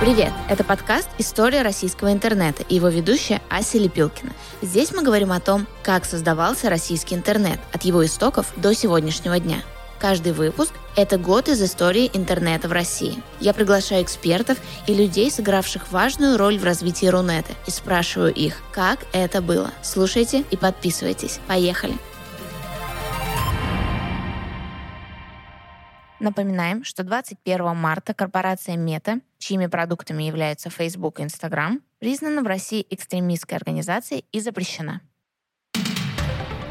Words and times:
Привет! 0.00 0.32
Это 0.50 0.64
подкаст 0.64 1.08
«История 1.18 1.62
российского 1.62 2.12
интернета» 2.12 2.62
и 2.68 2.74
его 2.74 2.88
ведущая 2.88 3.40
Ася 3.48 3.78
Лепилкина. 3.78 4.32
Здесь 4.60 4.92
мы 4.92 5.02
говорим 5.02 5.32
о 5.32 5.40
том, 5.40 5.66
как 5.82 6.04
создавался 6.04 6.68
российский 6.68 7.14
интернет 7.14 7.58
от 7.72 7.84
его 7.84 8.04
истоков 8.04 8.52
до 8.56 8.74
сегодняшнего 8.74 9.38
дня. 9.38 9.62
Каждый 9.98 10.32
выпуск– 10.32 10.72
это 10.96 11.16
год 11.16 11.48
из 11.48 11.62
истории 11.62 12.10
интернета 12.12 12.68
в 12.68 12.72
России. 12.72 13.22
Я 13.40 13.54
приглашаю 13.54 14.02
экспертов 14.02 14.58
и 14.86 14.94
людей, 14.94 15.30
сыгравших 15.30 15.90
важную 15.90 16.36
роль 16.36 16.58
в 16.58 16.64
развитии 16.64 17.06
Рунета, 17.06 17.52
и 17.66 17.70
спрашиваю 17.70 18.34
их, 18.34 18.56
как 18.72 18.98
это 19.12 19.40
было. 19.40 19.70
Слушайте 19.82 20.44
и 20.50 20.56
подписывайтесь. 20.56 21.38
Поехали! 21.46 21.94
Напоминаем, 26.24 26.84
что 26.84 27.04
21 27.04 27.76
марта 27.76 28.14
корпорация 28.14 28.78
Мета, 28.78 29.20
чьими 29.36 29.66
продуктами 29.66 30.22
являются 30.22 30.70
Facebook 30.70 31.20
и 31.20 31.24
Instagram, 31.24 31.82
признана 31.98 32.42
в 32.42 32.46
России 32.46 32.86
экстремистской 32.88 33.58
организацией 33.58 34.24
и 34.32 34.40
запрещена. 34.40 35.02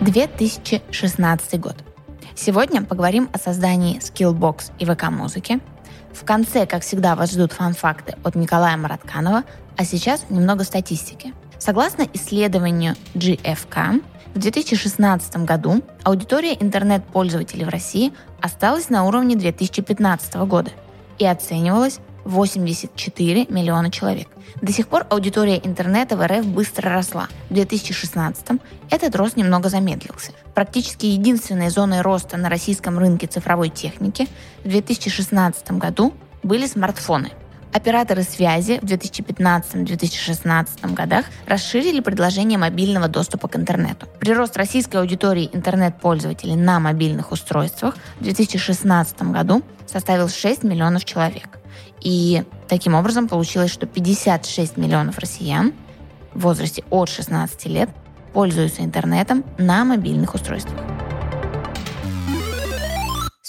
2016 0.01 1.59
год. 1.59 1.75
Сегодня 2.33 2.83
поговорим 2.83 3.29
о 3.31 3.37
создании 3.37 3.99
Skillbox 3.99 4.71
и 4.79 4.85
ВК-музыки. 4.85 5.59
В 6.13 6.25
конце, 6.25 6.65
как 6.65 6.81
всегда, 6.81 7.15
вас 7.15 7.31
ждут 7.31 7.51
фан-факты 7.51 8.15
от 8.23 8.33
Николая 8.33 8.75
Маратканова, 8.75 9.43
а 9.77 9.85
сейчас 9.85 10.31
немного 10.31 10.63
статистики. 10.63 11.31
Согласно 11.65 12.05
исследованию 12.11 12.95
GFK, 13.15 14.03
в 14.35 14.37
2016 14.37 15.45
году 15.45 15.81
аудитория 16.03 16.57
интернет-пользователей 16.59 17.63
в 17.63 17.69
России 17.69 18.11
осталась 18.41 18.89
на 18.89 19.05
уровне 19.05 19.37
2015 19.37 20.35
года 20.45 20.71
и 21.19 21.25
оценивалась 21.25 22.01
84 22.25 23.45
миллиона 23.47 23.91
человек. 23.91 24.27
До 24.61 24.73
сих 24.73 24.89
пор 24.89 25.05
аудитория 25.09 25.57
интернета 25.63 26.17
в 26.17 26.27
РФ 26.27 26.45
быстро 26.47 26.89
росла. 26.89 27.29
В 27.49 27.53
2016 27.53 28.59
этот 28.89 29.15
рост 29.15 29.37
немного 29.37 29.69
замедлился. 29.69 30.33
Практически 30.53 31.05
единственной 31.05 31.69
зоной 31.69 32.01
роста 32.01 32.35
на 32.35 32.49
российском 32.49 32.99
рынке 32.99 33.27
цифровой 33.27 33.69
техники 33.69 34.27
в 34.65 34.67
2016 34.67 35.71
году 35.71 36.13
были 36.43 36.67
смартфоны– 36.67 37.31
Операторы 37.73 38.21
связи 38.21 38.77
в 38.81 38.85
2015-2016 38.85 40.93
годах 40.93 41.25
расширили 41.47 42.01
предложение 42.01 42.59
мобильного 42.59 43.07
доступа 43.07 43.47
к 43.47 43.55
интернету. 43.55 44.05
Прирост 44.19 44.55
российской 44.57 44.97
аудитории 44.97 45.49
интернет-пользователей 45.51 46.55
на 46.55 46.79
мобильных 46.79 47.31
устройствах 47.31 47.95
в 48.19 48.23
2016 48.23 49.23
году 49.23 49.63
составил 49.87 50.29
6 50.29 50.63
миллионов 50.63 51.03
человек. 51.03 51.57
И 51.99 52.43
таким 52.67 52.93
образом 52.93 53.27
получилось, 53.27 53.71
что 53.71 53.87
56 53.87 54.77
миллионов 54.77 55.17
россиян 55.17 55.73
в 56.35 56.41
возрасте 56.41 56.83
от 56.91 57.09
16 57.09 57.65
лет 57.65 57.89
пользуются 58.33 58.83
интернетом 58.83 59.43
на 59.57 59.83
мобильных 59.83 60.35
устройствах. 60.35 60.92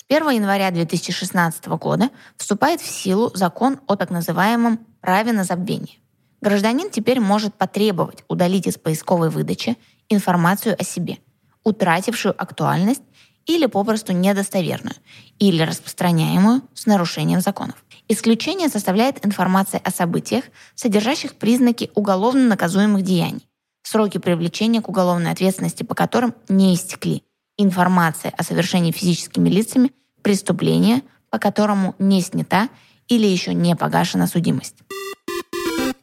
1 0.08 0.30
января 0.30 0.70
2016 0.70 1.66
года 1.66 2.10
вступает 2.36 2.82
в 2.82 2.86
силу 2.86 3.30
закон 3.34 3.80
о 3.86 3.96
так 3.96 4.10
называемом 4.10 4.78
праве 5.00 5.32
на 5.32 5.44
забвение. 5.44 5.96
Гражданин 6.42 6.90
теперь 6.90 7.20
может 7.20 7.54
потребовать 7.54 8.22
удалить 8.28 8.66
из 8.66 8.76
поисковой 8.76 9.30
выдачи 9.30 9.78
информацию 10.10 10.76
о 10.78 10.84
себе, 10.84 11.18
утратившую 11.64 12.34
актуальность 12.36 13.00
или 13.46 13.64
попросту 13.64 14.12
недостоверную, 14.12 14.94
или 15.38 15.62
распространяемую 15.62 16.60
с 16.74 16.84
нарушением 16.84 17.40
законов. 17.40 17.82
Исключение 18.06 18.68
составляет 18.68 19.24
информация 19.24 19.80
о 19.80 19.90
событиях, 19.90 20.44
содержащих 20.74 21.36
признаки 21.36 21.90
уголовно 21.94 22.46
наказуемых 22.46 23.02
деяний, 23.02 23.48
сроки 23.82 24.18
привлечения 24.18 24.82
к 24.82 24.88
уголовной 24.90 25.30
ответственности 25.30 25.82
по 25.82 25.94
которым 25.94 26.34
не 26.50 26.74
истекли, 26.74 27.22
информация 27.56 28.32
о 28.36 28.42
совершении 28.42 28.92
физическими 28.92 29.48
лицами 29.48 29.92
преступления, 30.22 31.02
по 31.30 31.38
которому 31.38 31.94
не 31.98 32.20
снята 32.22 32.68
или 33.08 33.26
еще 33.26 33.54
не 33.54 33.76
погашена 33.76 34.26
судимость. 34.26 34.76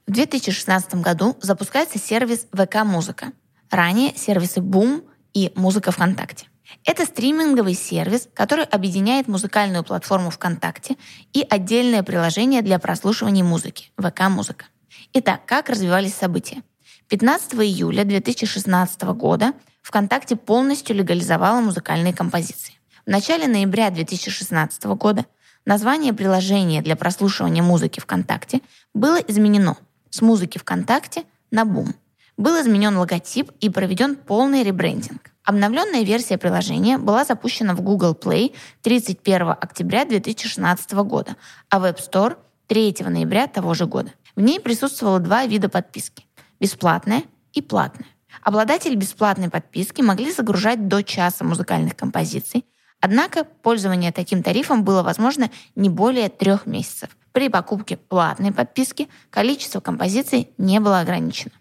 В 0.07 0.12
2016 0.12 0.95
году 0.95 1.38
запускается 1.41 1.97
сервис 1.97 2.47
ВК 2.51 2.84
Музыка. 2.84 3.31
Ранее 3.69 4.13
сервисы 4.16 4.59
Boom 4.59 5.06
и 5.34 5.51
Музыка 5.56 5.91
ВКонтакте. 5.91 6.47
Это 6.85 7.06
стриминговый 7.06 7.73
сервис, 7.73 8.28
который 8.33 8.66
объединяет 8.66 9.28
музыкальную 9.28 9.83
платформу 9.83 10.29
ВКонтакте 10.29 10.95
и 11.33 11.45
отдельное 11.50 12.03
приложение 12.03 12.62
для 12.62 12.79
прослушивания 12.79 13.44
музыки– 13.44 13.91
ВК 13.97 14.29
Музыка. 14.29 14.66
Итак, 15.13 15.45
как 15.45 15.69
развивались 15.69 16.13
события? 16.13 16.63
15 17.07 17.56
июля 17.56 18.06
2016 18.06 19.01
года 19.01 19.53
ВКонтакте 19.81 20.36
полностью 20.36 20.96
легализовала 20.96 21.59
музыкальные 21.62 22.14
композиции. 22.14 22.75
В 23.06 23.09
начале 23.09 23.47
ноября 23.47 23.90
2016 23.90 24.84
года 24.86 25.25
название 25.66 26.14
приложения 26.14 26.81
для 26.81 26.96
прослушивания 26.96 27.64
музыки 27.64 28.00
ВКонтакте 28.00 28.62
было 28.94 29.18
изменено 29.18 29.78
с 30.09 30.22
музыки 30.22 30.58
ВКонтакте 30.58 31.24
на 31.50 31.66
Бум. 31.66 31.96
Был 32.38 32.62
изменен 32.62 32.97
логотип 32.97 33.52
и 33.59 33.69
проведен 33.69 34.16
полный 34.16 34.64
ребрендинг. 34.64 35.31
Обновленная 35.44 36.03
версия 36.03 36.38
приложения 36.38 36.98
была 36.98 37.25
запущена 37.25 37.74
в 37.74 37.81
Google 37.81 38.13
Play 38.13 38.56
31 38.84 39.50
октября 39.50 40.06
2016 40.06 40.92
года, 40.94 41.36
а 41.69 41.80
в 41.80 41.86
App 41.86 41.98
Store 41.98 42.38
3 42.68 42.98
ноября 43.02 43.48
того 43.48 43.74
же 43.74 43.86
года. 43.88 44.12
В 44.36 44.42
ней 44.42 44.59
присутствовало 44.59 45.19
два 45.19 45.46
вида 45.46 45.68
подписки– 45.68 46.25
бесплатная 46.59 47.24
и 47.53 47.62
платная. 47.62 48.08
Обладатели 48.42 48.96
бесплатной 48.96 49.50
подписки 49.50 50.02
могли 50.02 50.31
загружать 50.31 50.88
до 50.88 51.03
часа 51.03 51.44
музыкальных 51.44 51.96
композиций, 51.96 52.66
однако 53.00 53.44
пользование 53.44 54.12
таким 54.12 54.44
тарифом 54.44 54.84
было 54.84 55.03
возможно 55.03 55.50
не 55.75 55.90
более 55.90 56.30
трех 56.30 56.66
месяцев. 56.66 57.09
При 57.31 57.50
покупке 57.50 57.97
платной 57.97 58.52
подписки 58.52 59.08
количество 59.30 59.80
композиций 59.80 60.50
не 60.58 60.80
было 60.80 61.00
ограничено. 61.00 61.52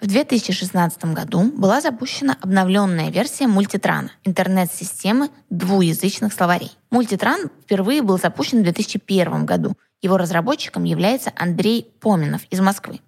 В 0.00 0.06
2016 0.06 1.06
году 1.06 1.50
была 1.50 1.80
запущена 1.80 2.36
обновленная 2.40 3.10
версия 3.10 3.48
мультитрана– 3.48 4.12
интернет-системы 4.24 5.28
двуязычных 5.50 6.32
словарей. 6.32 6.70
Мультитран 6.90 7.50
впервые 7.64 8.02
был 8.02 8.16
запущен 8.16 8.60
в 8.60 8.62
2001 8.62 9.44
году. 9.44 9.74
Его 10.00 10.16
разработчиком 10.16 10.84
является 10.84 11.32
Андрей 11.34 11.90
Поминов 12.00 12.42
из 12.50 12.60
Москвы. 12.60 13.00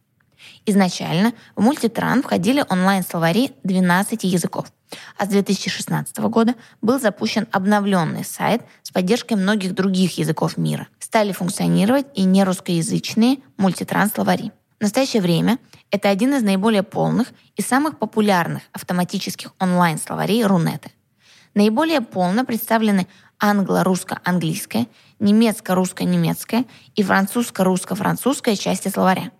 Изначально 0.67 1.33
в 1.57 1.63
мультитран 1.63 2.23
входили 2.23 2.65
онлайн-словари 2.69 3.53
12 3.65 4.25
языков, 4.25 4.67
а 5.17 5.25
с 5.25 5.29
2016 5.29 6.19
года 6.19 6.55
был 6.83 7.01
запущен 7.01 7.47
обновленный 7.51 8.25
сайт 8.25 8.63
с 8.83 8.91
поддержкой 8.91 9.35
многих 9.35 9.75
других 9.75 10.19
языков 10.19 10.59
мира. 10.59 10.87
Стали 10.99 11.33
функционировать 11.33 12.07
и 12.15 12.25
нерусскоязычные 12.25 13.39
мультитран-словари. 13.57 14.53
В 14.79 14.83
настоящее 14.83 15.23
время 15.23 15.59
это 15.91 16.09
один 16.09 16.35
из 16.35 16.43
наиболее 16.43 16.83
полных 16.83 17.33
и 17.57 17.63
самых 17.63 17.99
популярных 17.99 18.63
автоматических 18.73 19.53
онлайн-словарей 19.59 20.45
Рунета. 20.45 20.91
Наиболее 21.55 22.01
полно 22.01 22.45
представлены 22.45 23.07
англо-русско-английская, 23.41 24.87
немецко-русско-немецкая 25.19 26.67
и 26.95 27.03
французско-русско-французская 27.03 28.57
части 28.57 28.89
словаря– 28.89 29.33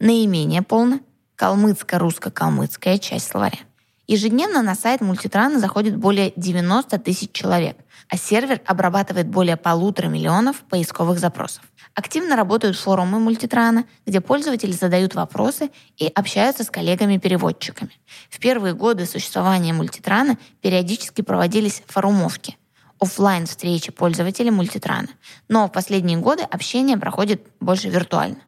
Наименее 0.00 0.62
полно 0.62 1.00
калмыцко-русско-калмыцкая 1.36 2.98
часть 2.98 3.28
словаря. 3.28 3.58
Ежедневно 4.06 4.62
на 4.62 4.74
сайт 4.74 5.02
мультитрана 5.02 5.60
заходит 5.60 5.96
более 5.96 6.32
90 6.36 6.98
тысяч 6.98 7.30
человек, 7.32 7.76
а 8.08 8.16
сервер 8.16 8.62
обрабатывает 8.64 9.28
более 9.28 9.56
полутора 9.58 10.08
миллионов 10.08 10.62
поисковых 10.70 11.18
запросов. 11.18 11.62
Активно 11.94 12.34
работают 12.34 12.78
форумы 12.78 13.20
мультитрана, 13.20 13.84
где 14.06 14.22
пользователи 14.22 14.72
задают 14.72 15.14
вопросы 15.14 15.70
и 15.98 16.06
общаются 16.06 16.64
с 16.64 16.70
коллегами-переводчиками. 16.70 17.92
В 18.30 18.38
первые 18.38 18.74
годы 18.74 19.04
существования 19.04 19.74
мультитрана 19.74 20.38
периодически 20.62 21.20
проводились 21.20 21.82
форумовки, 21.86 22.56
офлайн 22.98 23.46
встречи 23.46 23.92
пользователей 23.92 24.50
мультитрана, 24.50 25.08
но 25.48 25.68
в 25.68 25.72
последние 25.72 26.16
годы 26.16 26.42
общение 26.42 26.96
проходит 26.96 27.46
больше 27.60 27.90
виртуально. 27.90 28.38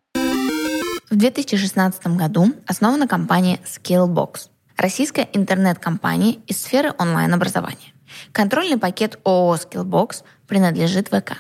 В 1.12 1.17
2016 1.17 2.06
году 2.17 2.55
основана 2.67 3.06
компания 3.06 3.61
Skillbox, 3.67 4.49
российская 4.79 5.29
интернет-компания 5.35 6.38
из 6.47 6.62
сферы 6.62 6.94
онлайн-образования. 6.99 7.93
Контрольный 8.32 8.79
пакет 8.79 9.19
ООО 9.23 9.56
Skillbox 9.56 10.25
принадлежит 10.49 11.09
ВК. 11.09 11.32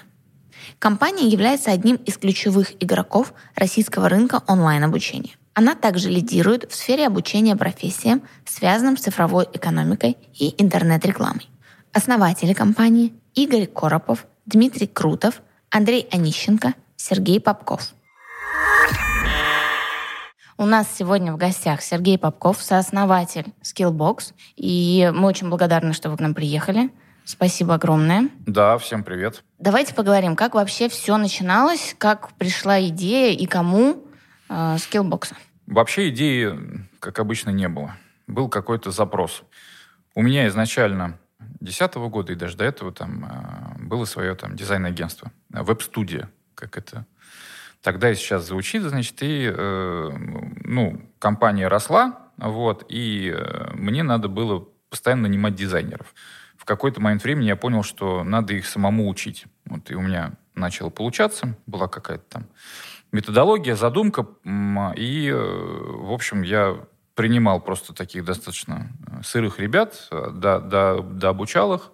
Компания 0.78 1.26
является 1.26 1.70
одним 1.70 1.96
из 1.96 2.18
ключевых 2.18 2.74
игроков 2.82 3.32
российского 3.54 4.10
рынка 4.10 4.42
онлайн-обучения. 4.46 5.36
Она 5.54 5.74
также 5.74 6.10
лидирует 6.10 6.70
в 6.70 6.74
сфере 6.74 7.06
обучения 7.06 7.56
профессиям, 7.56 8.20
связанным 8.44 8.98
с 8.98 9.00
цифровой 9.00 9.46
экономикой 9.54 10.18
и 10.38 10.54
интернет-рекламой. 10.62 11.48
Основатели 11.94 12.52
компании 12.52 13.14
Игорь 13.34 13.68
Коропов, 13.68 14.26
Дмитрий 14.44 14.86
Крутов, 14.86 15.40
Андрей 15.70 16.06
Онищенко, 16.12 16.74
Сергей 16.96 17.40
Попков. 17.40 17.94
У 20.62 20.64
нас 20.64 20.86
сегодня 20.96 21.32
в 21.32 21.36
гостях 21.38 21.82
Сергей 21.82 22.16
Попков, 22.16 22.62
сооснователь 22.62 23.46
Skillbox. 23.62 24.32
И 24.54 25.10
мы 25.12 25.26
очень 25.26 25.48
благодарны, 25.48 25.92
что 25.92 26.08
вы 26.08 26.16
к 26.16 26.20
нам 26.20 26.34
приехали. 26.34 26.88
Спасибо 27.24 27.74
огромное. 27.74 28.28
Да, 28.46 28.78
всем 28.78 29.02
привет. 29.02 29.42
Давайте 29.58 29.92
поговорим, 29.92 30.36
как 30.36 30.54
вообще 30.54 30.88
все 30.88 31.16
начиналось, 31.16 31.96
как 31.98 32.32
пришла 32.34 32.80
идея 32.80 33.36
и 33.36 33.44
кому 33.46 34.04
э, 34.48 34.76
Skillbox. 34.76 35.34
Вообще 35.66 36.10
идеи, 36.10 36.56
как 37.00 37.18
обычно, 37.18 37.50
не 37.50 37.66
было. 37.66 37.96
Был 38.28 38.48
какой-то 38.48 38.92
запрос. 38.92 39.42
У 40.14 40.22
меня 40.22 40.46
изначально 40.46 41.18
2010 41.58 41.94
года 42.08 42.32
и 42.34 42.36
даже 42.36 42.56
до 42.56 42.64
этого 42.64 42.92
там 42.92 43.24
э, 43.24 43.82
было 43.82 44.04
свое 44.04 44.36
там 44.36 44.54
дизайн-агентство, 44.54 45.32
веб-студия, 45.48 46.30
как 46.54 46.78
это 46.78 47.04
тогда 47.82 48.10
и 48.10 48.14
сейчас 48.14 48.46
звучит, 48.46 48.82
значит, 48.82 49.22
и 49.22 49.50
э, 49.52 50.10
ну, 50.64 51.02
компания 51.18 51.68
росла, 51.68 52.30
вот, 52.38 52.86
и 52.88 53.34
э, 53.36 53.70
мне 53.74 54.02
надо 54.02 54.28
было 54.28 54.66
постоянно 54.88 55.22
нанимать 55.22 55.54
дизайнеров 55.54 56.14
в 56.62 56.64
какой-то 56.64 57.00
момент 57.00 57.24
времени 57.24 57.46
я 57.46 57.56
понял, 57.56 57.82
что 57.82 58.22
надо 58.22 58.54
их 58.54 58.66
самому 58.68 59.08
учить. 59.08 59.46
Вот, 59.64 59.90
и 59.90 59.96
у 59.96 60.00
меня 60.00 60.34
начало 60.54 60.90
получаться, 60.90 61.58
была 61.66 61.88
какая-то 61.88 62.22
там 62.28 62.46
методология, 63.10 63.74
задумка, 63.74 64.28
и, 64.96 65.28
э, 65.28 65.34
в 65.34 66.12
общем, 66.12 66.42
я 66.42 66.78
принимал 67.16 67.60
просто 67.60 67.92
таких 67.92 68.24
достаточно 68.24 68.92
э, 69.08 69.22
сырых 69.24 69.58
ребят, 69.58 70.08
да, 70.12 70.60
да, 70.60 71.00
да 71.00 71.30
обучал 71.30 71.74
их, 71.74 71.90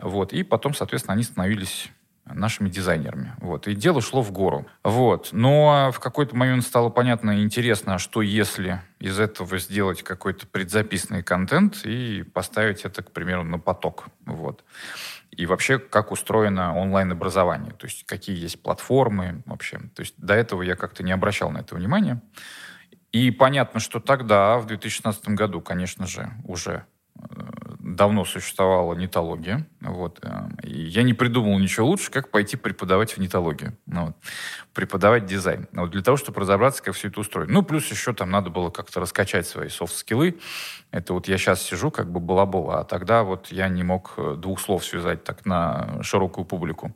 вот, 0.00 0.32
и 0.32 0.44
потом, 0.44 0.72
соответственно, 0.72 1.12
они 1.12 1.22
становились 1.22 1.90
нашими 2.26 2.68
дизайнерами. 2.68 3.34
Вот. 3.38 3.68
И 3.68 3.74
дело 3.74 4.00
шло 4.00 4.22
в 4.22 4.32
гору. 4.32 4.66
Вот. 4.82 5.28
Но 5.32 5.90
в 5.92 6.00
какой-то 6.00 6.34
момент 6.36 6.64
стало 6.64 6.88
понятно 6.88 7.38
и 7.38 7.42
интересно, 7.42 7.96
а 7.96 7.98
что 7.98 8.22
если 8.22 8.80
из 8.98 9.18
этого 9.20 9.58
сделать 9.58 10.02
какой-то 10.02 10.46
предзаписанный 10.46 11.22
контент 11.22 11.84
и 11.84 12.22
поставить 12.22 12.84
это, 12.84 13.02
к 13.02 13.10
примеру, 13.10 13.44
на 13.44 13.58
поток. 13.58 14.06
Вот. 14.24 14.64
И 15.30 15.46
вообще, 15.46 15.78
как 15.78 16.12
устроено 16.12 16.76
онлайн-образование, 16.76 17.72
то 17.72 17.86
есть 17.86 18.04
какие 18.06 18.36
есть 18.38 18.62
платформы 18.62 19.42
вообще. 19.46 19.78
То 19.94 20.00
есть 20.00 20.14
до 20.16 20.34
этого 20.34 20.62
я 20.62 20.76
как-то 20.76 21.02
не 21.02 21.12
обращал 21.12 21.50
на 21.50 21.58
это 21.58 21.74
внимания. 21.74 22.22
И 23.12 23.30
понятно, 23.30 23.80
что 23.80 24.00
тогда, 24.00 24.58
в 24.58 24.66
2016 24.66 25.28
году, 25.30 25.60
конечно 25.60 26.06
же, 26.06 26.32
уже 26.44 26.84
давно 27.84 28.24
существовала 28.24 28.94
нетология. 28.94 29.66
Вот, 29.80 30.18
э, 30.22 30.48
и 30.62 30.82
я 30.84 31.02
не 31.02 31.12
придумал 31.12 31.58
ничего 31.58 31.86
лучше, 31.86 32.10
как 32.10 32.30
пойти 32.30 32.56
преподавать 32.56 33.12
в 33.12 33.18
нетологию. 33.18 33.76
Ну, 33.86 34.06
вот, 34.06 34.16
преподавать 34.72 35.26
дизайн. 35.26 35.68
Вот, 35.72 35.90
для 35.90 36.02
того, 36.02 36.16
чтобы 36.16 36.40
разобраться, 36.40 36.82
как 36.82 36.94
все 36.94 37.08
это 37.08 37.20
устроено. 37.20 37.52
Ну, 37.52 37.62
плюс 37.62 37.90
еще 37.90 38.14
там 38.14 38.30
надо 38.30 38.48
было 38.48 38.70
как-то 38.70 39.00
раскачать 39.00 39.46
свои 39.46 39.68
софт-скиллы. 39.68 40.40
Это 40.90 41.12
вот 41.12 41.28
я 41.28 41.36
сейчас 41.36 41.62
сижу 41.62 41.90
как 41.90 42.10
бы 42.10 42.20
балабола, 42.20 42.80
а 42.80 42.84
тогда 42.84 43.22
вот 43.22 43.48
я 43.48 43.68
не 43.68 43.82
мог 43.82 44.14
э, 44.16 44.36
двух 44.38 44.60
слов 44.60 44.84
связать 44.84 45.24
так 45.24 45.44
на 45.44 46.02
широкую 46.02 46.46
публику. 46.46 46.94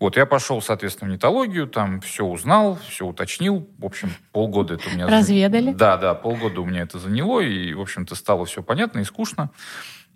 Вот, 0.00 0.16
я 0.16 0.26
пошел, 0.26 0.62
соответственно, 0.62 1.10
в 1.10 1.14
нетологию, 1.14 1.66
там 1.66 2.00
все 2.00 2.24
узнал, 2.24 2.78
все 2.88 3.04
уточнил. 3.04 3.68
В 3.78 3.84
общем, 3.84 4.10
полгода 4.32 4.74
это 4.74 4.88
у 4.88 4.92
меня... 4.92 5.08
Разведали? 5.08 5.72
Да, 5.72 5.96
да, 5.96 6.14
полгода 6.14 6.60
у 6.60 6.64
меня 6.64 6.82
это 6.82 6.98
заняло, 6.98 7.40
и, 7.40 7.74
в 7.74 7.80
общем-то, 7.80 8.14
стало 8.14 8.44
все 8.44 8.62
понятно 8.62 9.00
и 9.00 9.04
скучно. 9.04 9.50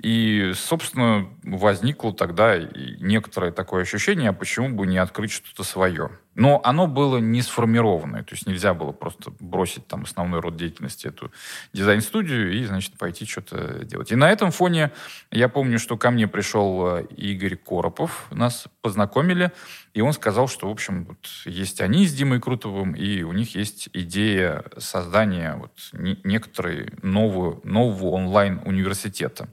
И, 0.02 0.52
собственно, 0.56 1.28
возникло 1.44 2.12
тогда 2.12 2.58
некоторое 2.58 3.52
такое 3.52 3.82
ощущение, 3.82 4.31
а 4.31 4.32
почему 4.32 4.70
бы 4.70 4.87
не 4.87 4.99
открыть 4.99 5.31
что-то 5.31 5.62
свое. 5.62 6.10
Но 6.34 6.61
оно 6.64 6.87
было 6.87 7.19
не 7.19 7.43
сформированное, 7.43 8.23
то 8.23 8.34
есть 8.34 8.46
нельзя 8.46 8.73
было 8.73 8.93
просто 8.93 9.32
бросить 9.38 9.87
там 9.87 10.05
основной 10.05 10.40
род 10.40 10.56
деятельности, 10.56 11.06
эту 11.06 11.31
дизайн-студию, 11.73 12.55
и, 12.55 12.64
значит, 12.64 12.96
пойти 12.96 13.26
что-то 13.26 13.84
делать. 13.84 14.12
И 14.12 14.17
на 14.17 14.31
этом 14.31 14.50
фоне 14.50 14.93
я 15.31 15.49
помню, 15.49 15.79
что 15.79 15.99
ко 15.99 16.11
мне 16.11 16.26
пришел 16.26 16.96
э, 16.96 17.05
Игорь 17.17 17.56
Коропов, 17.56 18.26
нас 18.31 18.67
познакомили, 18.81 19.52
и 19.93 20.00
он 20.00 20.14
сказал, 20.14 20.49
что, 20.49 20.69
в 20.69 20.70
общем, 20.70 21.05
вот 21.05 21.29
есть 21.44 21.82
они 21.82 22.06
с 22.06 22.14
Димой 22.14 22.40
Крутовым, 22.40 22.94
и 22.94 23.23
у 23.23 23.32
них 23.32 23.55
есть 23.55 23.90
идея 23.93 24.64
создания 24.78 25.56
вот 25.56 25.73
некоторой 25.93 26.93
нового, 27.02 27.61
нового 27.62 28.11
онлайн-университета. 28.11 29.49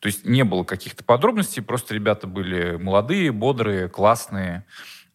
То 0.00 0.06
есть 0.06 0.26
не 0.26 0.44
было 0.44 0.64
каких-то 0.64 1.04
подробностей, 1.04 1.62
просто 1.62 1.94
ребята 1.94 2.26
были 2.26 2.76
молодые, 2.76 3.32
бодрые, 3.32 3.88
классные, 3.88 4.64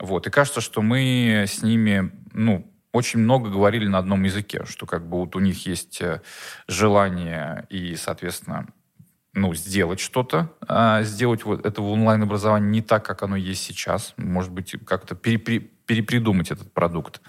вот. 0.04 0.28
И 0.28 0.30
кажется, 0.30 0.60
что 0.60 0.82
мы 0.82 1.46
с 1.48 1.64
ними, 1.64 2.12
ну, 2.34 2.70
очень 2.92 3.20
много 3.20 3.50
говорили 3.50 3.88
на 3.88 4.00
одном 4.00 4.24
языке, 4.24 4.66
что 4.66 4.86
как 4.86 5.08
бы 5.08 5.18
вот 5.18 5.38
у 5.38 5.40
них 5.40 5.66
есть 5.66 6.02
э, 6.02 6.22
желание 6.68 7.66
и, 7.70 7.96
соответственно, 7.96 8.68
ну, 9.34 9.54
сделать 9.54 10.02
что-то, 10.02 10.52
а 10.68 11.04
сделать 11.04 11.46
вот 11.46 11.66
это 11.66 11.82
онлайн-образовании 11.82 12.70
не 12.70 12.82
так, 12.82 13.06
как 13.06 13.24
оно 13.24 13.38
есть 13.38 13.64
сейчас. 13.64 14.14
Может 14.18 14.52
быть, 14.52 14.76
как-то 14.86 15.16
перепри, 15.16 15.60
перепридумать 15.60 16.52
этот 16.52 16.74
продукт. 16.74 17.22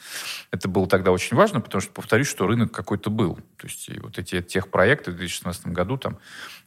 Это 0.50 0.69
было 0.69 0.88
тогда 0.88 1.12
очень 1.12 1.37
важно, 1.37 1.61
потому 1.61 1.81
что, 1.81 1.93
повторюсь, 1.93 2.27
что 2.27 2.49
рынок 2.49 2.73
какой-то 2.73 3.09
был. 3.09 3.37
То 3.56 3.69
есть 3.69 3.88
вот 4.03 4.19
эти 4.19 4.43
техпроекты 4.43 5.12
в 5.12 5.17
2016 5.17 5.69
году, 5.69 5.97
там, 5.97 6.19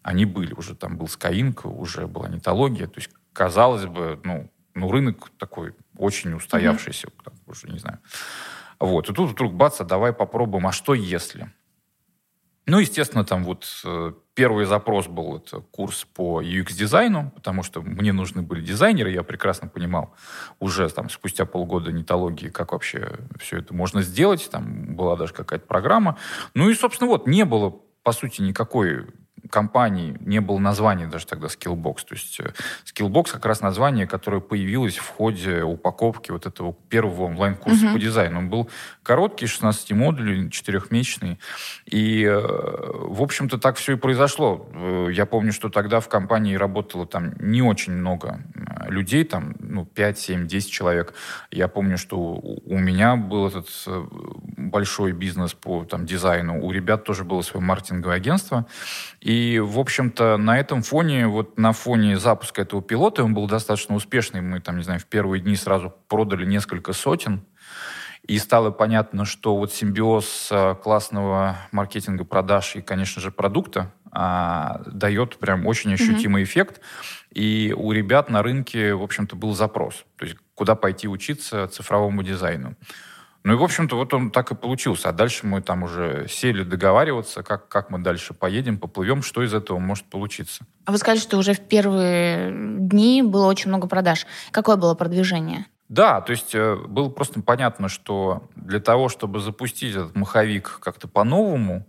они 0.03 0.23
были 0.23 0.53
уже. 0.53 0.73
Там 0.73 0.97
был 0.97 1.07
Skyink, 1.07 1.67
уже 1.67 2.07
была 2.07 2.29
нетология. 2.29 2.87
То 2.87 2.99
есть, 3.01 3.09
казалось 3.33 3.85
бы, 3.85 4.21
ну, 4.23 4.49
ну, 4.77 4.91
рынок 4.91 5.29
такой 5.37 5.73
очень 5.97 6.33
устоявшийся, 6.33 7.07
mm-hmm. 7.07 7.33
уже 7.47 7.67
не 7.67 7.79
знаю. 7.79 7.99
Вот. 8.79 9.09
И 9.09 9.13
тут 9.13 9.31
вдруг 9.31 9.53
бац, 9.53 9.81
а 9.81 9.85
давай 9.85 10.13
попробуем, 10.13 10.67
а 10.67 10.71
что 10.71 10.93
если? 10.93 11.51
Ну, 12.67 12.79
естественно, 12.79 13.23
там 13.23 13.45
вот 13.45 13.65
э, 13.85 14.11
первый 14.33 14.65
запрос 14.65 15.07
был 15.07 15.37
это 15.37 15.61
курс 15.61 16.05
по 16.13 16.41
UX-дизайну, 16.41 17.31
потому 17.31 17.63
что 17.63 17.81
мне 17.81 18.11
нужны 18.11 18.41
были 18.41 18.61
дизайнеры, 18.61 19.09
я 19.09 19.23
прекрасно 19.23 19.69
понимал 19.69 20.13
уже 20.59 20.89
там 20.89 21.09
спустя 21.09 21.45
полгода 21.45 21.93
нетологии, 21.93 22.49
как 22.49 22.73
вообще 22.73 23.19
все 23.39 23.59
это 23.59 23.73
можно 23.73 24.01
сделать, 24.01 24.49
там 24.51 24.95
была 24.95 25.15
даже 25.15 25.33
какая-то 25.33 25.65
программа. 25.65 26.17
Ну 26.55 26.69
и, 26.69 26.75
собственно, 26.75 27.09
вот, 27.09 27.25
не 27.25 27.45
было, 27.45 27.73
по 28.03 28.11
сути, 28.11 28.41
никакой 28.41 29.07
компании 29.49 30.17
не 30.19 30.41
было 30.41 30.59
названия 30.59 31.07
даже 31.07 31.25
тогда 31.25 31.47
Skillbox. 31.47 32.05
То 32.07 32.15
есть 32.15 32.39
э, 32.39 32.53
Skillbox 32.85 33.31
как 33.31 33.45
раз 33.45 33.61
название, 33.61 34.07
которое 34.07 34.41
появилось 34.41 34.97
в 34.97 35.07
ходе 35.07 35.63
упаковки 35.63 36.31
вот 36.31 36.45
этого 36.45 36.73
первого 36.89 37.25
онлайн-курса 37.25 37.87
uh-huh. 37.87 37.93
по 37.93 37.99
дизайну. 37.99 38.39
Он 38.39 38.49
был 38.49 38.69
короткий, 39.03 39.47
16 39.47 39.91
модулей, 39.93 40.49
четырехмесячный. 40.49 41.39
И, 41.85 42.23
э, 42.23 42.39
в 42.39 43.21
общем-то, 43.21 43.57
так 43.57 43.77
все 43.77 43.93
и 43.93 43.95
произошло. 43.95 44.69
Э, 44.73 45.09
я 45.11 45.25
помню, 45.25 45.53
что 45.53 45.69
тогда 45.69 45.99
в 45.99 46.09
компании 46.09 46.55
работало 46.55 47.05
там 47.05 47.33
не 47.39 47.61
очень 47.61 47.93
много 47.93 48.41
людей, 48.87 49.23
там, 49.23 49.55
ну, 49.59 49.85
5, 49.85 50.19
7, 50.19 50.47
10 50.47 50.71
человек. 50.71 51.13
Я 51.51 51.67
помню, 51.67 51.97
что 51.97 52.17
у 52.17 52.77
меня 52.77 53.15
был 53.15 53.47
этот 53.47 53.67
большой 54.57 55.11
бизнес 55.11 55.53
по 55.53 55.85
там, 55.85 56.05
дизайну. 56.05 56.63
У 56.63 56.71
ребят 56.71 57.03
тоже 57.03 57.23
было 57.23 57.41
свое 57.41 57.65
маркетинговое 57.65 58.15
агентство. 58.15 58.65
И, 59.21 59.36
в 59.63 59.79
общем-то, 59.79 60.37
на 60.37 60.59
этом 60.59 60.81
фоне, 60.83 61.27
вот 61.27 61.57
на 61.57 61.73
фоне 61.73 62.17
запуска 62.17 62.61
этого 62.61 62.81
пилота, 62.81 63.23
он 63.23 63.33
был 63.33 63.47
достаточно 63.47 63.95
успешный. 63.95 64.41
Мы 64.41 64.59
там, 64.59 64.77
не 64.77 64.83
знаю, 64.83 64.99
в 64.99 65.05
первые 65.05 65.41
дни 65.41 65.55
сразу 65.55 65.93
продали 66.07 66.45
несколько 66.45 66.93
сотен. 66.93 67.41
И 68.23 68.37
стало 68.39 68.71
понятно, 68.71 69.25
что 69.25 69.55
вот 69.55 69.73
симбиоз 69.73 70.49
э, 70.51 70.75
классного 70.83 71.57
маркетинга, 71.71 72.25
продаж 72.25 72.75
и, 72.75 72.81
конечно 72.81 73.21
же, 73.21 73.31
продукта 73.31 73.93
а, 74.11 74.81
дает 74.85 75.37
прям 75.37 75.65
очень 75.65 75.93
ощутимый 75.93 76.41
mm-hmm. 76.41 76.45
эффект. 76.45 76.81
И 77.33 77.73
у 77.77 77.91
ребят 77.91 78.29
на 78.29 78.43
рынке, 78.43 78.93
в 78.93 79.03
общем-то, 79.03 79.35
был 79.35 79.53
запрос. 79.53 80.05
То 80.17 80.25
есть 80.25 80.37
куда 80.55 80.75
пойти 80.75 81.07
учиться 81.07 81.67
цифровому 81.67 82.23
дизайну. 82.23 82.75
Ну 83.43 83.53
и, 83.53 83.55
в 83.55 83.63
общем-то, 83.63 83.95
вот 83.95 84.13
он 84.13 84.31
так 84.31 84.51
и 84.51 84.55
получился. 84.55 85.09
А 85.09 85.11
дальше 85.11 85.45
мы 85.45 85.61
там 85.61 85.83
уже 85.83 86.27
сели 86.29 86.63
договариваться, 86.63 87.43
как, 87.43 87.69
как 87.69 87.89
мы 87.89 87.99
дальше 87.99 88.33
поедем, 88.33 88.77
поплывем, 88.77 89.21
что 89.21 89.43
из 89.43 89.53
этого 89.53 89.79
может 89.79 90.05
получиться. 90.05 90.65
А 90.85 90.91
вы 90.91 90.97
сказали, 90.97 91.19
что 91.19 91.37
уже 91.37 91.53
в 91.53 91.61
первые 91.61 92.51
дни 92.51 93.21
было 93.21 93.47
очень 93.47 93.69
много 93.69 93.87
продаж. 93.87 94.25
Какое 94.51 94.75
было 94.75 94.95
продвижение? 94.95 95.65
Да, 95.89 96.19
то 96.19 96.31
есть 96.31 96.53
э, 96.53 96.75
было 96.75 97.09
просто 97.09 97.41
понятно, 97.41 97.87
что 97.87 98.49
для 98.55 98.79
того, 98.79 99.07
чтобы 99.07 99.39
запустить 99.39 99.95
этот 99.95 100.15
маховик 100.15 100.79
как-то 100.81 101.07
по-новому, 101.07 101.87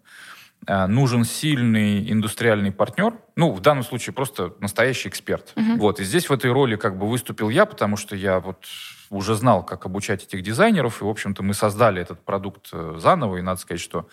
э, 0.67 0.87
нужен 0.87 1.25
сильный 1.25 2.11
индустриальный 2.11 2.71
партнер, 2.71 3.15
ну, 3.35 3.51
в 3.51 3.61
данном 3.61 3.83
случае 3.83 4.15
просто 4.15 4.55
настоящий 4.61 5.09
эксперт. 5.09 5.53
Угу. 5.57 5.79
Вот, 5.79 6.01
и 6.01 6.05
здесь 6.05 6.29
в 6.29 6.33
этой 6.33 6.53
роли 6.53 6.77
как 6.77 6.97
бы 6.97 7.09
выступил 7.09 7.49
я, 7.49 7.67
потому 7.67 7.97
что 7.97 8.15
я 8.15 8.39
вот 8.39 8.65
уже 9.11 9.35
знал, 9.35 9.65
как 9.65 9.87
обучать 9.87 10.25
этих 10.25 10.43
дизайнеров, 10.43 11.01
и, 11.01 11.05
в 11.05 11.09
общем-то, 11.09 11.43
мы 11.43 11.55
создали 11.55 12.01
этот 12.01 12.25
продукт 12.25 12.69
э, 12.73 12.97
заново, 12.99 13.37
и 13.39 13.43
надо 13.43 13.61
сказать, 13.61 13.81
что 13.81 14.09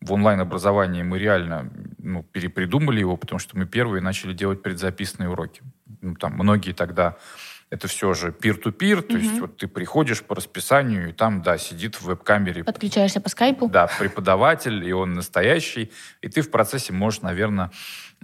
в 0.00 0.12
онлайн-образовании 0.12 1.02
мы 1.02 1.18
реально 1.18 1.70
ну, 1.98 2.22
перепридумали 2.22 3.00
его, 3.00 3.16
потому 3.16 3.38
что 3.38 3.58
мы 3.58 3.66
первые 3.66 4.00
начали 4.00 4.32
делать 4.32 4.62
предзаписанные 4.62 5.30
уроки. 5.30 5.62
Ну, 6.00 6.14
там 6.14 6.34
многие 6.34 6.72
тогда 6.72 7.16
это 7.70 7.86
все 7.86 8.14
же 8.14 8.28
peer-to-peer, 8.28 9.02
то 9.02 9.16
есть 9.18 9.40
вот 9.40 9.58
ты 9.58 9.68
приходишь 9.68 10.22
по 10.22 10.34
расписанию, 10.34 11.10
и 11.10 11.12
там, 11.12 11.42
да, 11.42 11.58
сидит 11.58 11.96
в 11.96 12.02
веб-камере. 12.02 12.64
Подключаешься 12.64 13.20
по 13.20 13.28
скайпу. 13.28 13.68
Да, 13.68 13.88
преподаватель, 13.98 14.84
и 14.86 14.92
он 14.92 15.12
настоящий, 15.12 15.92
и 16.22 16.28
ты 16.28 16.40
в 16.40 16.50
процессе 16.50 16.92
можешь, 16.92 17.20
наверное, 17.20 17.70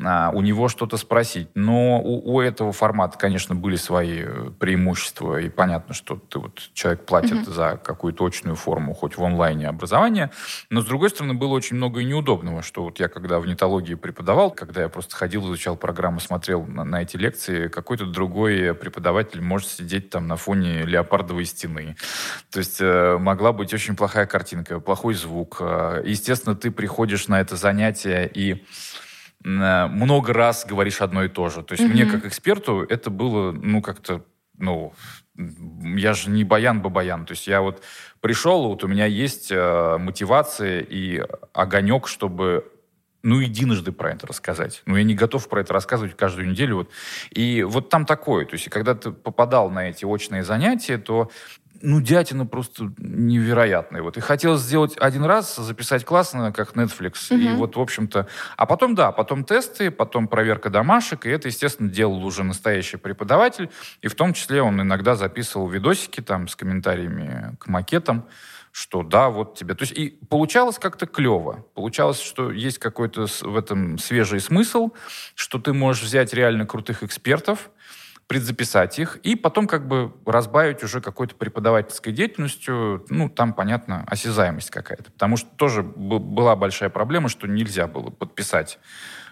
а, 0.02 0.30
у 0.34 0.42
него 0.42 0.68
что-то 0.68 0.96
спросить. 0.96 1.48
Но 1.54 2.00
у, 2.00 2.34
у 2.34 2.40
этого 2.40 2.72
формата, 2.72 3.16
конечно, 3.16 3.54
были 3.54 3.76
свои 3.76 4.22
э, 4.24 4.50
преимущества, 4.58 5.40
и 5.40 5.48
понятно, 5.48 5.94
что 5.94 6.16
ты 6.16 6.40
вот 6.40 6.70
человек 6.74 7.06
платит 7.06 7.46
mm-hmm. 7.46 7.52
за 7.52 7.80
какую-то 7.82 8.18
точную 8.18 8.56
форму, 8.56 8.92
хоть 8.92 9.16
в 9.16 9.22
онлайне 9.22 9.68
образования, 9.68 10.30
но, 10.70 10.80
с 10.80 10.86
другой 10.86 11.10
стороны, 11.10 11.34
было 11.34 11.52
очень 11.52 11.76
много 11.76 12.00
и 12.00 12.04
неудобного, 12.04 12.62
что 12.62 12.84
вот 12.84 12.98
я 12.98 13.08
когда 13.08 13.38
в 13.38 13.46
нетологии 13.46 13.94
преподавал, 13.94 14.50
когда 14.50 14.82
я 14.82 14.88
просто 14.88 15.14
ходил, 15.14 15.46
изучал 15.46 15.76
программу, 15.76 16.18
смотрел 16.18 16.64
на, 16.64 16.84
на 16.84 17.02
эти 17.02 17.16
лекции, 17.16 17.68
какой-то 17.68 18.06
другой 18.06 18.74
преподаватель 18.74 19.42
может 19.42 19.68
сидеть 19.68 20.10
там 20.10 20.26
на 20.26 20.36
фоне 20.36 20.84
леопардовой 20.84 21.44
стены. 21.44 21.96
То 22.50 22.58
есть 22.58 22.80
э, 22.80 23.16
могла 23.18 23.52
быть 23.52 23.72
очень 23.72 23.94
плохая 23.94 24.26
картинка, 24.26 24.80
плохой 24.80 25.14
звук. 25.14 25.58
Э, 25.60 26.02
естественно, 26.04 26.56
ты 26.56 26.70
приходишь 26.70 27.28
на 27.28 27.40
это 27.40 27.56
занятие 27.56 28.28
и 28.32 28.64
много 29.44 30.32
раз 30.32 30.64
говоришь 30.64 31.00
одно 31.00 31.24
и 31.24 31.28
то 31.28 31.50
же. 31.50 31.62
То 31.62 31.74
есть 31.74 31.84
mm-hmm. 31.84 31.92
мне 31.92 32.06
как 32.06 32.24
эксперту 32.24 32.82
это 32.82 33.10
было, 33.10 33.52
ну, 33.52 33.82
как-то, 33.82 34.24
ну, 34.58 34.94
я 35.36 36.14
же 36.14 36.30
не 36.30 36.44
баян-бабаян. 36.44 37.26
То 37.26 37.32
есть 37.32 37.46
я 37.46 37.60
вот 37.60 37.82
пришел, 38.20 38.68
вот 38.68 38.84
у 38.84 38.88
меня 38.88 39.06
есть 39.06 39.52
э, 39.52 39.98
мотивация 39.98 40.80
и 40.80 41.22
огонек, 41.52 42.06
чтобы 42.06 42.70
ну, 43.24 43.40
единожды 43.40 43.90
про 43.90 44.12
это 44.12 44.26
рассказать. 44.26 44.82
Ну, 44.84 44.96
я 44.96 45.02
не 45.02 45.14
готов 45.14 45.48
про 45.48 45.62
это 45.62 45.72
рассказывать 45.72 46.14
каждую 46.14 46.50
неделю. 46.50 46.76
Вот. 46.76 46.90
И 47.30 47.62
вот 47.62 47.88
там 47.88 48.04
такое. 48.04 48.44
То 48.44 48.54
есть, 48.54 48.68
когда 48.68 48.94
ты 48.94 49.12
попадал 49.12 49.70
на 49.70 49.88
эти 49.88 50.04
очные 50.04 50.44
занятия, 50.44 50.98
то 50.98 51.30
ну, 51.84 52.00
дятина 52.00 52.46
просто 52.46 52.92
невероятная. 52.96 54.02
Вот. 54.02 54.16
И 54.16 54.20
хотелось 54.20 54.62
сделать 54.62 54.96
один 54.98 55.24
раз, 55.24 55.56
записать 55.56 56.04
классно, 56.04 56.50
как 56.52 56.72
Netflix. 56.72 57.32
Угу. 57.32 57.40
И 57.40 57.48
вот, 57.54 57.76
в 57.76 57.80
общем-то... 57.80 58.26
А 58.56 58.66
потом, 58.66 58.94
да, 58.94 59.12
потом 59.12 59.44
тесты, 59.44 59.90
потом 59.90 60.26
проверка 60.26 60.70
домашек. 60.70 61.26
И 61.26 61.30
это, 61.30 61.48
естественно, 61.48 61.90
делал 61.90 62.24
уже 62.24 62.42
настоящий 62.42 62.96
преподаватель. 62.96 63.70
И 64.00 64.08
в 64.08 64.14
том 64.14 64.32
числе 64.32 64.62
он 64.62 64.80
иногда 64.80 65.14
записывал 65.14 65.68
видосики 65.68 66.20
там 66.20 66.48
с 66.48 66.56
комментариями 66.56 67.56
к 67.60 67.66
макетам 67.66 68.26
что 68.76 69.04
да, 69.04 69.28
вот 69.28 69.56
тебе. 69.56 69.74
То 69.74 69.84
есть 69.84 69.92
и 69.92 70.18
получалось 70.28 70.80
как-то 70.80 71.06
клево. 71.06 71.64
Получалось, 71.74 72.20
что 72.20 72.50
есть 72.50 72.78
какой-то 72.78 73.26
в 73.42 73.56
этом 73.56 73.98
свежий 73.98 74.40
смысл, 74.40 74.90
что 75.36 75.60
ты 75.60 75.72
можешь 75.72 76.02
взять 76.02 76.34
реально 76.34 76.66
крутых 76.66 77.04
экспертов, 77.04 77.70
предзаписать 78.26 78.98
их 78.98 79.16
и 79.16 79.36
потом 79.36 79.66
как 79.66 79.86
бы 79.86 80.12
разбавить 80.24 80.82
уже 80.82 81.00
какой-то 81.00 81.34
преподавательской 81.34 82.12
деятельностью, 82.12 83.04
ну, 83.08 83.28
там, 83.28 83.52
понятно, 83.52 84.04
осязаемость 84.06 84.70
какая-то. 84.70 85.10
Потому 85.12 85.36
что 85.36 85.50
тоже 85.56 85.82
была 85.82 86.56
большая 86.56 86.88
проблема, 86.88 87.28
что 87.28 87.46
нельзя 87.46 87.86
было 87.86 88.10
подписать 88.10 88.78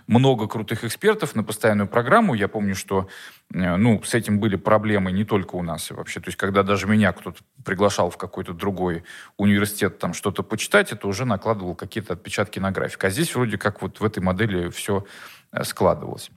много 0.07 0.49
крутых 0.49 0.85
экспертов 0.85 1.35
на 1.35 1.45
постоянную 1.45 1.89
программу. 1.89 2.35
Я 2.35 2.49
помню, 2.49 2.75
что 2.75 3.09
э, 3.55 3.77
ну, 3.77 4.03
с 4.03 4.15
этим 4.15 4.41
были 4.41 4.57
проблемы 4.57 5.13
не 5.13 5.25
только 5.25 5.55
у 5.55 5.63
нас 5.63 5.91
вообще. 5.91 6.21
То 6.21 6.29
есть, 6.29 6.39
когда 6.39 6.63
даже 6.63 6.87
меня 6.87 7.13
кто-то 7.13 7.39
приглашал 7.65 8.11
в 8.11 8.17
какой-то 8.17 8.53
другой 8.53 9.05
университет 9.37 9.99
там 9.99 10.13
что-то 10.13 10.43
почитать, 10.43 10.93
это 10.93 11.07
уже 11.07 11.25
накладывало 11.25 11.75
какие-то 11.75 12.15
отпечатки 12.15 12.59
на 12.59 12.73
график. 12.73 13.05
А 13.05 13.11
здесь 13.11 13.35
вроде 13.35 13.59
как 13.59 13.81
вот 13.83 14.01
в 14.01 14.05
этой 14.05 14.23
модели 14.23 14.71
все 14.71 15.07
э, 15.53 15.65
складывалось. 15.65 16.31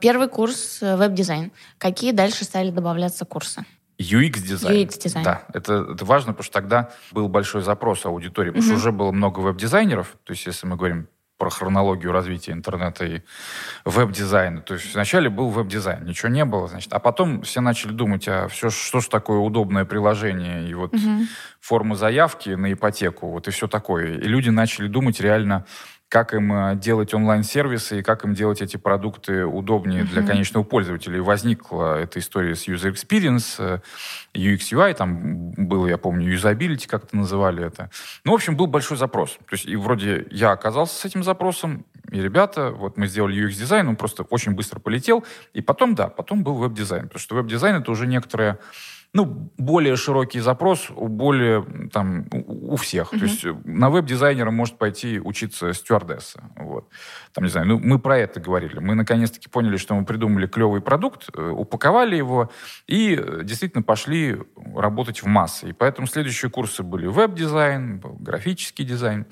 Первый 0.00 0.28
курс 0.28 0.78
э, 0.82 0.96
веб-дизайн. 0.96 1.52
Какие 1.78 2.12
дальше 2.12 2.44
стали 2.44 2.70
добавляться 2.70 3.24
курсы? 3.24 3.64
UX-дизайн. 3.98 4.86
UX-дизайн. 4.86 5.24
Да, 5.24 5.42
это, 5.52 5.92
это 5.92 6.04
важно, 6.04 6.32
потому 6.32 6.44
что 6.44 6.54
тогда 6.54 6.90
был 7.12 7.28
большой 7.28 7.62
запрос 7.62 8.06
аудитории, 8.06 8.50
потому 8.50 8.64
угу. 8.64 8.70
что 8.70 8.76
уже 8.76 8.92
было 8.92 9.12
много 9.12 9.40
веб-дизайнеров. 9.40 10.16
То 10.24 10.32
есть, 10.32 10.46
если 10.46 10.66
мы 10.66 10.76
говорим 10.76 11.08
про 11.40 11.48
хронологию 11.48 12.12
развития 12.12 12.52
интернета 12.52 13.06
и 13.06 13.22
веб-дизайна. 13.86 14.60
То 14.60 14.74
есть 14.74 14.92
вначале 14.92 15.30
был 15.30 15.48
веб-дизайн, 15.48 16.04
ничего 16.04 16.28
не 16.28 16.44
было, 16.44 16.68
значит. 16.68 16.92
А 16.92 16.98
потом 16.98 17.42
все 17.42 17.62
начали 17.62 17.92
думать, 17.92 18.28
а 18.28 18.46
все, 18.48 18.68
что 18.68 19.00
же 19.00 19.08
такое 19.08 19.38
удобное 19.38 19.86
приложение, 19.86 20.68
и 20.68 20.74
вот 20.74 20.92
угу. 20.92 21.24
форма 21.58 21.96
заявки 21.96 22.50
на 22.50 22.70
ипотеку, 22.70 23.30
вот 23.30 23.48
и 23.48 23.50
все 23.52 23.68
такое. 23.68 24.18
И 24.18 24.24
люди 24.24 24.50
начали 24.50 24.86
думать 24.86 25.18
реально 25.18 25.64
как 26.10 26.34
им 26.34 26.52
э, 26.52 26.74
делать 26.74 27.14
онлайн-сервисы 27.14 28.00
и 28.00 28.02
как 28.02 28.24
им 28.24 28.34
делать 28.34 28.60
эти 28.60 28.76
продукты 28.76 29.46
удобнее 29.46 30.02
mm-hmm. 30.02 30.08
для 30.08 30.22
конечного 30.26 30.64
пользователя. 30.64 31.16
И 31.16 31.20
возникла 31.20 32.00
эта 32.00 32.18
история 32.18 32.56
с 32.56 32.66
user 32.66 32.92
experience, 32.92 33.54
э, 33.58 33.78
UX, 34.34 34.72
UI, 34.72 34.92
там 34.94 35.52
было, 35.52 35.86
я 35.86 35.98
помню, 35.98 36.34
usability, 36.34 36.88
как 36.88 37.04
это 37.04 37.16
называли 37.16 37.64
это. 37.64 37.90
Ну, 38.24 38.32
в 38.32 38.34
общем, 38.34 38.56
был 38.56 38.66
большой 38.66 38.96
запрос. 38.96 39.38
То 39.48 39.52
есть, 39.52 39.66
и 39.66 39.76
вроде 39.76 40.26
я 40.32 40.50
оказался 40.50 40.96
с 40.96 41.04
этим 41.04 41.22
запросом, 41.22 41.86
и 42.10 42.20
ребята, 42.20 42.70
вот 42.70 42.96
мы 42.96 43.06
сделали 43.06 43.46
UX-дизайн, 43.46 43.86
он 43.86 43.94
просто 43.94 44.24
очень 44.24 44.52
быстро 44.52 44.80
полетел, 44.80 45.24
и 45.54 45.62
потом, 45.62 45.94
да, 45.94 46.08
потом 46.08 46.42
был 46.42 46.54
веб-дизайн, 46.54 47.04
потому 47.04 47.20
что 47.20 47.36
веб-дизайн 47.36 47.76
это 47.76 47.90
уже 47.92 48.08
некоторая 48.08 48.58
ну, 49.12 49.50
более 49.58 49.96
широкий 49.96 50.40
запрос, 50.40 50.88
более 50.90 51.66
там 51.92 52.26
у 52.30 52.76
всех. 52.76 53.12
Mm-hmm. 53.12 53.18
То 53.18 53.24
есть 53.24 53.44
на 53.64 53.90
веб-дизайнера 53.90 54.50
может 54.50 54.78
пойти 54.78 55.18
учиться 55.18 55.72
стюардесса. 55.72 56.44
Вот. 56.56 56.88
Там, 57.32 57.44
не 57.44 57.50
знаю, 57.50 57.66
ну, 57.66 57.80
мы 57.80 57.98
про 57.98 58.18
это 58.18 58.38
говорили. 58.38 58.78
Мы 58.78 58.94
наконец-таки 58.94 59.48
поняли, 59.48 59.78
что 59.78 59.94
мы 59.94 60.04
придумали 60.04 60.46
клевый 60.46 60.80
продукт, 60.80 61.28
э, 61.36 61.48
упаковали 61.50 62.14
его 62.14 62.50
и 62.86 63.16
э, 63.20 63.40
действительно 63.42 63.82
пошли 63.82 64.38
работать 64.76 65.22
в 65.22 65.26
массы. 65.26 65.70
И 65.70 65.72
поэтому 65.72 66.06
следующие 66.06 66.50
курсы 66.50 66.84
были 66.84 67.06
веб-дизайн, 67.06 68.00
графический 68.20 68.84
дизайн. 68.84 69.26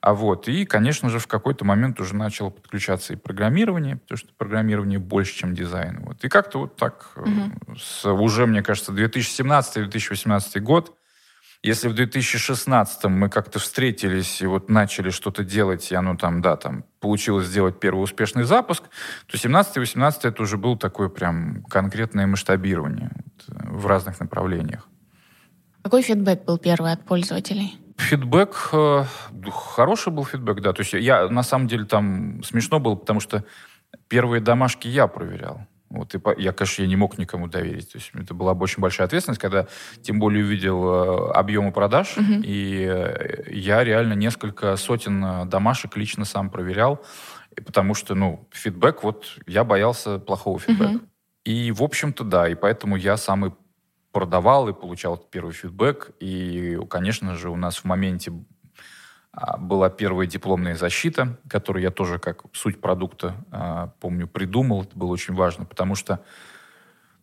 А 0.00 0.14
вот, 0.14 0.48
и, 0.48 0.64
конечно 0.64 1.10
же, 1.10 1.18
в 1.18 1.26
какой-то 1.26 1.66
момент 1.66 2.00
уже 2.00 2.14
начало 2.14 2.48
подключаться 2.48 3.12
и 3.12 3.16
программирование, 3.16 3.96
потому 3.96 4.16
что 4.16 4.32
программирование 4.34 4.98
больше, 4.98 5.34
чем 5.34 5.54
дизайн. 5.54 6.00
Вот. 6.00 6.24
И 6.24 6.28
как-то 6.28 6.60
вот 6.60 6.76
так 6.76 7.12
угу. 7.16 7.76
с, 7.78 8.10
уже, 8.10 8.46
мне 8.46 8.62
кажется, 8.62 8.92
2017-2018 8.92 10.60
год, 10.60 10.96
если 11.62 11.88
в 11.88 11.94
2016 11.94 13.04
мы 13.04 13.28
как-то 13.28 13.58
встретились 13.58 14.40
и 14.40 14.46
вот 14.46 14.70
начали 14.70 15.10
что-то 15.10 15.44
делать, 15.44 15.92
и 15.92 15.94
оно 15.94 16.16
там, 16.16 16.40
да, 16.40 16.56
там 16.56 16.84
получилось 17.00 17.46
сделать 17.46 17.78
первый 17.78 18.02
успешный 18.02 18.44
запуск, 18.44 18.84
то 19.26 19.36
17-18 19.36 20.20
это 20.22 20.42
уже 20.42 20.56
был 20.56 20.78
такое 20.78 21.10
прям 21.10 21.62
конкретное 21.64 22.26
масштабирование 22.26 23.10
вот, 23.14 23.56
э, 23.56 23.68
в 23.68 23.86
разных 23.86 24.18
направлениях. 24.20 24.88
Какой 25.82 26.00
фидбэк 26.00 26.44
был 26.44 26.56
первый 26.56 26.92
от 26.92 27.04
пользователей? 27.04 27.78
Фидбэк, 28.00 28.70
э, 28.72 29.04
хороший 29.52 30.12
был 30.12 30.24
фидбэк, 30.24 30.60
да. 30.60 30.72
То 30.72 30.80
есть 30.80 30.92
я, 30.94 31.28
на 31.28 31.42
самом 31.42 31.68
деле, 31.68 31.84
там 31.84 32.42
смешно 32.42 32.80
было, 32.80 32.94
потому 32.94 33.20
что 33.20 33.44
первые 34.08 34.40
домашки 34.40 34.88
я 34.88 35.06
проверял. 35.06 35.66
Вот, 35.90 36.14
и 36.14 36.20
я, 36.38 36.52
конечно, 36.52 36.82
я 36.82 36.88
не 36.88 36.96
мог 36.96 37.18
никому 37.18 37.48
доверить. 37.48 37.92
То 37.92 37.98
есть 37.98 38.12
это 38.14 38.32
была 38.32 38.52
очень 38.52 38.80
большая 38.80 39.06
ответственность, 39.06 39.40
когда 39.40 39.66
тем 40.02 40.20
более 40.20 40.44
увидел 40.44 40.84
э, 40.88 41.32
объемы 41.32 41.72
продаж, 41.72 42.16
угу. 42.16 42.42
и 42.44 42.86
э, 42.88 43.50
я 43.50 43.82
реально 43.82 44.14
несколько 44.14 44.76
сотен 44.76 45.48
домашек 45.48 45.96
лично 45.96 46.24
сам 46.24 46.48
проверял, 46.48 47.04
потому 47.66 47.94
что, 47.94 48.14
ну, 48.14 48.48
фидбэк, 48.52 49.02
вот 49.02 49.26
я 49.46 49.64
боялся 49.64 50.18
плохого 50.18 50.60
фидбэка. 50.60 50.96
Угу. 50.96 51.00
И, 51.44 51.72
в 51.72 51.82
общем-то, 51.82 52.22
да, 52.22 52.48
и 52.48 52.54
поэтому 52.54 52.96
я 52.96 53.16
самый 53.16 53.52
продавал 54.12 54.68
и 54.68 54.72
получал 54.72 55.16
первый 55.16 55.52
фидбэк. 55.52 56.12
И, 56.20 56.78
конечно 56.88 57.34
же, 57.34 57.50
у 57.50 57.56
нас 57.56 57.78
в 57.78 57.84
моменте 57.84 58.32
а, 59.32 59.56
была 59.56 59.90
первая 59.90 60.26
дипломная 60.26 60.74
защита, 60.74 61.38
которую 61.48 61.82
я 61.82 61.90
тоже 61.90 62.18
как 62.18 62.42
суть 62.52 62.80
продукта, 62.80 63.36
а, 63.50 63.92
помню, 64.00 64.26
придумал. 64.26 64.82
Это 64.82 64.98
было 64.98 65.10
очень 65.10 65.34
важно, 65.34 65.64
потому 65.64 65.94
что, 65.94 66.20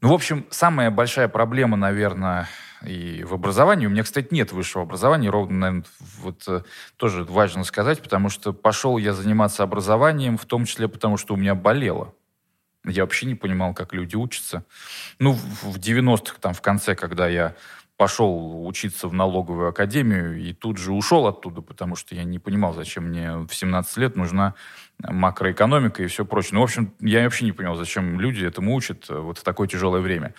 ну, 0.02 0.10
в 0.10 0.14
общем, 0.14 0.46
самая 0.50 0.90
большая 0.90 1.28
проблема, 1.28 1.76
наверное, 1.76 2.48
и 2.86 3.24
в 3.24 3.34
образовании. 3.34 3.88
У 3.88 3.90
меня, 3.90 4.04
кстати, 4.04 4.28
нет 4.32 4.52
высшего 4.52 4.84
образования, 4.84 5.30
ровно, 5.30 5.58
наверное, 5.58 5.86
вот 6.20 6.44
э, 6.48 6.62
тоже 6.96 7.24
важно 7.24 7.64
сказать, 7.64 8.02
потому 8.02 8.30
что 8.30 8.54
пошел 8.54 8.98
я 8.98 9.14
заниматься 9.14 9.64
образованием, 9.64 10.38
в 10.38 10.46
том 10.46 10.66
числе 10.66 10.88
потому, 10.88 11.18
что 11.18 11.34
у 11.34 11.38
меня 11.38 11.56
болело. 11.56 12.14
Я 12.88 13.04
вообще 13.04 13.26
не 13.26 13.36
понимал, 13.36 13.74
как 13.74 13.94
люди 13.94 14.16
учатся. 14.16 14.66
Ну, 15.20 15.34
в 15.34 15.78
90-х, 15.78 16.38
там, 16.40 16.54
в 16.54 16.62
конце, 16.62 16.96
когда 16.96 17.28
я 17.28 17.56
пошел 17.98 18.66
учиться 18.66 19.08
в 19.08 19.14
налоговую 19.14 19.70
академию 19.70 20.40
и 20.40 20.54
тут 20.54 20.78
же 20.78 20.94
ушел 20.94 21.26
оттуда, 21.26 21.62
потому 21.62 21.96
что 21.96 22.14
я 22.16 22.24
не 22.24 22.38
понимал, 22.38 22.74
зачем 22.74 23.06
мне 23.06 23.36
в 23.38 23.52
17 23.52 23.98
лет 23.98 24.16
нужна 24.16 24.54
макроэкономика 25.04 26.04
и 26.04 26.08
все 26.08 26.26
прочее. 26.26 26.52
Ну, 26.54 26.62
в 26.62 26.64
общем, 26.64 26.94
я 27.00 27.24
вообще 27.24 27.46
не 27.46 27.52
понял, 27.52 27.76
зачем 27.76 28.20
люди 28.20 28.44
этому 28.44 28.74
учат 28.74 29.06
э, 29.10 29.18
вот 29.18 29.38
в 29.38 29.44
такое 29.44 29.68
тяжелое 29.68 30.02
время. 30.02 30.34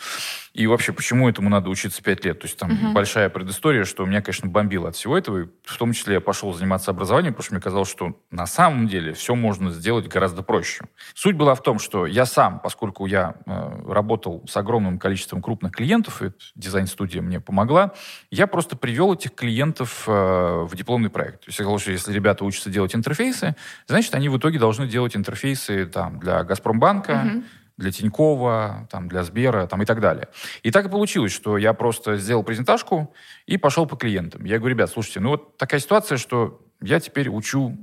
И 0.52 0.66
вообще, 0.66 0.92
почему 0.92 1.28
этому 1.28 1.48
надо 1.48 1.70
учиться 1.70 2.02
5 2.02 2.24
лет? 2.24 2.40
То 2.40 2.46
есть 2.46 2.58
там 2.58 2.72
угу. 2.72 2.92
большая 2.92 3.28
предыстория, 3.28 3.84
что 3.84 4.04
меня, 4.04 4.20
конечно, 4.20 4.48
бомбило 4.48 4.88
от 4.88 4.96
всего 4.96 5.16
этого. 5.16 5.42
И 5.42 5.46
в 5.62 5.76
том 5.76 5.92
числе 5.92 6.14
я 6.14 6.20
пошел 6.20 6.52
заниматься 6.52 6.90
образованием, 6.90 7.34
потому 7.34 7.44
что 7.44 7.54
мне 7.54 7.62
казалось, 7.62 7.88
что 7.88 8.20
на 8.32 8.46
самом 8.46 8.88
деле 8.88 9.12
все 9.12 9.36
можно 9.36 9.70
сделать 9.70 10.08
гораздо 10.08 10.42
проще. 10.42 10.84
Суть 11.14 11.36
была 11.36 11.54
в 11.54 11.62
том, 11.62 11.78
что 11.78 12.06
я 12.06 12.26
сам, 12.26 12.58
поскольку 12.58 13.06
я 13.06 13.36
э, 13.46 13.92
работал 13.92 14.44
с 14.48 14.56
огромным 14.56 14.98
количеством 14.98 15.40
крупных 15.40 15.72
клиентов, 15.72 16.22
и 16.22 16.32
дизайн-студия 16.56 17.22
мне 17.22 17.38
помогла, 17.38 17.92
я 18.32 18.48
просто 18.48 18.76
привел 18.76 19.14
этих 19.14 19.36
клиентов 19.36 20.04
э, 20.08 20.10
в 20.10 20.74
дипломный 20.74 21.10
проект. 21.10 21.42
То 21.42 21.48
есть 21.50 21.58
я 21.60 21.64
сказал, 21.64 21.78
что 21.78 21.92
если 21.92 22.12
ребята 22.12 22.44
учатся 22.44 22.70
делать 22.70 22.96
интерфейсы, 22.96 23.54
значит, 23.86 24.12
они 24.14 24.28
в 24.28 24.36
итоге 24.36 24.47
должны 24.56 24.86
делать 24.86 25.14
интерфейсы 25.14 25.84
там, 25.84 26.18
для 26.18 26.44
Газпромбанка, 26.44 27.24
угу 27.26 27.42
для 27.78 27.92
Тинькова, 27.92 28.88
там, 28.90 29.08
для 29.08 29.22
Сбера 29.22 29.66
там, 29.66 29.80
и 29.82 29.86
так 29.86 30.00
далее. 30.00 30.28
И 30.62 30.70
так 30.70 30.86
и 30.86 30.88
получилось, 30.88 31.32
что 31.32 31.56
я 31.56 31.72
просто 31.72 32.16
сделал 32.16 32.42
презентажку 32.42 33.14
и 33.46 33.56
пошел 33.56 33.86
по 33.86 33.96
клиентам. 33.96 34.44
Я 34.44 34.58
говорю, 34.58 34.74
ребят, 34.74 34.90
слушайте, 34.90 35.20
ну 35.20 35.30
вот 35.30 35.56
такая 35.56 35.80
ситуация, 35.80 36.18
что 36.18 36.60
я 36.82 36.98
теперь 37.00 37.28
учу 37.28 37.78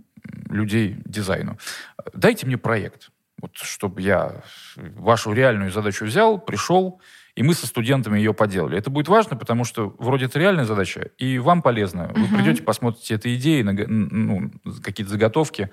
людей 0.49 0.97
дизайну. 1.05 1.57
Дайте 2.13 2.45
мне 2.45 2.57
проект, 2.57 3.09
вот, 3.41 3.55
чтобы 3.55 4.01
я 4.01 4.43
вашу 4.75 5.31
реальную 5.31 5.71
задачу 5.71 6.05
взял, 6.05 6.39
пришел, 6.39 7.01
и 7.35 7.43
мы 7.43 7.53
со 7.53 7.67
студентами 7.67 8.17
ее 8.17 8.33
поделали. 8.33 8.77
Это 8.77 8.89
будет 8.89 9.07
важно, 9.07 9.35
потому 9.35 9.65
что 9.65 9.93
вроде 9.99 10.25
это 10.25 10.39
реальная 10.39 10.65
задача, 10.65 11.11
и 11.17 11.37
вам 11.37 11.61
полезно. 11.61 12.11
Вы 12.15 12.23
угу. 12.23 12.35
придете, 12.35 12.63
посмотрите 12.63 13.15
эти 13.15 13.35
идеи, 13.35 13.61
ну, 13.61 14.51
какие-то 14.81 15.11
заготовки, 15.11 15.69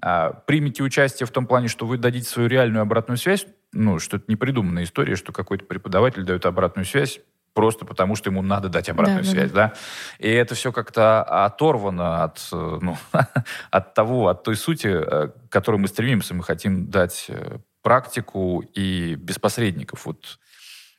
а, 0.00 0.32
примите 0.32 0.82
участие 0.82 1.26
в 1.26 1.30
том 1.30 1.46
плане, 1.46 1.68
что 1.68 1.86
вы 1.86 1.98
дадите 1.98 2.28
свою 2.28 2.48
реальную 2.48 2.82
обратную 2.82 3.18
связь, 3.18 3.46
ну, 3.72 3.98
что 3.98 4.16
это 4.16 4.26
не 4.28 4.36
придуманная 4.36 4.84
история, 4.84 5.16
что 5.16 5.32
какой-то 5.32 5.66
преподаватель 5.66 6.22
дает 6.22 6.46
обратную 6.46 6.86
связь, 6.86 7.20
просто 7.52 7.84
потому 7.84 8.16
что 8.16 8.30
ему 8.30 8.40
надо 8.40 8.70
дать 8.70 8.88
обратную 8.88 9.24
да, 9.24 9.30
связь, 9.30 9.50
да. 9.50 9.68
да. 9.68 9.74
И 10.18 10.30
это 10.30 10.54
все 10.54 10.72
как-то 10.72 11.22
оторвано 11.22 12.24
от, 12.24 12.40
ну, 12.50 12.96
от 13.70 13.94
того, 13.94 14.28
от 14.28 14.42
той 14.42 14.56
сути, 14.56 14.88
э, 14.88 15.28
к 15.28 15.48
которой 15.50 15.76
мы 15.76 15.88
стремимся. 15.88 16.34
Мы 16.34 16.42
хотим 16.42 16.88
дать 16.88 17.26
э, 17.28 17.58
практику 17.82 18.64
и 18.74 19.14
без 19.16 19.38
посредников. 19.38 20.06
Вот 20.06 20.38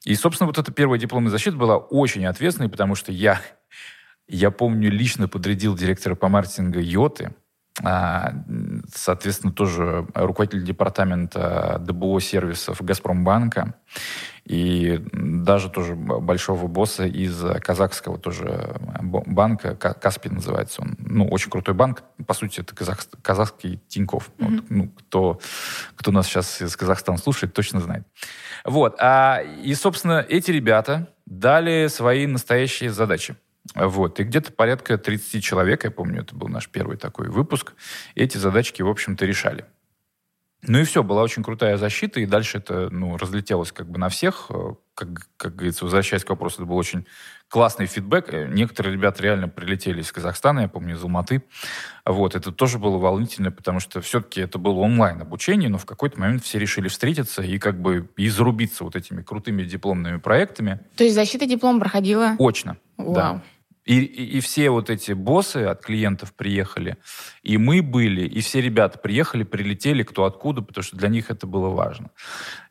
и, 0.05 0.15
собственно, 0.15 0.47
вот 0.47 0.57
эта 0.57 0.71
первая 0.71 0.99
дипломная 0.99 1.31
защита 1.31 1.55
была 1.55 1.77
очень 1.77 2.25
ответственной, 2.25 2.69
потому 2.69 2.95
что 2.95 3.11
я, 3.11 3.41
я 4.27 4.51
помню, 4.51 4.91
лично 4.91 5.27
подрядил 5.27 5.75
директора 5.75 6.15
по 6.15 6.27
маркетингу 6.27 6.79
Йоты, 6.79 7.33
а, 7.81 8.33
соответственно, 8.93 9.51
тоже 9.51 10.05
руководитель 10.13 10.63
департамента 10.63 11.77
ДБО 11.79 12.19
сервисов 12.21 12.81
Газпромбанка 12.83 13.75
и 14.45 15.01
даже 15.11 15.69
тоже 15.69 15.95
большого 15.95 16.67
босса 16.67 17.05
из 17.05 17.43
казахского 17.61 18.19
тоже 18.19 18.75
банка, 19.01 19.75
Каспи 19.75 20.29
называется 20.29 20.81
он. 20.81 20.95
Ну, 20.99 21.27
очень 21.27 21.49
крутой 21.49 21.73
банк. 21.73 22.03
По 22.33 22.39
сути, 22.39 22.61
это 22.61 22.73
казах, 22.73 23.05
казахский 23.21 23.79
Тиньков. 23.87 24.31
Mm-hmm. 24.39 24.55
Вот, 24.55 24.69
ну, 24.69 24.87
кто, 24.89 25.39
кто 25.95 26.11
нас 26.11 26.25
сейчас 26.25 26.63
из 26.63 26.75
Казахстана 26.75 27.19
слушает, 27.19 27.53
точно 27.53 27.79
знает. 27.79 28.07
Вот. 28.65 28.95
А, 28.99 29.43
и, 29.63 29.75
собственно, 29.75 30.25
эти 30.27 30.49
ребята 30.49 31.13
дали 31.27 31.85
свои 31.89 32.25
настоящие 32.25 32.89
задачи. 32.89 33.35
Вот. 33.75 34.19
И 34.19 34.23
где-то 34.23 34.51
порядка 34.51 34.97
30 34.97 35.43
человек, 35.43 35.83
я 35.83 35.91
помню, 35.91 36.21
это 36.21 36.35
был 36.35 36.47
наш 36.47 36.69
первый 36.69 36.97
такой 36.97 37.29
выпуск, 37.29 37.73
эти 38.15 38.39
задачки, 38.39 38.81
в 38.81 38.89
общем-то, 38.89 39.27
решали. 39.27 39.65
Ну 40.65 40.79
и 40.79 40.83
все, 40.83 41.03
была 41.03 41.21
очень 41.23 41.43
крутая 41.43 41.77
защита, 41.77 42.19
и 42.19 42.25
дальше 42.25 42.59
это 42.59 42.89
ну, 42.89 43.17
разлетелось 43.17 43.71
как 43.71 43.89
бы 43.89 43.99
на 43.99 44.09
всех. 44.09 44.49
Как, 44.95 45.09
как 45.37 45.55
говорится, 45.55 45.85
возвращаясь 45.85 46.23
к 46.23 46.29
вопросу, 46.29 46.57
это 46.57 46.65
был 46.65 46.77
очень 46.77 47.05
классный 47.49 47.85
фидбэк. 47.85 48.49
Некоторые 48.49 48.93
ребята 48.93 49.21
реально 49.23 49.47
прилетели 49.47 50.01
из 50.01 50.11
Казахстана, 50.11 50.61
я 50.61 50.67
помню, 50.67 50.95
из 50.95 51.03
Алматы. 51.03 51.43
Вот, 52.05 52.35
это 52.35 52.51
тоже 52.51 52.79
было 52.79 52.97
волнительно, 52.97 53.51
потому 53.51 53.79
что 53.79 54.01
все-таки 54.01 54.41
это 54.41 54.57
было 54.57 54.79
онлайн 54.79 55.21
обучение, 55.21 55.69
но 55.69 55.77
в 55.77 55.85
какой-то 55.85 56.19
момент 56.19 56.43
все 56.43 56.59
решили 56.59 56.87
встретиться 56.87 57.41
и 57.41 57.59
как 57.59 57.81
бы 57.81 58.09
и 58.17 58.29
зарубиться 58.29 58.83
вот 58.83 58.95
этими 58.95 59.21
крутыми 59.21 59.63
дипломными 59.63 60.17
проектами. 60.17 60.79
То 60.95 61.03
есть 61.03 61.15
защита 61.15 61.45
диплома 61.45 61.79
проходила? 61.79 62.35
Очно, 62.39 62.77
Вау. 62.97 63.13
да. 63.13 63.41
И, 63.85 63.99
и, 63.99 64.37
и 64.37 64.39
все 64.39 64.69
вот 64.69 64.89
эти 64.89 65.11
боссы 65.11 65.57
от 65.57 65.81
клиентов 65.81 66.33
приехали, 66.33 66.97
и 67.41 67.57
мы 67.57 67.81
были, 67.81 68.25
и 68.25 68.39
все 68.39 68.61
ребята 68.61 68.97
приехали, 68.97 69.43
прилетели, 69.43 70.03
кто 70.03 70.23
откуда, 70.23 70.61
потому 70.61 70.83
что 70.83 70.95
для 70.95 71.09
них 71.09 71.29
это 71.29 71.47
было 71.47 71.69
важно. 71.69 72.11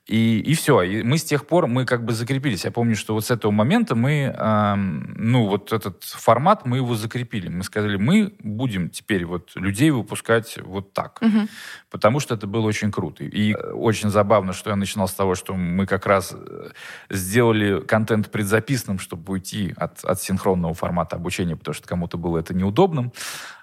И, 0.09 0.41
и 0.41 0.55
все. 0.55 0.83
И 0.83 1.03
мы 1.05 1.17
с 1.17 1.23
тех 1.23 1.47
пор, 1.47 1.69
мы 1.69 1.85
как 1.85 2.05
бы 2.05 2.13
закрепились. 2.13 2.65
Я 2.65 2.73
помню, 2.73 2.97
что 2.97 3.15
вот 3.15 3.25
с 3.25 3.31
этого 3.31 3.53
момента 3.53 3.95
мы, 3.95 4.35
э, 4.37 4.75
ну, 4.75 5.47
вот 5.47 5.73
этот 5.73 6.03
формат, 6.03 6.67
мы 6.67 6.79
его 6.79 6.97
закрепили. 6.97 7.49
Мы 7.49 7.63
сказали, 7.63 7.97
мы 7.97 8.35
будем 8.41 8.91
теперь 8.91 9.25
вот 9.25 9.53
людей 9.55 9.91
выпускать 9.91 10.59
вот 10.61 10.93
так. 10.93 11.21
Угу. 11.23 11.49
Потому 11.91 12.19
что 12.19 12.35
это 12.35 12.49
было 12.49 12.67
очень 12.67 12.91
круто. 12.91 13.23
И 13.23 13.55
очень 13.55 14.11
забавно, 14.11 14.53
что 14.53 14.71
я 14.71 14.77
начинал 14.77 15.07
с 15.07 15.15
того, 15.15 15.37
что 15.37 15.55
мы 15.55 15.87
как 15.87 16.07
раз 16.07 16.35
э, 16.35 16.71
сделали 17.09 17.81
контент 17.81 18.29
предзаписанным, 18.33 18.99
чтобы 18.99 19.35
уйти 19.35 19.73
от, 19.77 20.05
от 20.05 20.21
синхронного 20.21 20.75
формата 20.75 21.15
обучения, 21.15 21.55
потому 21.55 21.75
что 21.75 21.87
кому-то 21.87 22.19
было 22.19 22.39
это 22.39 22.55
неудобным. 22.55 23.13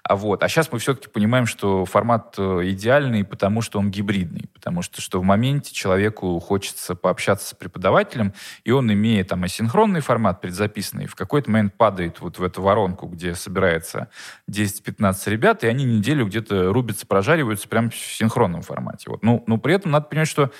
А, 0.02 0.16
вот. 0.16 0.42
а 0.42 0.48
сейчас 0.48 0.72
мы 0.72 0.78
все-таки 0.78 1.08
понимаем, 1.08 1.44
что 1.44 1.84
формат 1.84 2.34
э, 2.38 2.62
идеальный, 2.70 3.24
потому 3.24 3.60
что 3.60 3.78
он 3.78 3.90
гибридный. 3.90 4.48
Потому 4.54 4.80
что, 4.82 5.02
что 5.02 5.20
в 5.20 5.24
моменте 5.24 5.74
человеку 5.74 6.29
хочется 6.38 6.94
пообщаться 6.94 7.48
с 7.48 7.54
преподавателем, 7.54 8.32
и 8.64 8.70
он, 8.70 8.92
имея 8.92 9.24
там 9.24 9.42
асинхронный 9.42 10.00
формат 10.00 10.40
предзаписанный, 10.40 11.06
в 11.06 11.16
какой-то 11.16 11.50
момент 11.50 11.74
падает 11.74 12.20
вот 12.20 12.38
в 12.38 12.42
эту 12.42 12.62
воронку, 12.62 13.06
где 13.06 13.34
собирается 13.34 14.08
10-15 14.50 15.30
ребят, 15.30 15.64
и 15.64 15.66
они 15.66 15.84
неделю 15.84 16.26
где-то 16.26 16.72
рубятся, 16.72 17.06
прожариваются 17.06 17.68
прямо 17.68 17.90
в 17.90 17.96
синхронном 17.96 18.62
формате. 18.62 19.10
Вот. 19.10 19.22
Ну, 19.22 19.42
но 19.46 19.58
при 19.58 19.74
этом 19.74 19.90
надо 19.90 20.06
понимать, 20.06 20.28
что 20.28 20.52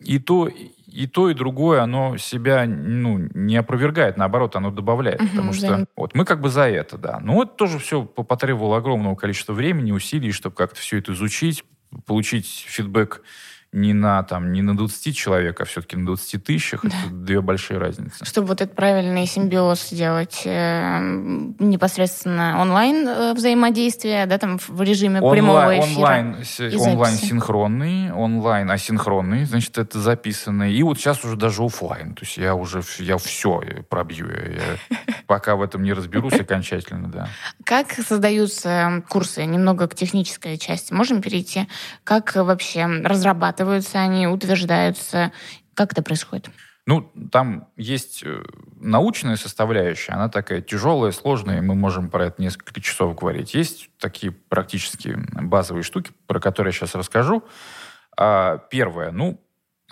и 0.00 0.18
то, 0.18 0.48
и 0.48 1.06
то, 1.06 1.30
и 1.30 1.34
другое, 1.34 1.82
оно 1.82 2.16
себя 2.16 2.66
ну, 2.66 3.18
не 3.34 3.56
опровергает, 3.56 4.16
наоборот, 4.16 4.56
оно 4.56 4.70
добавляет. 4.70 5.20
Угу, 5.20 5.30
потому 5.30 5.52
что 5.52 5.68
да. 5.68 5.84
вот 5.96 6.14
мы 6.14 6.24
как 6.24 6.40
бы 6.40 6.48
за 6.48 6.68
это, 6.68 6.98
да. 6.98 7.20
Но 7.20 7.34
вот 7.34 7.56
тоже 7.56 7.78
все 7.78 8.04
потребовало 8.04 8.78
огромного 8.78 9.14
количества 9.14 9.52
времени, 9.52 9.92
усилий, 9.92 10.32
чтобы 10.32 10.56
как-то 10.56 10.80
все 10.80 10.98
это 10.98 11.12
изучить, 11.12 11.64
получить 12.06 12.66
фидбэк 12.68 13.22
не 13.72 13.94
на, 13.94 14.22
там, 14.22 14.52
не 14.52 14.60
на 14.60 14.76
20 14.76 15.16
человек, 15.16 15.60
а 15.60 15.64
все-таки 15.64 15.96
на 15.96 16.04
20 16.04 16.44
тысячах. 16.44 16.82
Да. 16.82 16.88
Это 16.88 17.14
две 17.14 17.40
большие 17.40 17.78
разницы. 17.78 18.22
Чтобы 18.24 18.48
вот 18.48 18.60
этот 18.60 18.76
правильный 18.76 19.26
симбиоз 19.26 19.88
сделать 19.88 20.42
э, 20.44 20.98
непосредственно 21.58 22.60
онлайн 22.60 23.08
э, 23.08 23.32
взаимодействие, 23.32 24.26
да, 24.26 24.36
там 24.36 24.58
в 24.58 24.82
режиме 24.82 25.20
онлайн, 25.20 25.32
прямого 25.32 25.80
эфира. 25.80 25.96
Онлайн, 25.96 26.36
онлайн 26.90 27.16
синхронный, 27.16 28.12
онлайн 28.12 28.70
асинхронный, 28.70 29.46
значит, 29.46 29.78
это 29.78 29.98
записанный. 29.98 30.74
И 30.74 30.82
вот 30.82 30.98
сейчас 30.98 31.24
уже 31.24 31.36
даже 31.36 31.62
офлайн. 31.64 32.14
То 32.14 32.24
есть 32.24 32.36
я 32.36 32.54
уже 32.54 32.82
я 32.98 33.16
все 33.16 33.62
пробью. 33.88 34.28
Я, 34.28 34.96
пока 35.26 35.56
в 35.56 35.62
этом 35.62 35.82
не 35.82 35.94
разберусь 35.94 36.34
окончательно, 36.34 37.08
да. 37.08 37.28
Как 37.64 37.92
создаются 37.92 39.02
курсы? 39.08 39.46
Немного 39.46 39.88
к 39.88 39.94
технической 39.94 40.58
части. 40.58 40.92
Можем 40.92 41.22
перейти? 41.22 41.68
Как 42.04 42.34
вообще 42.34 42.84
разрабатывать 42.84 43.61
разрабатываются 43.62 44.00
они, 44.00 44.26
утверждаются? 44.26 45.32
Как 45.74 45.92
это 45.92 46.02
происходит? 46.02 46.50
Ну, 46.84 47.10
там 47.30 47.68
есть 47.76 48.24
э, 48.24 48.42
научная 48.80 49.36
составляющая, 49.36 50.12
она 50.12 50.28
такая 50.28 50.60
тяжелая, 50.60 51.12
сложная, 51.12 51.58
и 51.58 51.60
мы 51.60 51.76
можем 51.76 52.10
про 52.10 52.26
это 52.26 52.42
несколько 52.42 52.80
часов 52.80 53.14
говорить. 53.14 53.54
Есть 53.54 53.88
такие 53.98 54.32
практически 54.32 55.16
базовые 55.32 55.84
штуки, 55.84 56.10
про 56.26 56.40
которые 56.40 56.72
я 56.72 56.78
сейчас 56.78 56.96
расскажу. 56.96 57.44
А, 58.16 58.58
первое, 58.58 59.12
ну, 59.12 59.40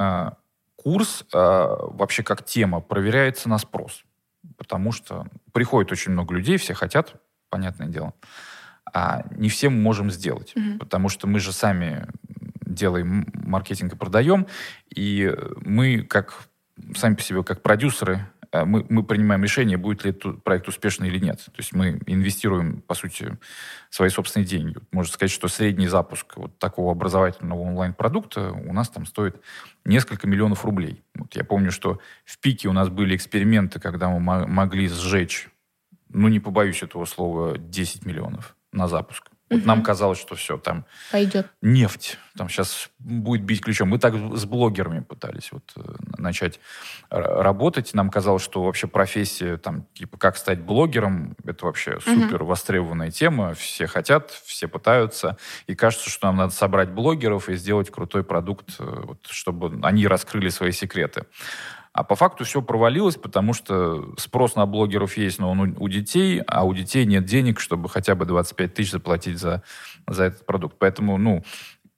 а, 0.00 0.34
курс 0.74 1.24
а, 1.32 1.76
вообще 1.92 2.24
как 2.24 2.44
тема 2.44 2.80
проверяется 2.80 3.48
на 3.48 3.58
спрос, 3.58 4.02
потому 4.56 4.90
что 4.90 5.26
приходит 5.52 5.92
очень 5.92 6.10
много 6.10 6.34
людей, 6.34 6.56
все 6.56 6.74
хотят, 6.74 7.14
понятное 7.50 7.86
дело, 7.86 8.14
а 8.92 9.22
не 9.36 9.48
все 9.48 9.68
мы 9.68 9.80
можем 9.80 10.10
сделать, 10.10 10.56
угу. 10.56 10.78
потому 10.80 11.08
что 11.08 11.28
мы 11.28 11.38
же 11.38 11.52
сами 11.52 12.08
делаем 12.74 13.26
маркетинг 13.34 13.92
и 13.92 13.96
продаем, 13.96 14.46
и 14.94 15.34
мы 15.60 16.02
как 16.02 16.48
сами 16.94 17.14
по 17.14 17.22
себе, 17.22 17.42
как 17.42 17.62
продюсеры, 17.62 18.26
э, 18.52 18.64
мы, 18.64 18.84
мы 18.88 19.02
принимаем 19.02 19.42
решение, 19.42 19.76
будет 19.76 20.04
ли 20.04 20.10
этот 20.10 20.42
проект 20.42 20.68
успешный 20.68 21.08
или 21.08 21.18
нет. 21.18 21.38
То 21.44 21.58
есть 21.58 21.72
мы 21.72 22.00
инвестируем, 22.06 22.82
по 22.82 22.94
сути, 22.94 23.38
свои 23.90 24.08
собственные 24.08 24.46
деньги. 24.46 24.76
Можно 24.92 25.12
сказать, 25.12 25.30
что 25.30 25.48
средний 25.48 25.88
запуск 25.88 26.36
вот 26.36 26.58
такого 26.58 26.92
образовательного 26.92 27.60
онлайн-продукта 27.60 28.52
у 28.52 28.72
нас 28.72 28.88
там 28.88 29.06
стоит 29.06 29.40
несколько 29.84 30.26
миллионов 30.26 30.64
рублей. 30.64 31.02
Вот 31.14 31.34
я 31.34 31.44
помню, 31.44 31.70
что 31.70 32.00
в 32.24 32.38
пике 32.38 32.68
у 32.68 32.72
нас 32.72 32.88
были 32.88 33.16
эксперименты, 33.16 33.80
когда 33.80 34.08
мы 34.08 34.46
могли 34.46 34.88
сжечь, 34.88 35.48
ну 36.08 36.28
не 36.28 36.40
побоюсь 36.40 36.82
этого 36.82 37.04
слова, 37.04 37.56
10 37.58 38.04
миллионов 38.04 38.56
на 38.72 38.88
запуск. 38.88 39.29
Вот 39.50 39.58
угу. 39.58 39.66
нам 39.66 39.82
казалось, 39.82 40.20
что 40.20 40.36
все, 40.36 40.58
там 40.58 40.84
Пойдет. 41.10 41.48
нефть, 41.60 42.18
там 42.36 42.48
сейчас 42.48 42.88
будет 43.00 43.42
бить 43.42 43.60
ключом. 43.62 43.88
Мы 43.88 43.98
так 43.98 44.14
с 44.14 44.44
блогерами 44.44 45.00
пытались 45.00 45.50
вот 45.50 45.72
э, 45.76 45.80
начать 46.18 46.60
работать. 47.10 47.92
Нам 47.92 48.10
казалось, 48.10 48.42
что 48.42 48.62
вообще 48.62 48.86
профессия, 48.86 49.56
там, 49.56 49.86
типа, 49.94 50.18
как 50.18 50.36
стать 50.36 50.60
блогером, 50.60 51.36
это 51.44 51.66
вообще 51.66 51.98
супер 52.00 52.44
востребованная 52.44 53.10
тема. 53.10 53.54
Все 53.54 53.88
хотят, 53.88 54.30
все 54.30 54.68
пытаются. 54.68 55.36
И 55.66 55.74
кажется, 55.74 56.08
что 56.08 56.28
нам 56.28 56.36
надо 56.36 56.52
собрать 56.52 56.90
блогеров 56.90 57.48
и 57.48 57.56
сделать 57.56 57.90
крутой 57.90 58.22
продукт, 58.22 58.76
э, 58.78 58.84
вот, 58.84 59.26
чтобы 59.28 59.80
они 59.82 60.06
раскрыли 60.06 60.48
свои 60.50 60.70
секреты. 60.70 61.24
А 61.92 62.04
по 62.04 62.14
факту 62.14 62.44
все 62.44 62.62
провалилось, 62.62 63.16
потому 63.16 63.52
что 63.52 64.14
спрос 64.16 64.54
на 64.54 64.64
блогеров 64.66 65.16
есть, 65.16 65.40
но 65.40 65.50
он 65.50 65.76
у, 65.78 65.88
детей, 65.88 66.40
а 66.46 66.64
у 66.64 66.72
детей 66.72 67.04
нет 67.04 67.24
денег, 67.24 67.58
чтобы 67.58 67.88
хотя 67.88 68.14
бы 68.14 68.26
25 68.26 68.74
тысяч 68.74 68.92
заплатить 68.92 69.38
за, 69.38 69.62
за 70.06 70.24
этот 70.24 70.46
продукт. 70.46 70.76
Поэтому, 70.78 71.18
ну, 71.18 71.42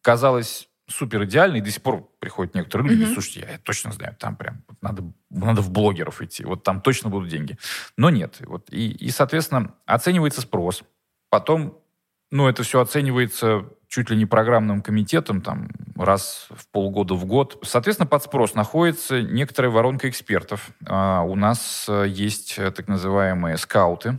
казалось 0.00 0.68
супер 0.88 1.24
идеально, 1.24 1.56
и 1.56 1.60
до 1.60 1.70
сих 1.70 1.82
пор 1.82 2.08
приходят 2.18 2.54
некоторые 2.54 2.90
люди, 2.90 3.04
mm-hmm. 3.04 3.14
слушайте, 3.14 3.40
я, 3.40 3.52
я 3.52 3.58
точно 3.58 3.92
знаю, 3.92 4.16
там 4.18 4.36
прям 4.36 4.62
надо, 4.80 5.04
надо 5.30 5.62
в 5.62 5.70
блогеров 5.70 6.22
идти, 6.22 6.44
вот 6.44 6.62
там 6.62 6.80
точно 6.80 7.08
будут 7.10 7.28
деньги. 7.28 7.58
Но 7.96 8.10
нет. 8.10 8.38
Вот, 8.40 8.68
и, 8.70 8.90
и, 8.90 9.10
соответственно, 9.10 9.74
оценивается 9.86 10.40
спрос, 10.40 10.82
потом, 11.30 11.78
ну, 12.32 12.48
это 12.48 12.62
все 12.62 12.80
оценивается 12.80 13.66
чуть 13.88 14.08
ли 14.08 14.16
не 14.16 14.24
программным 14.24 14.80
комитетом, 14.80 15.42
там, 15.42 15.68
раз 15.96 16.48
в 16.48 16.66
полгода 16.68 17.12
в 17.12 17.26
год. 17.26 17.58
Соответственно, 17.62 18.06
под 18.06 18.22
спрос 18.22 18.54
находится 18.54 19.20
некоторая 19.20 19.70
воронка 19.70 20.08
экспертов. 20.08 20.70
А 20.86 21.20
у 21.20 21.34
нас 21.36 21.84
э, 21.88 22.06
есть 22.08 22.58
э, 22.58 22.70
так 22.70 22.88
называемые 22.88 23.58
скауты, 23.58 24.18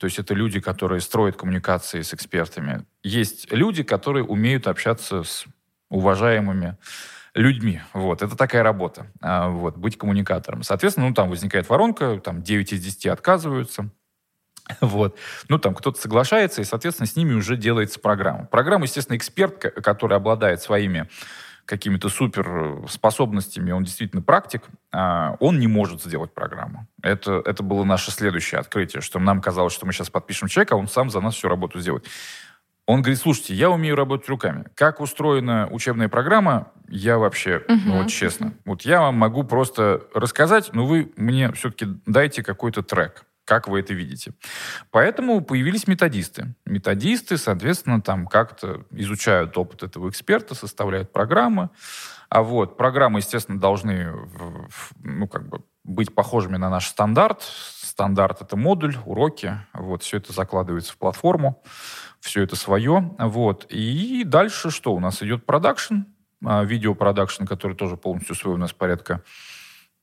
то 0.00 0.06
есть 0.06 0.18
это 0.18 0.32
люди, 0.32 0.60
которые 0.60 1.02
строят 1.02 1.36
коммуникации 1.36 2.00
с 2.00 2.14
экспертами. 2.14 2.86
Есть 3.02 3.52
люди, 3.52 3.82
которые 3.82 4.24
умеют 4.24 4.66
общаться 4.66 5.22
с 5.22 5.44
уважаемыми 5.90 6.78
людьми. 7.34 7.82
Вот, 7.92 8.22
это 8.22 8.34
такая 8.34 8.62
работа, 8.62 9.06
а, 9.20 9.50
вот, 9.50 9.76
быть 9.76 9.98
коммуникатором. 9.98 10.62
Соответственно, 10.62 11.08
ну, 11.08 11.14
там 11.14 11.28
возникает 11.28 11.68
воронка, 11.68 12.18
там 12.18 12.42
9 12.42 12.72
из 12.72 12.82
10 12.82 13.06
отказываются, 13.08 13.90
Вот. 14.80 15.18
Ну, 15.48 15.58
там 15.58 15.74
кто-то 15.74 16.00
соглашается, 16.00 16.60
и, 16.60 16.64
соответственно, 16.64 17.06
с 17.06 17.16
ними 17.16 17.34
уже 17.34 17.56
делается 17.56 18.00
программа. 18.00 18.46
Программа, 18.46 18.84
естественно, 18.84 19.16
эксперт, 19.16 19.58
который 19.58 20.16
обладает 20.16 20.62
своими 20.62 21.08
какими-то 21.64 22.08
супер 22.08 22.84
способностями, 22.88 23.70
он 23.70 23.84
действительно 23.84 24.20
практик, 24.20 24.62
а, 24.90 25.36
он 25.38 25.60
не 25.60 25.68
может 25.68 26.02
сделать 26.02 26.34
программу. 26.34 26.88
Это, 27.02 27.40
это 27.44 27.62
было 27.62 27.84
наше 27.84 28.10
следующее 28.10 28.58
открытие, 28.58 29.00
что 29.00 29.20
нам 29.20 29.40
казалось, 29.40 29.72
что 29.72 29.86
мы 29.86 29.92
сейчас 29.92 30.10
подпишем 30.10 30.48
человека, 30.48 30.74
а 30.74 30.78
он 30.78 30.88
сам 30.88 31.08
за 31.08 31.20
нас 31.20 31.36
всю 31.36 31.48
работу 31.48 31.78
сделает. 31.78 32.06
Он 32.86 33.00
говорит, 33.00 33.20
слушайте, 33.20 33.54
я 33.54 33.70
умею 33.70 33.94
работать 33.94 34.28
руками. 34.28 34.66
Как 34.74 35.00
устроена 35.00 35.68
учебная 35.70 36.08
программа, 36.08 36.72
я 36.88 37.16
вообще, 37.16 37.58
угу. 37.68 37.80
ну 37.86 38.02
вот 38.02 38.08
честно, 38.08 38.54
вот 38.64 38.82
я 38.82 39.00
вам 39.00 39.14
могу 39.14 39.44
просто 39.44 40.02
рассказать, 40.14 40.70
но 40.72 40.84
вы 40.84 41.12
мне 41.16 41.52
все-таки 41.52 41.86
дайте 42.06 42.42
какой-то 42.42 42.82
трек 42.82 43.24
как 43.44 43.68
вы 43.68 43.80
это 43.80 43.94
видите. 43.94 44.32
Поэтому 44.90 45.40
появились 45.40 45.86
методисты. 45.86 46.54
Методисты, 46.64 47.36
соответственно, 47.36 48.00
там 48.00 48.26
как-то 48.26 48.84
изучают 48.90 49.56
опыт 49.58 49.82
этого 49.82 50.08
эксперта, 50.08 50.54
составляют 50.54 51.12
программы. 51.12 51.70
А 52.28 52.42
вот 52.42 52.76
программы, 52.76 53.18
естественно, 53.18 53.60
должны 53.60 54.10
ну, 55.02 55.28
как 55.28 55.48
бы 55.48 55.62
быть 55.84 56.14
похожими 56.14 56.56
на 56.56 56.70
наш 56.70 56.86
стандарт. 56.86 57.42
Стандарт— 57.42 58.40
это 58.42 58.56
модуль, 58.56 58.96
уроки. 59.04 59.58
Вот, 59.74 60.02
все 60.02 60.16
это 60.16 60.32
закладывается 60.32 60.92
в 60.92 60.96
платформу, 60.96 61.62
все 62.20 62.42
это 62.42 62.56
свое. 62.56 63.14
Вот. 63.18 63.66
И 63.68 64.22
дальше 64.24 64.70
что? 64.70 64.94
У 64.94 65.00
нас 65.00 65.22
идет 65.22 65.44
продакшн, 65.44 66.04
а, 66.44 66.64
видеопродакшн, 66.64 67.44
который 67.44 67.76
тоже 67.76 67.96
полностью 67.96 68.34
свой 68.34 68.54
у 68.54 68.58
нас 68.58 68.72
порядка 68.72 69.22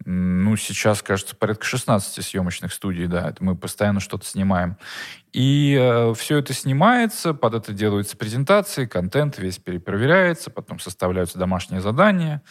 ну, 0.06 0.56
сейчас, 0.56 1.02
кажется, 1.02 1.36
порядка 1.36 1.66
16 1.66 2.26
съемочных 2.26 2.74
студий, 2.74 3.08
да, 3.08 3.30
это 3.30 3.44
мы 3.44 3.56
постоянно 3.56 4.00
что-то 4.00 4.26
снимаем. 4.26 4.78
И 5.34 5.78
э, 5.80 6.14
все 6.16 6.38
это 6.38 6.54
снимается, 6.54 7.34
под 7.34 7.54
это 7.56 7.74
делаются 7.74 8.16
презентации, 8.16 8.86
контент 8.86 9.38
весь 9.38 9.58
перепроверяется, 9.58 10.52
потом 10.52 10.80
составляются 10.80 11.38
домашние 11.38 11.82
задания, 11.82 12.42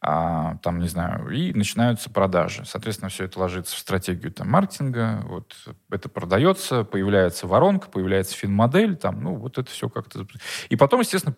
а, 0.00 0.56
там, 0.56 0.80
не 0.80 0.88
знаю, 0.88 1.30
и 1.30 1.54
начинаются 1.54 2.10
продажи. 2.10 2.64
Соответственно, 2.66 3.08
все 3.08 3.24
это 3.24 3.38
ложится 3.38 3.74
в 3.74 3.78
стратегию 3.78 4.32
там, 4.32 4.50
маркетинга, 4.50 5.22
вот 5.24 5.54
это 5.90 6.08
продается, 6.08 6.84
появляется 6.84 7.46
воронка, 7.46 7.88
появляется 7.88 8.34
фин-модель, 8.34 8.96
там, 8.96 9.22
ну, 9.22 9.36
вот 9.36 9.56
это 9.56 9.70
все 9.70 9.88
как-то... 9.88 10.26
И 10.68 10.76
потом, 10.76 11.00
естественно, 11.00 11.34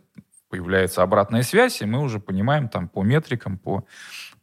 появляется 0.57 1.03
обратная 1.03 1.42
связь, 1.42 1.83
и 1.83 1.87
мы 1.87 2.01
уже 2.01 2.19
понимаем 2.19 2.69
там 2.69 2.88
по 2.88 3.03
метрикам, 3.03 3.59
по 3.59 3.85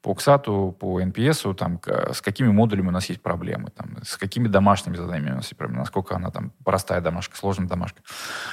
по 0.01 0.11
XAT, 0.11 0.73
по 0.73 1.01
NPS, 1.01 1.53
там, 1.53 1.79
с 2.11 2.21
какими 2.21 2.49
модулями 2.49 2.89
у 2.89 2.91
нас 2.91 3.07
есть 3.07 3.21
проблемы, 3.21 3.69
там, 3.69 4.03
с 4.03 4.17
какими 4.17 4.49
домашними 4.49 4.97
заданиями 4.97 5.31
у 5.31 5.35
нас 5.35 5.45
есть 5.45 5.57
проблемы, 5.57 5.79
насколько 5.79 6.13
она 6.13 6.29
там 6.29 6.51
простая 6.65 6.99
домашка, 6.99 7.37
сложная 7.37 7.69
домашка. 7.69 8.01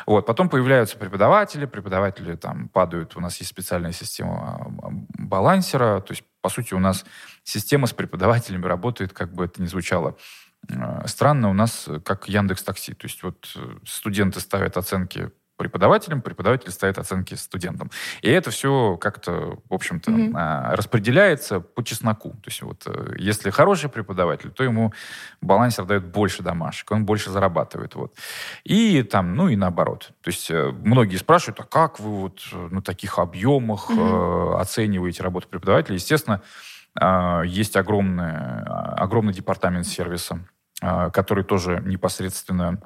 Вот. 0.07 0.27
Потом 0.27 0.49
появляются 0.49 0.97
преподаватели, 0.97 1.67
преподаватели 1.67 2.37
там 2.37 2.69
падают, 2.69 3.17
у 3.17 3.21
нас 3.21 3.37
есть 3.39 3.51
специальная 3.51 3.91
система 3.91 4.61
а, 4.61 4.91
балансера, 5.19 6.01
то 6.01 6.13
есть, 6.13 6.23
по 6.41 6.51
сути, 6.51 6.73
у 6.73 6.79
нас 6.79 7.05
система 7.43 7.89
с 7.89 7.93
преподавателями 7.93 8.67
работает, 8.67 9.13
как 9.13 9.35
бы 9.35 9.47
это 9.47 9.61
ни 9.61 9.67
звучало 9.67 10.17
а, 10.69 11.05
странно, 11.09 11.51
у 11.51 11.53
нас 11.53 11.89
как 12.05 12.29
Яндекс 12.29 12.63
Такси. 12.63 12.95
То 12.95 13.07
есть 13.07 13.25
вот 13.25 13.53
э, 13.57 13.79
студенты 13.85 14.39
ставят 14.39 14.77
оценки 14.77 15.33
преподавателям, 15.61 16.23
преподаватель 16.23 16.71
ставит 16.71 16.97
оценки 16.97 17.35
студентам. 17.35 17.91
И 18.23 18.31
это 18.31 18.51
все 18.51 18.97
как-то, 18.97 19.59
в 19.69 19.75
общем-то, 19.75 20.11
mm-hmm. 20.11 20.75
распределяется 20.75 21.61
по 21.61 21.85
чесноку. 21.85 22.31
То 22.31 22.47
есть 22.47 22.63
вот 22.63 22.85
э, 22.87 23.17
если 23.19 23.51
хороший 23.51 23.91
преподаватель, 23.91 24.51
то 24.53 24.65
ему 24.65 24.95
балансер 25.43 25.85
дает 25.85 26.07
больше 26.07 26.43
домашек, 26.43 26.91
он 26.93 27.05
больше 27.05 27.29
зарабатывает. 27.29 27.95
Вот. 27.95 28.15
И 28.65 29.03
там, 29.03 29.35
ну 29.35 29.49
и 29.49 29.57
наоборот. 29.57 30.13
То 30.23 30.31
есть 30.31 30.51
э, 30.51 30.73
многие 30.83 31.17
спрашивают, 31.17 31.61
а 31.61 31.65
как 31.65 32.01
вы 32.01 32.11
вот 32.23 32.41
на 32.53 32.81
таких 32.81 33.19
объемах 33.19 33.91
mm-hmm. 33.91 34.55
э, 34.57 34.61
оцениваете 34.63 35.23
работу 35.23 35.47
преподавателя? 35.47 35.97
Естественно, 35.97 36.41
э, 36.99 37.43
есть 37.45 37.77
огромный, 37.77 38.63
огромный 38.97 39.35
департамент 39.35 39.87
сервиса, 39.87 40.41
э, 40.81 41.11
который 41.11 41.45
тоже 41.45 41.83
непосредственно 41.85 42.81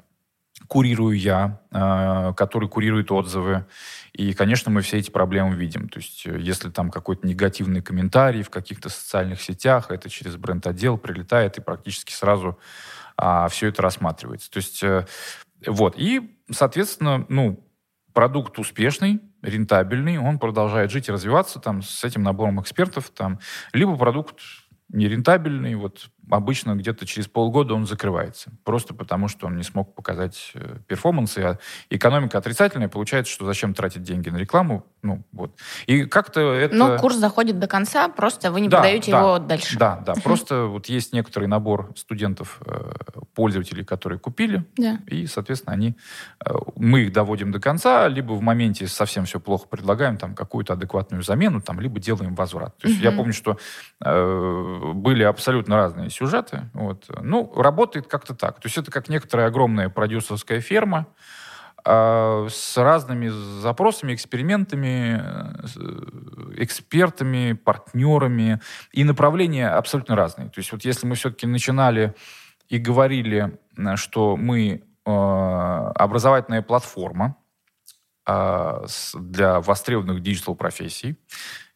курирую 0.68 1.18
я, 1.18 1.60
э, 1.70 2.32
который 2.36 2.68
курирует 2.68 3.10
отзывы. 3.10 3.66
И, 4.12 4.32
конечно, 4.32 4.70
мы 4.70 4.80
все 4.82 4.98
эти 4.98 5.10
проблемы 5.10 5.54
видим. 5.56 5.88
То 5.88 5.98
есть, 5.98 6.26
э, 6.26 6.38
если 6.38 6.70
там 6.70 6.90
какой-то 6.90 7.26
негативный 7.26 7.82
комментарий 7.82 8.42
в 8.42 8.50
каких-то 8.50 8.88
социальных 8.88 9.42
сетях, 9.42 9.90
это 9.90 10.08
через 10.08 10.36
бренд-отдел 10.36 10.96
прилетает, 10.96 11.58
и 11.58 11.60
практически 11.60 12.12
сразу 12.12 12.58
а, 13.16 13.48
все 13.48 13.68
это 13.68 13.82
рассматривается. 13.82 14.50
То 14.50 14.58
есть, 14.58 14.82
э, 14.82 15.06
вот. 15.66 15.94
И, 15.96 16.36
соответственно, 16.50 17.26
ну, 17.28 17.64
продукт 18.12 18.58
успешный, 18.58 19.20
рентабельный, 19.42 20.18
он 20.18 20.38
продолжает 20.38 20.90
жить 20.90 21.08
и 21.08 21.12
развиваться 21.12 21.58
там 21.58 21.82
с 21.82 22.04
этим 22.04 22.22
набором 22.22 22.60
экспертов. 22.60 23.10
Там, 23.10 23.38
либо 23.72 23.96
продукт 23.96 24.40
нерентабельный, 24.88 25.74
вот 25.74 26.08
обычно 26.30 26.74
где-то 26.74 27.06
через 27.06 27.28
полгода 27.28 27.74
он 27.74 27.86
закрывается. 27.86 28.50
Просто 28.64 28.94
потому, 28.94 29.28
что 29.28 29.46
он 29.46 29.56
не 29.56 29.62
смог 29.62 29.94
показать 29.94 30.52
э, 30.54 30.76
перформансы. 30.86 31.38
А 31.38 31.58
экономика 31.90 32.38
отрицательная, 32.38 32.88
получается, 32.88 33.32
что 33.32 33.44
зачем 33.46 33.74
тратить 33.74 34.02
деньги 34.02 34.30
на 34.30 34.36
рекламу? 34.36 34.86
Ну, 35.02 35.22
вот. 35.32 35.54
И 35.86 36.04
как-то 36.04 36.54
это... 36.54 36.74
Но 36.74 36.98
курс 36.98 37.16
заходит 37.16 37.58
до 37.58 37.66
конца, 37.66 38.08
просто 38.08 38.50
вы 38.50 38.60
не 38.60 38.68
да, 38.68 38.78
подаете 38.78 39.12
да, 39.12 39.18
его 39.20 39.38
дальше. 39.38 39.78
Да, 39.78 40.02
да. 40.04 40.14
Просто 40.24 40.64
вот 40.64 40.86
есть 40.86 41.12
некоторый 41.12 41.46
набор 41.46 41.92
студентов, 41.96 42.60
э, 42.64 42.92
пользователей, 43.34 43.84
которые 43.84 44.18
купили, 44.18 44.64
да. 44.76 44.98
и, 45.06 45.26
соответственно, 45.26 45.74
они... 45.74 45.96
Э, 46.44 46.54
мы 46.76 47.02
их 47.02 47.12
доводим 47.12 47.52
до 47.52 47.60
конца, 47.60 48.08
либо 48.08 48.32
в 48.32 48.40
моменте 48.40 48.86
совсем 48.86 49.26
все 49.26 49.40
плохо 49.40 49.68
предлагаем 49.68 50.16
там 50.16 50.34
какую-то 50.34 50.72
адекватную 50.72 51.22
замену, 51.22 51.60
там, 51.60 51.80
либо 51.80 52.00
делаем 52.00 52.34
возврат. 52.34 52.76
То 52.78 52.88
есть 52.88 53.00
угу. 53.00 53.10
я 53.10 53.12
помню, 53.12 53.32
что 53.32 53.58
э, 54.04 54.92
были 54.94 55.22
абсолютно 55.22 55.76
разные 55.76 56.08
сюжеты. 56.14 56.70
Вот. 56.72 57.04
Ну, 57.20 57.52
работает 57.54 58.06
как-то 58.06 58.34
так. 58.34 58.60
То 58.60 58.66
есть 58.66 58.78
это 58.78 58.90
как 58.90 59.08
некоторая 59.08 59.48
огромная 59.48 59.88
продюсерская 59.88 60.60
ферма 60.60 61.06
э, 61.84 62.48
с 62.50 62.76
разными 62.76 63.28
запросами, 63.60 64.14
экспериментами, 64.14 65.20
э, 65.20 66.62
экспертами, 66.62 67.52
партнерами. 67.52 68.60
И 68.92 69.04
направления 69.04 69.68
абсолютно 69.68 70.16
разные. 70.16 70.48
То 70.48 70.58
есть 70.58 70.72
вот 70.72 70.84
если 70.84 71.06
мы 71.06 71.14
все-таки 71.14 71.46
начинали 71.46 72.14
и 72.68 72.78
говорили, 72.78 73.58
что 73.96 74.36
мы 74.36 74.82
э, 75.04 75.10
образовательная 75.10 76.62
платформа, 76.62 77.36
э, 77.38 77.43
для 78.26 79.60
востребованных 79.60 80.22
диджитал-профессий, 80.22 81.16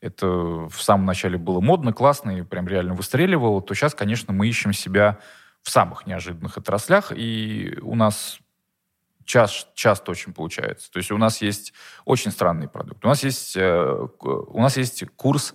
это 0.01 0.27
в 0.27 0.81
самом 0.81 1.07
начале 1.07 1.39
было 1.39 1.61
модно, 1.61 1.93
классно 1.93 2.31
и 2.39 2.43
прям 2.43 2.69
реально 2.69 2.95
выстреливало, 2.95 3.61
то 3.61 3.75
сейчас, 3.75 3.95
конечно, 3.95 4.33
мы 4.33 4.49
ищем 4.49 4.73
себя 4.73 5.19
в 5.63 5.71
самых 5.71 6.07
неожиданных 6.07 6.57
отраслях, 6.57 7.13
и 7.15 7.79
у 7.83 7.95
нас 7.95 8.39
час, 9.29 9.69
часто 9.75 10.11
очень 10.11 10.33
получается. 10.33 10.91
То 10.91 10.99
есть 10.99 11.11
у 11.11 11.19
нас 11.19 11.43
есть 11.43 11.73
очень 12.05 12.31
странный 12.31 12.69
продукт. 12.69 13.05
У 13.05 13.09
нас 13.09 13.23
есть, 13.23 13.57
э, 13.57 14.07
у 14.21 14.61
нас 14.61 14.77
есть 14.77 15.05
курс 15.17 15.55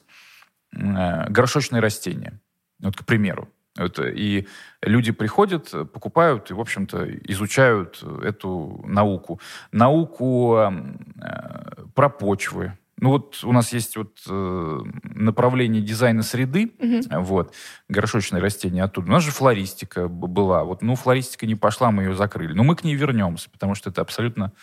э, 0.72 1.30
горшочные 1.30 1.82
растения. 1.82 2.40
Вот, 2.80 2.96
к 2.96 3.06
примеру. 3.06 3.50
Это, 3.76 4.08
и 4.08 4.48
люди 4.82 5.12
приходят, 5.12 5.72
покупают 5.92 6.52
и, 6.52 6.54
в 6.54 6.60
общем-то, 6.60 7.10
изучают 7.28 8.04
эту 8.24 8.84
науку. 8.86 9.40
Науку 9.72 10.58
э, 10.58 11.86
про 11.96 12.10
почвы, 12.10 12.74
ну 13.04 13.10
вот 13.10 13.44
у 13.44 13.52
нас 13.52 13.74
есть 13.74 13.98
вот 13.98 14.20
э, 14.30 14.80
направление 15.04 15.82
дизайна 15.82 16.24
среды, 16.24 16.72
угу. 16.80 17.22
вот, 17.22 17.54
горшочные 17.90 18.42
растения 18.42 18.82
оттуда. 18.82 19.08
У 19.08 19.12
нас 19.12 19.24
же 19.24 19.32
флористика 19.32 20.08
была. 20.08 20.64
Вот, 20.64 20.82
ну, 20.82 20.96
флористика 20.96 21.46
не 21.46 21.56
пошла, 21.56 21.92
мы 21.92 22.04
ее 22.04 22.16
закрыли. 22.16 22.54
Но 22.54 22.64
мы 22.64 22.78
к 22.78 22.86
ней 22.86 22.96
вернемся, 22.96 23.50
потому 23.50 23.76
что 23.76 23.90
это 23.90 24.02
абсолютно 24.02 24.54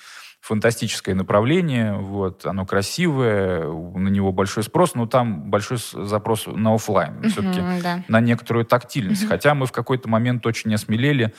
фантастическое 0.41 1.15
направление, 1.15 1.95
вот, 1.95 2.47
оно 2.47 2.65
красивое, 2.67 3.65
на 3.67 4.09
него 4.09 4.33
большой 4.33 4.63
спрос, 4.63 4.95
но 4.95 5.07
там 5.07 5.51
большой 5.51 5.79
запрос 5.79 6.47
на 6.47 6.75
офлайн, 6.75 7.21
uh 7.21 7.29
все-таки 7.29 7.61
да. 7.83 8.05
на 8.09 8.21
некоторую 8.21 8.65
тактильность. 8.65 9.25
uh 9.25 9.29
Хотя 9.29 9.55
мы 9.55 9.67
в 9.67 9.73
какой-то 9.73 10.09
момент 10.09 10.47
очень 10.47 10.75
осмелели. 10.75 11.35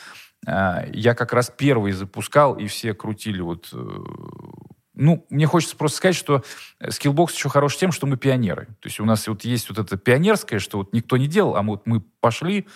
А, 0.45 0.85
я 0.93 1.15
как 1.15 1.33
раз 1.33 1.51
первый 1.55 1.91
запускал, 1.91 2.55
и 2.55 2.67
все 2.67 2.93
крутили 2.93 3.41
вот 3.41 3.69
э, 3.73 3.77
ну, 4.93 5.25
мне 5.29 5.47
хочется 5.47 5.75
просто 5.75 5.97
сказать, 5.97 6.15
что 6.15 6.43
Skillbox 6.83 7.33
еще 7.33 7.49
хорош 7.49 7.77
тем, 7.77 7.91
что 7.91 8.07
мы 8.07 8.17
пионеры. 8.17 8.67
То 8.81 8.87
есть 8.87 8.99
у 8.99 9.05
нас 9.05 9.27
вот 9.27 9.43
есть 9.43 9.69
вот 9.69 9.79
это 9.79 9.97
пионерское, 9.97 10.59
что 10.59 10.79
вот 10.79 10.93
никто 10.93 11.17
не 11.17 11.27
делал, 11.27 11.55
а 11.55 11.63
мы, 11.63 11.71
вот 11.71 11.87
мы 11.87 12.01
пошли 12.19 12.67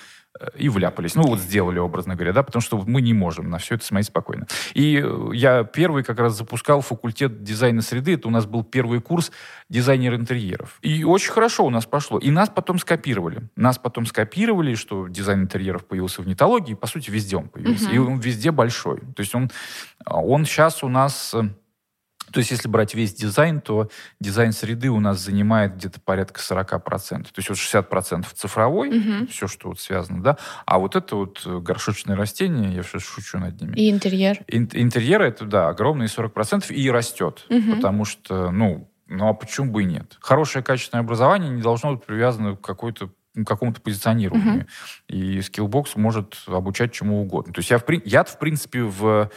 и 0.56 0.70
вляпались. 0.70 1.16
Ну, 1.16 1.24
вот 1.24 1.40
сделали, 1.40 1.80
образно 1.80 2.16
говоря, 2.16 2.34
да, 2.34 2.44
потому 2.44 2.62
что 2.62 2.78
мы 2.86 3.02
не 3.02 3.14
можем 3.14 3.50
на 3.50 3.58
все 3.58 3.76
это 3.76 3.86
смотреть 3.86 4.08
спокойно. 4.08 4.48
И 4.74 5.02
э, 5.04 5.30
я 5.34 5.64
первый 5.64 6.04
как 6.04 6.20
раз 6.20 6.38
запускал 6.38 6.82
факультет 6.82 7.44
дизайна 7.44 7.82
среды. 7.82 8.14
Это 8.16 8.28
у 8.28 8.32
нас 8.32 8.46
был 8.46 8.64
первый 8.64 9.02
курс 9.02 9.32
дизайнер 9.70 10.16
интерьеров. 10.16 10.78
И 10.82 11.04
очень 11.04 11.32
хорошо 11.32 11.66
у 11.66 11.70
нас 11.70 11.86
пошло. 11.86 12.20
И 12.20 12.32
нас 12.32 12.50
потом 12.50 12.80
скопировали. 12.80 13.44
Нас 13.56 13.78
потом 13.78 14.06
скопировали, 14.06 14.76
что 14.76 15.08
дизайн 15.08 15.44
интерьеров 15.44 15.86
появился 15.86 16.22
в 16.22 16.28
нетологии. 16.28 16.74
По 16.74 16.88
сути, 16.88 17.10
везде 17.10 17.38
он 17.38 17.48
появился. 17.48 17.90
Uh-huh. 17.90 17.96
И 17.96 17.98
он 17.98 18.20
везде 18.20 18.52
большой. 18.52 19.00
То 19.16 19.22
есть 19.22 19.34
он, 19.36 19.50
он 20.06 20.46
сейчас 20.46 20.84
у 20.84 20.90
нас 20.90 21.34
э, 21.34 21.44
то 22.36 22.40
есть, 22.40 22.52
если 22.52 22.68
брать 22.68 22.94
весь 22.94 23.14
дизайн, 23.14 23.62
то 23.62 23.88
дизайн 24.20 24.52
среды 24.52 24.90
у 24.90 25.00
нас 25.00 25.22
занимает 25.22 25.78
где-то 25.78 26.02
порядка 26.02 26.42
40%. 26.42 27.24
То 27.24 27.30
есть, 27.38 27.48
вот 27.48 27.58
60% 27.58 28.26
цифровой, 28.36 28.90
угу. 28.90 29.28
все, 29.28 29.48
что 29.48 29.70
вот 29.70 29.80
связано, 29.80 30.22
да, 30.22 30.38
а 30.66 30.78
вот 30.80 30.98
это 30.98 31.16
вот 31.16 31.42
э, 31.46 31.60
горшочные 31.60 32.18
растения, 32.18 32.76
я 32.76 32.84
сейчас 32.84 33.04
шучу 33.04 33.40
над 33.40 33.62
ними. 33.62 33.74
И 33.78 33.90
интерьер. 33.90 34.40
Ин- 34.50 34.70
интерьер 34.74 35.22
это, 35.22 35.46
да, 35.46 35.70
огромные 35.70 36.10
40% 36.10 36.74
и 36.74 36.92
растет, 36.92 37.46
угу. 37.50 37.76
потому 37.78 38.04
что, 38.04 38.52
ну, 38.52 38.92
ну, 39.08 39.30
а 39.30 39.34
почему 39.34 39.72
бы 39.72 39.84
и 39.84 39.86
нет? 39.86 40.18
Хорошее 40.20 40.62
качественное 40.62 41.06
образование 41.06 41.50
не 41.50 41.62
должно 41.62 41.96
быть 41.96 42.04
привязано 42.04 42.58
к 42.58 42.62
какой-то 42.62 43.12
к 43.34 43.48
какому-то 43.48 43.80
позиционированию. 43.82 44.64
Uh-huh. 44.64 45.16
И 45.16 45.40
Skillbox 45.40 45.92
может 45.96 46.36
обучать 46.48 46.94
чему 46.94 47.22
угодно. 47.22 47.54
То 47.54 47.60
есть 47.60 47.70
я, 47.70 47.80
в, 47.80 47.84
я 48.06 48.24
в 48.24 48.40
принципе, 48.40 48.84
в 48.84 49.30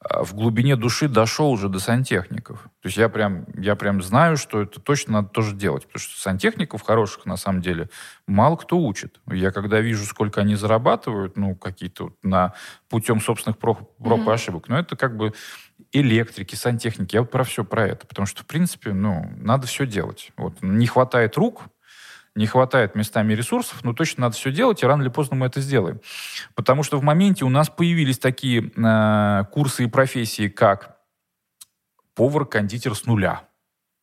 в 0.00 0.34
глубине 0.34 0.76
души 0.76 1.08
дошел 1.08 1.50
уже 1.50 1.68
до 1.68 1.80
сантехников. 1.80 2.62
То 2.80 2.86
есть 2.86 2.96
я 2.96 3.08
прям, 3.08 3.46
я 3.56 3.74
прям 3.74 4.00
знаю, 4.00 4.36
что 4.36 4.62
это 4.62 4.80
точно 4.80 5.14
надо 5.14 5.28
тоже 5.28 5.56
делать. 5.56 5.86
Потому 5.86 6.00
что 6.00 6.20
сантехников 6.20 6.82
хороших, 6.82 7.26
на 7.26 7.36
самом 7.36 7.62
деле, 7.62 7.90
мало 8.26 8.56
кто 8.56 8.78
учит. 8.78 9.20
Я 9.26 9.50
когда 9.50 9.80
вижу, 9.80 10.04
сколько 10.04 10.40
они 10.40 10.54
зарабатывают, 10.54 11.36
ну, 11.36 11.56
какие-то 11.56 12.04
вот 12.04 12.14
на 12.22 12.54
путем 12.88 13.20
собственных 13.20 13.58
проб, 13.58 13.96
проб 13.98 14.20
mm-hmm. 14.20 14.30
и 14.30 14.34
ошибок, 14.34 14.68
ну, 14.68 14.76
это 14.76 14.94
как 14.96 15.16
бы 15.16 15.34
электрики, 15.92 16.54
сантехники. 16.54 17.16
Я 17.16 17.22
вот 17.22 17.30
про 17.32 17.42
все 17.42 17.64
про 17.64 17.88
это. 17.88 18.06
Потому 18.06 18.26
что, 18.26 18.44
в 18.44 18.46
принципе, 18.46 18.92
ну, 18.92 19.28
надо 19.36 19.66
все 19.66 19.84
делать. 19.84 20.30
Вот. 20.36 20.62
Не 20.62 20.86
хватает 20.86 21.36
рук, 21.36 21.64
не 22.38 22.46
хватает 22.46 22.94
местами 22.94 23.34
ресурсов, 23.34 23.82
но 23.82 23.92
точно 23.92 24.22
надо 24.22 24.36
все 24.36 24.52
делать, 24.52 24.82
и 24.82 24.86
рано 24.86 25.02
или 25.02 25.08
поздно 25.08 25.36
мы 25.36 25.46
это 25.46 25.60
сделаем. 25.60 26.00
Потому 26.54 26.84
что 26.84 26.96
в 26.96 27.02
моменте 27.02 27.44
у 27.44 27.48
нас 27.48 27.68
появились 27.68 28.20
такие 28.20 28.70
э, 28.76 29.44
курсы 29.50 29.84
и 29.84 29.86
профессии, 29.88 30.48
как 30.48 30.98
повар-кондитер 32.14 32.94
с 32.94 33.06
нуля. 33.06 33.42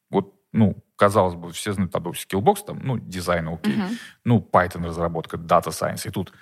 Вот, 0.09 0.33
ну, 0.51 0.75
казалось 0.97 1.35
бы, 1.35 1.53
все 1.53 1.71
знают, 1.71 1.93
там, 1.93 2.03
Skillbox, 2.07 2.65
там, 2.67 2.79
ну, 2.83 2.97
дизайн, 2.97 3.47
окей. 3.47 3.77
Uh-huh. 3.77 3.97
Ну, 4.25 4.49
Python 4.51 4.85
разработка, 4.85 5.37
Data 5.37 5.69
Science. 5.69 6.05
И 6.05 6.11
тут 6.11 6.33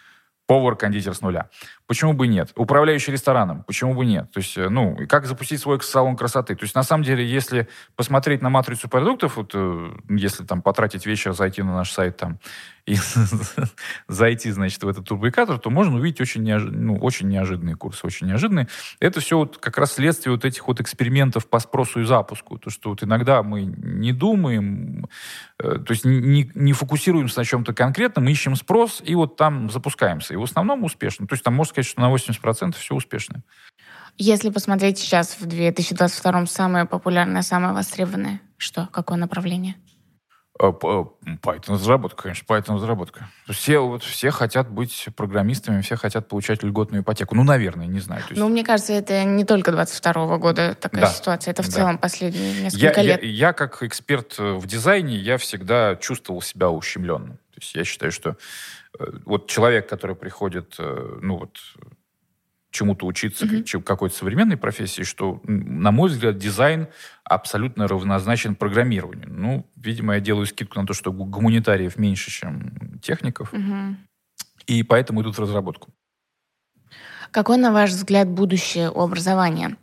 повар-кондитер 0.46 1.14
с 1.14 1.22
нуля. 1.22 1.50
Почему 1.88 2.14
бы 2.14 2.28
нет? 2.28 2.52
Управляющий 2.56 3.12
рестораном, 3.12 3.64
почему 3.64 3.94
бы 3.94 4.06
нет? 4.06 4.32
То 4.32 4.40
есть, 4.40 4.58
э, 4.58 4.70
ну, 4.70 4.96
и 5.00 5.06
как 5.06 5.26
запустить 5.26 5.60
свой 5.60 5.82
салон 5.82 6.16
красоты? 6.16 6.56
То 6.56 6.64
есть, 6.64 6.76
на 6.76 6.84
самом 6.84 7.04
деле, 7.04 7.26
если 7.26 7.68
посмотреть 7.96 8.42
на 8.42 8.50
матрицу 8.50 8.90
продуктов, 8.90 9.38
вот, 9.38 9.52
э, 9.54 9.92
если 10.10 10.44
там 10.44 10.62
потратить 10.62 11.06
вечер, 11.06 11.34
зайти 11.34 11.62
на 11.62 11.76
наш 11.76 11.92
сайт 11.92 12.18
там 12.18 12.40
и 12.86 12.96
зайти, 14.08 14.52
значит, 14.52 14.84
в 14.84 14.88
этот 14.88 15.08
турбоикатор, 15.08 15.58
то 15.58 15.70
можно 15.70 15.96
увидеть 15.96 16.20
очень, 16.20 16.44
неож... 16.44 16.64
ну, 16.64 16.98
очень 16.98 17.30
неожиданные 17.30 17.78
курсы, 17.78 18.06
очень 18.06 18.28
неожиданные. 18.28 18.68
Это 19.00 19.22
все 19.22 19.38
вот 19.38 19.58
как 19.58 19.78
раз 19.78 19.94
следствие 19.94 20.34
вот 20.34 20.44
этих 20.44 20.68
вот 20.68 20.82
экспериментов 20.82 21.48
по 21.48 21.60
спросу 21.60 22.02
и 22.02 22.04
запуску. 22.04 22.58
То, 22.58 22.70
что 22.70 22.90
вот 22.90 23.02
иногда 23.02 23.42
мы 23.42 23.62
не 23.62 24.12
думаем, 24.12 25.08
э, 25.60 25.78
то 25.78 25.92
есть 25.92 26.04
не, 26.04 26.52
не 26.54 26.74
фокусируемся 26.74 27.40
на 27.40 27.46
чем-то 27.46 27.74
конкретном, 27.74 28.28
ищем 28.28 28.56
спрос 28.58 29.02
и 29.06 29.16
вот 29.16 29.38
там 29.38 29.70
запускаемся. 29.70 30.34
И 30.34 30.38
в 30.46 30.50
основном 30.50 30.84
успешно. 30.84 31.28
То 31.28 31.34
есть 31.34 31.44
там 31.44 31.54
можно 31.54 31.72
сказать, 31.72 31.88
что 31.88 32.02
на 32.02 32.14
80% 32.14 32.76
все 32.78 32.96
успешно. 32.96 33.44
Если 34.18 34.50
посмотреть 34.50 35.00
сейчас 35.00 35.38
в 35.40 35.46
2022 35.46 36.46
самое 36.46 36.86
популярное, 36.86 37.42
самое 37.42 37.74
востребованное, 37.74 38.42
что? 38.58 38.88
Какое 38.92 39.18
направление? 39.18 39.76
Э, 40.60 40.68
Python 40.68 41.74
разработка, 41.74 42.24
конечно, 42.24 42.46
Python 42.46 42.76
разработка. 42.76 43.28
Все, 43.50 43.80
вот, 43.80 44.04
все 44.04 44.30
хотят 44.30 44.70
быть 44.70 45.08
программистами, 45.16 45.82
все 45.82 45.96
хотят 45.96 46.28
получать 46.28 46.62
льготную 46.62 47.02
ипотеку. 47.02 47.34
Ну, 47.34 47.44
наверное, 47.44 47.88
не 47.88 48.00
знаю. 48.00 48.22
есть... 48.30 48.40
Ну, 48.40 48.50
мне 48.50 48.64
кажется, 48.64 48.94
это 48.94 49.24
не 49.24 49.46
только 49.46 49.72
22 49.72 50.38
года 50.38 50.76
такая 50.76 51.02
да. 51.02 51.08
ситуация, 51.08 51.52
это 51.52 51.64
в 51.64 51.68
да. 51.68 51.72
целом 51.72 51.98
последние 51.98 52.62
несколько 52.62 53.02
я, 53.02 53.08
лет. 53.08 53.24
Я, 53.24 53.30
я, 53.30 53.54
как 53.54 53.82
эксперт 53.82 54.38
в 54.38 54.68
дизайне, 54.68 55.18
я 55.18 55.40
всегда 55.40 55.96
чувствовал 55.96 56.42
себя 56.42 56.70
ущемленным. 56.70 57.38
То 57.54 57.60
есть 57.60 57.74
я 57.74 57.84
считаю, 57.84 58.12
что 58.12 58.30
э, 58.30 58.36
вот 59.26 59.48
человек, 59.48 59.90
который 59.90 60.16
приходит, 60.16 60.76
э, 60.80 61.20
ну 61.22 61.38
вот 61.38 61.58
чему-то 62.74 63.06
учиться, 63.06 63.46
mm-hmm. 63.46 63.84
какой-то 63.84 64.16
современной 64.16 64.58
профессии, 64.58 65.04
что, 65.04 65.40
на 65.44 65.92
мой 65.92 66.10
взгляд, 66.10 66.38
дизайн 66.38 66.88
абсолютно 67.24 67.88
равнозначен 67.88 68.56
программированию. 68.56 69.30
Ну, 69.32 69.70
видимо, 69.76 70.16
я 70.16 70.20
делаю 70.20 70.48
скидку 70.48 70.80
на 70.80 70.88
то, 70.88 70.94
что 70.94 71.12
гуманитариев 71.14 71.98
меньше, 71.98 72.32
чем 72.32 73.00
техников, 73.00 73.54
mm-hmm. 73.54 73.96
и 74.66 74.84
поэтому 74.84 75.22
идут 75.22 75.38
в 75.38 75.42
разработку. 75.42 75.92
Какое, 77.32 77.58
на 77.58 77.72
ваш 77.72 77.92
взгляд, 77.92 78.28
будущее 78.28 78.92
у 78.92 79.02
образования? 79.02 79.78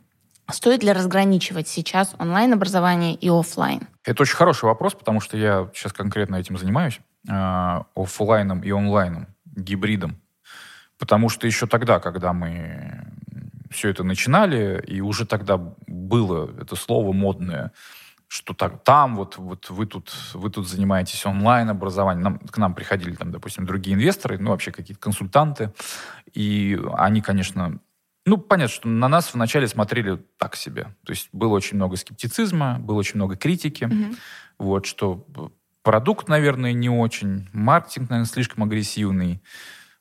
Стоит 0.49 0.83
ли 0.83 0.91
разграничивать 0.91 1.67
сейчас 1.67 2.13
онлайн-образование 2.19 3.15
и 3.15 3.29
офлайн? 3.29 3.87
Это 4.03 4.23
очень 4.23 4.35
хороший 4.35 4.65
вопрос, 4.65 4.95
потому 4.95 5.21
что 5.21 5.37
я 5.37 5.69
сейчас 5.73 5.93
конкретно 5.93 6.35
этим 6.35 6.57
занимаюсь. 6.57 6.99
Э, 7.29 7.83
офлайном 7.95 8.61
и 8.61 8.71
онлайном, 8.71 9.27
гибридом. 9.45 10.19
Потому 10.97 11.29
что 11.29 11.45
еще 11.45 11.67
тогда, 11.67 11.99
когда 11.99 12.33
мы 12.33 13.05
все 13.69 13.89
это 13.89 14.03
начинали, 14.03 14.83
и 14.87 15.01
уже 15.01 15.27
тогда 15.27 15.57
было 15.85 16.49
это 16.59 16.75
слово 16.75 17.11
модное, 17.13 17.73
что 18.27 18.55
так, 18.55 18.83
там 18.83 19.15
вот, 19.15 19.37
вот 19.37 19.69
вы, 19.69 19.85
тут, 19.85 20.11
вы 20.33 20.49
тут 20.49 20.67
занимаетесь 20.67 21.23
онлайн-образованием. 21.25 22.23
Нам, 22.23 22.39
к 22.39 22.57
нам 22.57 22.73
приходили, 22.73 23.13
там, 23.13 23.31
допустим, 23.31 23.67
другие 23.67 23.95
инвесторы, 23.95 24.39
ну, 24.39 24.49
вообще 24.49 24.71
какие-то 24.71 25.01
консультанты, 25.01 25.73
и 26.33 26.79
они, 26.97 27.21
конечно, 27.21 27.79
ну, 28.25 28.37
понятно, 28.37 28.73
что 28.73 28.87
на 28.87 29.07
нас 29.07 29.33
вначале 29.35 29.67
смотрели 29.67 30.17
так 30.37 30.55
себе. 30.55 30.95
То 31.05 31.11
есть 31.11 31.29
было 31.33 31.53
очень 31.53 31.77
много 31.77 31.97
скептицизма, 31.97 32.79
было 32.79 32.97
очень 32.97 33.17
много 33.17 33.35
критики. 33.35 33.83
Mm-hmm. 33.83 34.17
Вот, 34.59 34.85
что 34.85 35.25
продукт, 35.83 36.27
наверное, 36.27 36.73
не 36.73 36.89
очень, 36.89 37.49
маркетинг, 37.53 38.09
наверное, 38.09 38.29
слишком 38.29 38.63
агрессивный. 38.63 39.41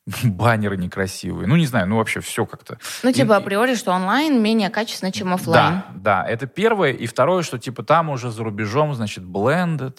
баннеры 0.24 0.76
некрасивые. 0.76 1.46
Ну, 1.46 1.56
не 1.56 1.66
знаю, 1.66 1.86
ну 1.86 1.96
вообще 1.96 2.20
все 2.20 2.46
как-то. 2.46 2.78
Ну, 3.02 3.12
типа, 3.12 3.36
априори, 3.36 3.74
что 3.74 3.92
онлайн 3.92 4.42
менее 4.42 4.70
качественно, 4.70 5.12
чем 5.12 5.32
офлайн. 5.32 5.74
Да, 5.74 5.86
да, 5.94 6.28
это 6.28 6.46
первое. 6.46 6.92
И 6.92 7.06
второе, 7.06 7.42
что 7.42 7.58
типа 7.58 7.82
там 7.82 8.10
уже 8.10 8.30
за 8.30 8.42
рубежом, 8.42 8.94
значит, 8.94 9.24
blended, 9.24 9.96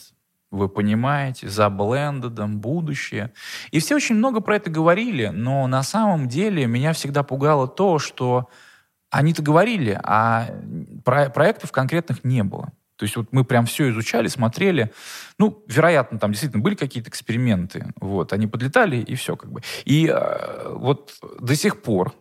вы 0.50 0.68
понимаете, 0.68 1.50
за 1.50 1.70
блендедом 1.70 2.60
будущее. 2.60 3.32
И 3.72 3.80
все 3.80 3.96
очень 3.96 4.16
много 4.16 4.42
про 4.42 4.58
это 4.58 4.70
говорили, 4.70 5.28
но 5.28 5.66
на 5.68 5.82
самом 5.82 6.28
деле 6.28 6.66
меня 6.68 6.94
всегда 6.94 7.24
пугало 7.24 7.68
то, 7.68 8.00
что 8.00 8.50
они-то 9.10 9.42
говорили, 9.42 10.00
а 10.04 10.50
проектов 11.04 11.72
конкретных 11.72 12.24
не 12.24 12.44
было. 12.44 12.72
То 13.02 13.06
есть 13.06 13.16
вот 13.16 13.30
мы 13.32 13.44
прям 13.44 13.66
все 13.66 13.90
изучали, 13.90 14.28
смотрели. 14.28 14.92
Ну, 15.40 15.64
вероятно, 15.68 16.20
там 16.20 16.34
действительно 16.34 16.62
были 16.62 16.76
какие-то 16.76 17.10
эксперименты. 17.10 17.88
Вот, 18.00 18.32
они 18.32 18.46
подлетали, 18.46 18.98
и 18.98 19.16
все 19.16 19.36
как 19.36 19.52
бы. 19.52 19.64
И 19.86 20.06
э, 20.08 20.70
вот 20.70 21.16
до 21.40 21.56
сих 21.56 21.82
пор 21.82 22.14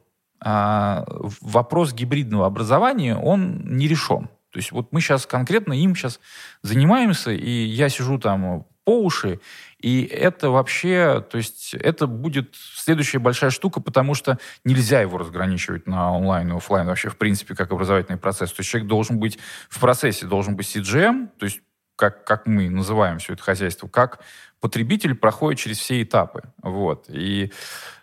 а, 0.43 1.05
вопрос 1.43 1.93
гибридного 1.93 2.47
образования, 2.47 3.15
он 3.15 3.61
не 3.77 3.89
решен. 3.89 4.31
То 4.53 4.57
есть 4.59 4.73
вот 4.73 4.91
мы 4.91 5.03
сейчас 5.03 5.27
конкретно 5.27 5.75
им 5.75 5.95
сейчас 5.95 6.19
занимаемся, 6.63 7.31
и 7.31 7.51
я 7.51 7.91
сижу 7.91 8.19
там 8.19 8.65
по 8.85 9.03
уши, 9.03 9.39
и 9.83 10.05
это 10.05 10.51
вообще, 10.51 11.25
то 11.29 11.39
есть 11.39 11.75
это 11.75 12.07
будет 12.07 12.55
следующая 12.55 13.19
большая 13.19 13.51
штука, 13.51 13.81
потому 13.81 14.15
что 14.15 14.39
нельзя 14.65 15.01
его 15.01 15.19
разграничивать 15.19 15.87
на 15.87 16.13
онлайн 16.13 16.53
и 16.53 16.57
офлайн 16.57 16.87
вообще, 16.87 17.09
в 17.09 17.17
принципе, 17.17 17.55
как 17.55 17.71
образовательный 17.73 18.19
процесс. 18.19 18.53
То 18.53 18.61
есть 18.61 18.71
человек 18.71 18.89
должен 18.89 19.19
быть 19.19 19.39
в 19.69 19.81
процессе, 19.81 20.27
должен 20.27 20.57
быть 20.57 20.75
CGM, 20.75 21.29
то 21.39 21.47
есть 21.47 21.61
как, 21.97 22.25
как 22.25 22.47
мы 22.47 22.71
называем 22.71 23.19
все 23.19 23.35
это 23.35 23.43
хозяйство, 23.43 23.89
как 23.89 24.21
потребитель 24.61 25.15
проходит 25.15 25.61
через 25.61 25.79
все 25.79 26.03
этапы. 26.03 26.43
Вот. 26.63 27.07
И 27.09 27.53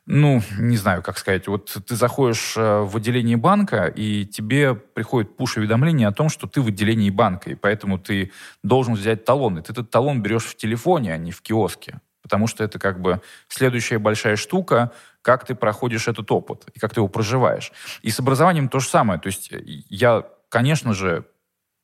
ну, 0.10 0.42
не 0.58 0.78
знаю, 0.78 1.04
как 1.04 1.18
сказать, 1.18 1.48
вот 1.48 1.78
ты 1.86 1.96
заходишь 1.96 2.56
э, 2.56 2.80
в 2.80 2.96
отделение 2.96 3.36
банка, 3.36 3.88
и 3.88 4.26
тебе 4.26 4.74
приходит 4.74 5.36
пуш-уведомление 5.36 6.08
о 6.08 6.14
том, 6.14 6.30
что 6.30 6.48
ты 6.48 6.62
в 6.62 6.68
отделении 6.68 7.10
банка, 7.10 7.50
и 7.50 7.56
поэтому 7.56 8.00
ты 8.00 8.32
должен 8.64 8.94
взять 8.94 9.26
талон. 9.26 9.58
И 9.58 9.62
ты 9.62 9.74
этот 9.74 9.92
талон 9.92 10.22
берешь 10.22 10.46
в 10.46 10.56
телефоне, 10.56 11.14
а 11.14 11.18
не 11.18 11.32
в 11.32 11.42
киоске. 11.42 12.00
Потому 12.22 12.48
что 12.48 12.64
это 12.64 12.80
как 12.80 13.02
бы 13.02 13.22
следующая 13.50 14.00
большая 14.00 14.38
штука, 14.38 14.94
как 15.22 15.46
ты 15.46 15.56
проходишь 15.56 16.08
этот 16.08 16.32
опыт 16.32 16.70
и 16.74 16.80
как 16.80 16.94
ты 16.94 17.02
его 17.02 17.10
проживаешь. 17.10 17.74
И 18.02 18.10
с 18.10 18.20
образованием 18.20 18.70
то 18.70 18.80
же 18.80 18.88
самое. 18.88 19.20
То 19.20 19.28
есть 19.28 19.52
я, 19.90 20.26
конечно 20.48 20.94
же, 20.94 21.26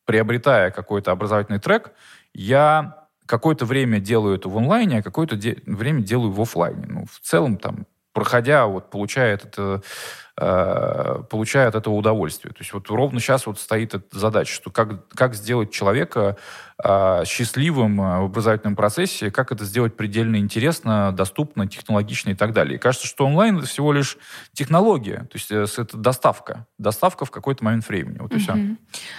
приобретая 0.06 0.72
какой-то 0.72 1.12
образовательный 1.12 1.60
трек, 1.60 1.92
я 2.34 3.08
какое-то 3.26 3.66
время 3.66 4.00
делаю 4.00 4.36
это 4.36 4.48
в 4.48 4.58
онлайне, 4.58 5.00
а 5.00 5.04
какое-то 5.04 5.36
де- 5.36 5.58
время 5.66 6.02
делаю 6.02 6.32
в 6.32 6.42
офлайне. 6.42 6.86
Ну, 6.88 7.06
в 7.06 7.20
целом, 7.20 7.58
там, 7.58 7.86
проходя, 8.14 8.68
вот, 8.68 8.90
получает 8.90 9.44
это, 9.44 9.82
э, 10.38 11.24
получая 11.30 11.68
от 11.68 11.76
этого 11.76 11.96
удовольствие. 11.96 12.54
То 12.54 12.62
есть 12.62 12.72
вот 12.72 12.90
ровно 12.90 13.20
сейчас 13.20 13.46
вот 13.48 13.60
стоит 13.60 13.96
эта 13.96 14.18
задача, 14.18 14.54
что 14.54 14.70
как, 14.70 15.08
как 15.10 15.34
сделать 15.34 15.72
человека 15.72 16.38
э, 16.84 17.24
счастливым 17.26 18.00
э, 18.00 18.20
в 18.22 18.26
образовательном 18.26 18.76
процессе, 18.76 19.32
как 19.32 19.52
это 19.52 19.66
сделать 19.66 19.98
предельно 19.98 20.38
интересно, 20.38 21.12
доступно, 21.12 21.68
технологично 21.68 22.30
и 22.30 22.36
так 22.36 22.54
далее. 22.54 22.76
И 22.76 22.80
кажется, 22.80 23.08
что 23.08 23.26
онлайн 23.26 23.58
это 23.58 23.68
всего 23.68 23.92
лишь 23.92 24.18
технология, 24.54 25.28
то 25.32 25.38
есть 25.38 25.52
э, 25.52 25.66
это 25.82 25.98
доставка. 25.98 26.68
Доставка 26.78 27.26
в 27.26 27.32
какой-то 27.32 27.64
момент 27.64 27.88
времени. 27.88 28.20
Вот 28.20 28.34
и 28.34 28.40
все. 28.40 28.56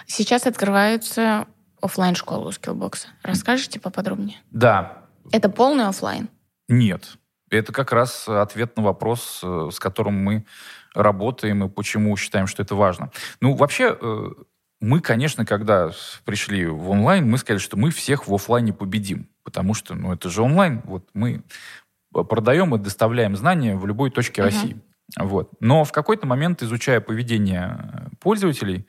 Сейчас 0.07 0.47
открываются 0.47 1.47
офлайн 1.81 2.15
школы 2.15 2.47
у 2.47 2.51
Skillbox. 2.51 3.07
Расскажите 3.23 3.81
поподробнее? 3.81 4.39
Да. 4.51 5.05
Это 5.33 5.49
полный 5.49 5.87
офлайн? 5.87 6.29
Нет. 6.69 7.19
Это 7.59 7.73
как 7.73 7.93
раз 7.93 8.29
ответ 8.29 8.77
на 8.77 8.83
вопрос, 8.83 9.41
э, 9.43 9.71
с 9.73 9.79
которым 9.79 10.15
мы 10.15 10.45
работаем 10.95 11.65
и 11.65 11.69
почему 11.69 12.17
считаем, 12.17 12.47
что 12.47 12.63
это 12.63 12.75
важно. 12.75 13.11
Ну, 13.41 13.55
вообще, 13.55 13.97
э, 14.01 14.29
мы, 14.81 15.01
конечно, 15.01 15.45
когда 15.45 15.91
пришли 16.25 16.67
в 16.67 16.91
онлайн, 16.91 17.29
мы 17.29 17.39
сказали, 17.39 17.59
что 17.59 17.77
мы 17.77 17.91
всех 17.91 18.29
в 18.29 18.35
офлайне 18.35 18.73
победим. 18.73 19.29
Потому 19.43 19.75
что, 19.75 19.95
ну, 19.95 20.13
это 20.13 20.31
же 20.31 20.43
онлайн. 20.43 20.83
Вот 20.85 21.09
мы 21.15 21.43
продаем 22.13 22.75
и 22.75 22.79
доставляем 22.79 23.37
знания 23.37 23.77
в 23.77 23.87
любой 23.87 24.11
точке 24.11 24.41
uh-huh. 24.41 24.45
России. 24.45 24.81
Вот. 25.19 25.51
Но 25.61 25.85
в 25.85 25.93
какой-то 25.93 26.27
момент, 26.27 26.63
изучая 26.63 27.01
поведение 27.01 28.11
пользователей, 28.21 28.87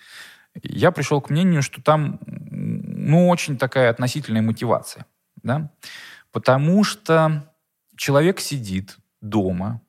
я 0.64 0.92
пришел 0.92 1.22
к 1.22 1.30
мнению, 1.30 1.62
что 1.62 1.82
там, 1.82 2.20
ну, 2.26 3.28
очень 3.30 3.58
такая 3.58 3.90
относительная 3.90 4.42
мотивация. 4.42 5.06
Да? 5.44 5.72
Потому 6.32 6.84
что 6.84 7.50
человек 7.96 8.40
сидит 8.40 8.98
дома 9.22 9.82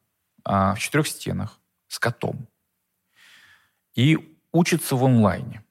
а, 0.45 0.75
в 0.75 0.79
четырех 0.79 1.07
стенах 1.07 1.61
с 1.89 1.99
котом 1.99 2.49
и 3.95 4.37
учится 4.53 4.97
в 4.97 5.05
онлайне. 5.05 5.65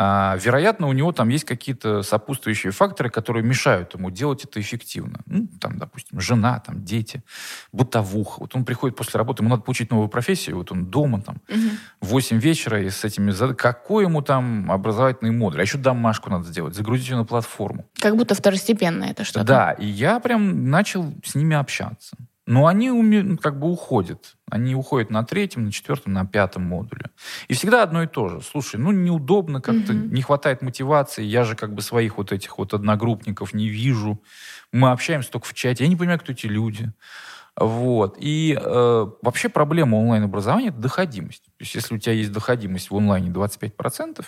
А, 0.00 0.36
вероятно, 0.40 0.86
у 0.86 0.92
него 0.92 1.10
там 1.10 1.28
есть 1.28 1.44
какие-то 1.44 2.02
сопутствующие 2.02 2.70
факторы, 2.70 3.10
которые 3.10 3.42
мешают 3.42 3.94
ему 3.94 4.10
делать 4.10 4.44
это 4.44 4.60
эффективно. 4.60 5.20
Ну, 5.26 5.48
там, 5.60 5.76
допустим, 5.76 6.20
жена, 6.20 6.60
там, 6.60 6.84
дети, 6.84 7.24
бытовуха. 7.72 8.40
Вот 8.40 8.54
он 8.54 8.64
приходит 8.64 8.96
после 8.96 9.18
работы, 9.18 9.42
ему 9.42 9.50
надо 9.50 9.62
получить 9.62 9.90
новую 9.90 10.08
профессию, 10.08 10.56
вот 10.56 10.70
он 10.70 10.86
дома 10.86 11.20
там 11.20 11.38
угу. 11.48 11.68
в 12.00 12.06
8 12.08 12.38
вечера 12.38 12.80
и 12.80 12.90
с 12.90 13.04
этими... 13.04 13.32
Какой 13.54 14.04
ему 14.04 14.22
там 14.22 14.70
образовательный 14.70 15.32
модуль? 15.32 15.58
А 15.58 15.62
еще 15.62 15.78
домашку 15.78 16.30
надо 16.30 16.44
сделать, 16.44 16.76
загрузить 16.76 17.08
ее 17.08 17.16
на 17.16 17.24
платформу. 17.24 17.84
Как 17.98 18.16
будто 18.16 18.36
второстепенно 18.36 19.02
это 19.04 19.24
что-то. 19.24 19.44
Да, 19.44 19.72
и 19.72 19.86
я 19.86 20.20
прям 20.20 20.70
начал 20.70 21.12
с 21.24 21.34
ними 21.34 21.56
общаться. 21.56 22.16
Но 22.48 22.66
они 22.66 22.90
уме... 22.90 23.36
как 23.36 23.58
бы 23.58 23.70
уходят. 23.70 24.36
Они 24.50 24.74
уходят 24.74 25.10
на 25.10 25.22
третьем, 25.22 25.66
на 25.66 25.70
четвертом, 25.70 26.14
на 26.14 26.24
пятом 26.24 26.62
модуле. 26.62 27.10
И 27.48 27.52
всегда 27.52 27.82
одно 27.82 28.04
и 28.04 28.06
то 28.06 28.28
же. 28.28 28.40
Слушай, 28.40 28.80
ну 28.80 28.90
неудобно 28.90 29.60
как-то, 29.60 29.92
mm-hmm. 29.92 30.08
не 30.08 30.22
хватает 30.22 30.62
мотивации. 30.62 31.22
Я 31.22 31.44
же 31.44 31.54
как 31.54 31.74
бы 31.74 31.82
своих 31.82 32.16
вот 32.16 32.32
этих 32.32 32.56
вот 32.56 32.72
одногруппников 32.72 33.52
не 33.52 33.68
вижу. 33.68 34.22
Мы 34.72 34.90
общаемся 34.90 35.30
только 35.30 35.46
в 35.46 35.52
чате. 35.52 35.84
Я 35.84 35.90
не 35.90 35.96
понимаю, 35.96 36.20
кто 36.20 36.32
эти 36.32 36.46
люди. 36.46 36.90
Вот. 37.54 38.16
И 38.18 38.58
э, 38.58 39.06
вообще 39.20 39.50
проблема 39.50 39.96
онлайн-образования– 39.96 40.68
это 40.70 40.78
доходимость. 40.78 41.44
То 41.44 41.60
есть 41.60 41.74
если 41.74 41.96
у 41.96 41.98
тебя 41.98 42.14
есть 42.14 42.32
доходимость 42.32 42.90
в 42.90 42.96
онлайне 42.96 43.28
25%, 43.28 44.24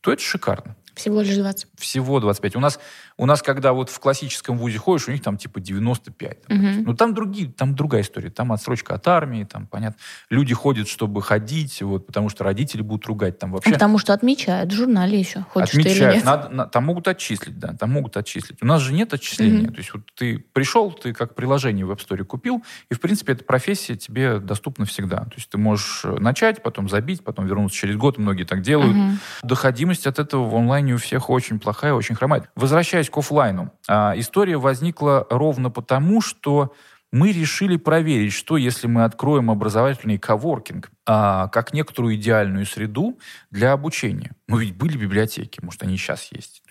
то 0.00 0.10
это 0.10 0.22
шикарно. 0.22 0.74
Всего 0.94 1.22
лишь 1.22 1.36
20. 1.36 1.66
Всего 1.78 2.20
25. 2.20 2.56
У 2.56 2.60
нас, 2.60 2.78
у 3.16 3.26
нас, 3.26 3.42
когда 3.42 3.72
вот 3.72 3.88
в 3.88 3.98
классическом 3.98 4.58
вузе 4.58 4.78
ходишь, 4.78 5.08
у 5.08 5.12
них 5.12 5.22
там 5.22 5.36
типа 5.36 5.60
95. 5.60 6.38
Угу. 6.48 6.56
Ну, 6.86 6.94
там 6.94 7.14
другие, 7.14 7.50
там 7.50 7.74
другая 7.74 8.02
история. 8.02 8.30
Там 8.30 8.52
отсрочка 8.52 8.94
от 8.94 9.08
армии, 9.08 9.44
там, 9.44 9.66
понятно. 9.66 9.98
Люди 10.28 10.54
ходят, 10.54 10.88
чтобы 10.88 11.22
ходить, 11.22 11.80
вот, 11.82 12.06
потому 12.06 12.28
что 12.28 12.44
родители 12.44 12.82
будут 12.82 13.06
ругать. 13.06 13.38
Там 13.38 13.52
вообще... 13.52 13.72
Потому 13.72 13.98
что 13.98 14.12
отмечают 14.12 14.72
в 14.72 14.76
журнале 14.76 15.18
еще. 15.18 15.44
Хочешь 15.50 15.70
отмечают. 15.70 15.98
ты 15.98 16.04
или 16.04 16.14
нет. 16.16 16.24
Надо, 16.24 16.48
на, 16.48 16.66
там 16.66 16.84
могут 16.84 17.08
отчислить, 17.08 17.58
да, 17.58 17.74
там 17.74 17.90
могут 17.90 18.16
отчислить. 18.16 18.62
У 18.62 18.66
нас 18.66 18.82
же 18.82 18.92
нет 18.92 19.14
отчисления. 19.14 19.68
Угу. 19.68 19.72
То 19.72 19.78
есть 19.78 19.94
вот 19.94 20.02
ты 20.14 20.38
пришел, 20.52 20.92
ты 20.92 21.12
как 21.12 21.34
приложение 21.34 21.86
в 21.86 21.90
App 21.90 22.06
Store 22.06 22.22
купил, 22.24 22.62
и, 22.90 22.94
в 22.94 23.00
принципе, 23.00 23.32
эта 23.32 23.44
профессия 23.44 23.96
тебе 23.96 24.38
доступна 24.38 24.84
всегда. 24.84 25.18
То 25.18 25.34
есть 25.36 25.48
ты 25.48 25.58
можешь 25.58 26.04
начать, 26.04 26.62
потом 26.62 26.88
забить, 26.88 27.24
потом 27.24 27.46
вернуться 27.46 27.78
через 27.78 27.96
год. 27.96 28.18
Многие 28.18 28.44
так 28.44 28.62
делают. 28.62 28.96
Угу. 28.96 29.18
Доходимость 29.44 30.06
от 30.06 30.18
этого 30.18 30.48
в 30.48 30.54
онлайне 30.56 30.81
онлайне 30.82 30.94
у 30.94 30.98
всех 30.98 31.30
очень 31.30 31.58
плохая, 31.58 31.94
очень 31.94 32.14
хромает. 32.14 32.50
Возвращаясь 32.56 33.08
к 33.08 33.16
офлайну, 33.16 33.72
а, 33.88 34.14
история 34.16 34.56
возникла 34.56 35.26
ровно 35.30 35.70
потому, 35.70 36.20
что 36.20 36.74
мы 37.12 37.32
решили 37.32 37.76
проверить, 37.76 38.32
что 38.32 38.56
если 38.56 38.86
мы 38.86 39.04
откроем 39.04 39.50
образовательный 39.50 40.18
коворкинг 40.18 40.90
а, 41.06 41.48
как 41.48 41.72
некоторую 41.72 42.14
идеальную 42.14 42.66
среду 42.66 43.18
для 43.50 43.72
обучения. 43.72 44.32
Ну 44.48 44.56
ведь 44.56 44.76
были 44.76 44.96
библиотеки, 44.96 45.60
может, 45.62 45.82
они 45.82 45.96
сейчас 45.96 46.32
есть. 46.32 46.62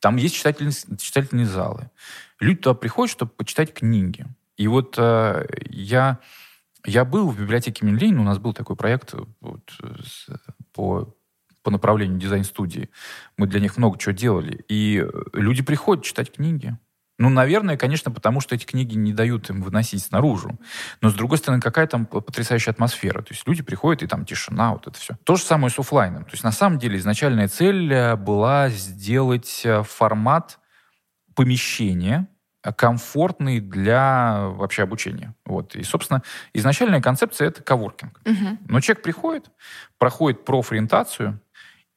Там 0.00 0.16
есть 0.16 0.34
читательные, 0.34 0.72
читательные 0.98 1.46
залы. 1.46 1.90
Люди 2.40 2.60
туда 2.60 2.74
приходят, 2.74 3.12
чтобы 3.12 3.32
почитать 3.32 3.72
книги. 3.72 4.26
И 4.56 4.68
вот 4.68 4.96
а, 4.98 5.46
я, 5.70 6.18
я 6.84 7.04
был 7.04 7.30
в 7.30 7.38
библиотеке 7.38 7.86
Минлейн, 7.86 8.18
у 8.18 8.24
нас 8.24 8.38
был 8.38 8.52
такой 8.52 8.76
проект 8.76 9.14
вот, 9.40 9.72
с, 10.04 10.28
по 10.72 11.14
по 11.62 11.70
направлению 11.70 12.18
дизайн-студии. 12.18 12.90
Мы 13.36 13.46
для 13.46 13.60
них 13.60 13.76
много 13.76 13.98
чего 13.98 14.12
делали. 14.12 14.64
И 14.68 15.04
э, 15.04 15.10
люди 15.34 15.62
приходят 15.62 16.04
читать 16.04 16.32
книги. 16.32 16.76
Ну, 17.20 17.28
наверное, 17.28 17.76
конечно, 17.76 18.10
потому 18.10 18.40
что 18.40 18.54
эти 18.54 18.64
книги 18.64 18.94
не 18.94 19.12
дают 19.12 19.50
им 19.50 19.60
выносить 19.60 20.02
снаружи. 20.02 20.56
Но, 21.02 21.10
с 21.10 21.14
другой 21.14 21.36
стороны, 21.36 21.60
какая 21.60 21.86
там 21.86 22.06
потрясающая 22.06 22.72
атмосфера. 22.72 23.20
То 23.20 23.34
есть 23.34 23.46
люди 23.46 23.62
приходят, 23.62 24.02
и 24.02 24.06
там 24.06 24.24
тишина, 24.24 24.72
вот 24.72 24.86
это 24.86 24.98
все. 24.98 25.18
То 25.24 25.36
же 25.36 25.42
самое 25.42 25.70
с 25.70 25.78
офлайном. 25.78 26.24
То 26.24 26.30
есть, 26.32 26.44
на 26.44 26.50
самом 26.52 26.78
деле, 26.78 26.96
изначальная 26.96 27.46
цель 27.48 27.92
э, 27.92 28.16
была 28.16 28.70
сделать 28.70 29.60
э, 29.64 29.82
формат 29.82 30.58
помещения, 31.34 32.26
комфортный 32.76 33.60
для 33.60 34.48
вообще 34.48 34.82
обучения. 34.82 35.34
Вот. 35.44 35.74
И, 35.76 35.82
собственно, 35.82 36.22
изначальная 36.54 37.00
концепция— 37.00 37.48
это 37.48 37.62
коворкинг. 37.62 38.18
Угу. 38.24 38.58
Но 38.68 38.80
человек 38.80 39.02
приходит, 39.02 39.50
проходит 39.98 40.44
профориентацию, 40.44 41.40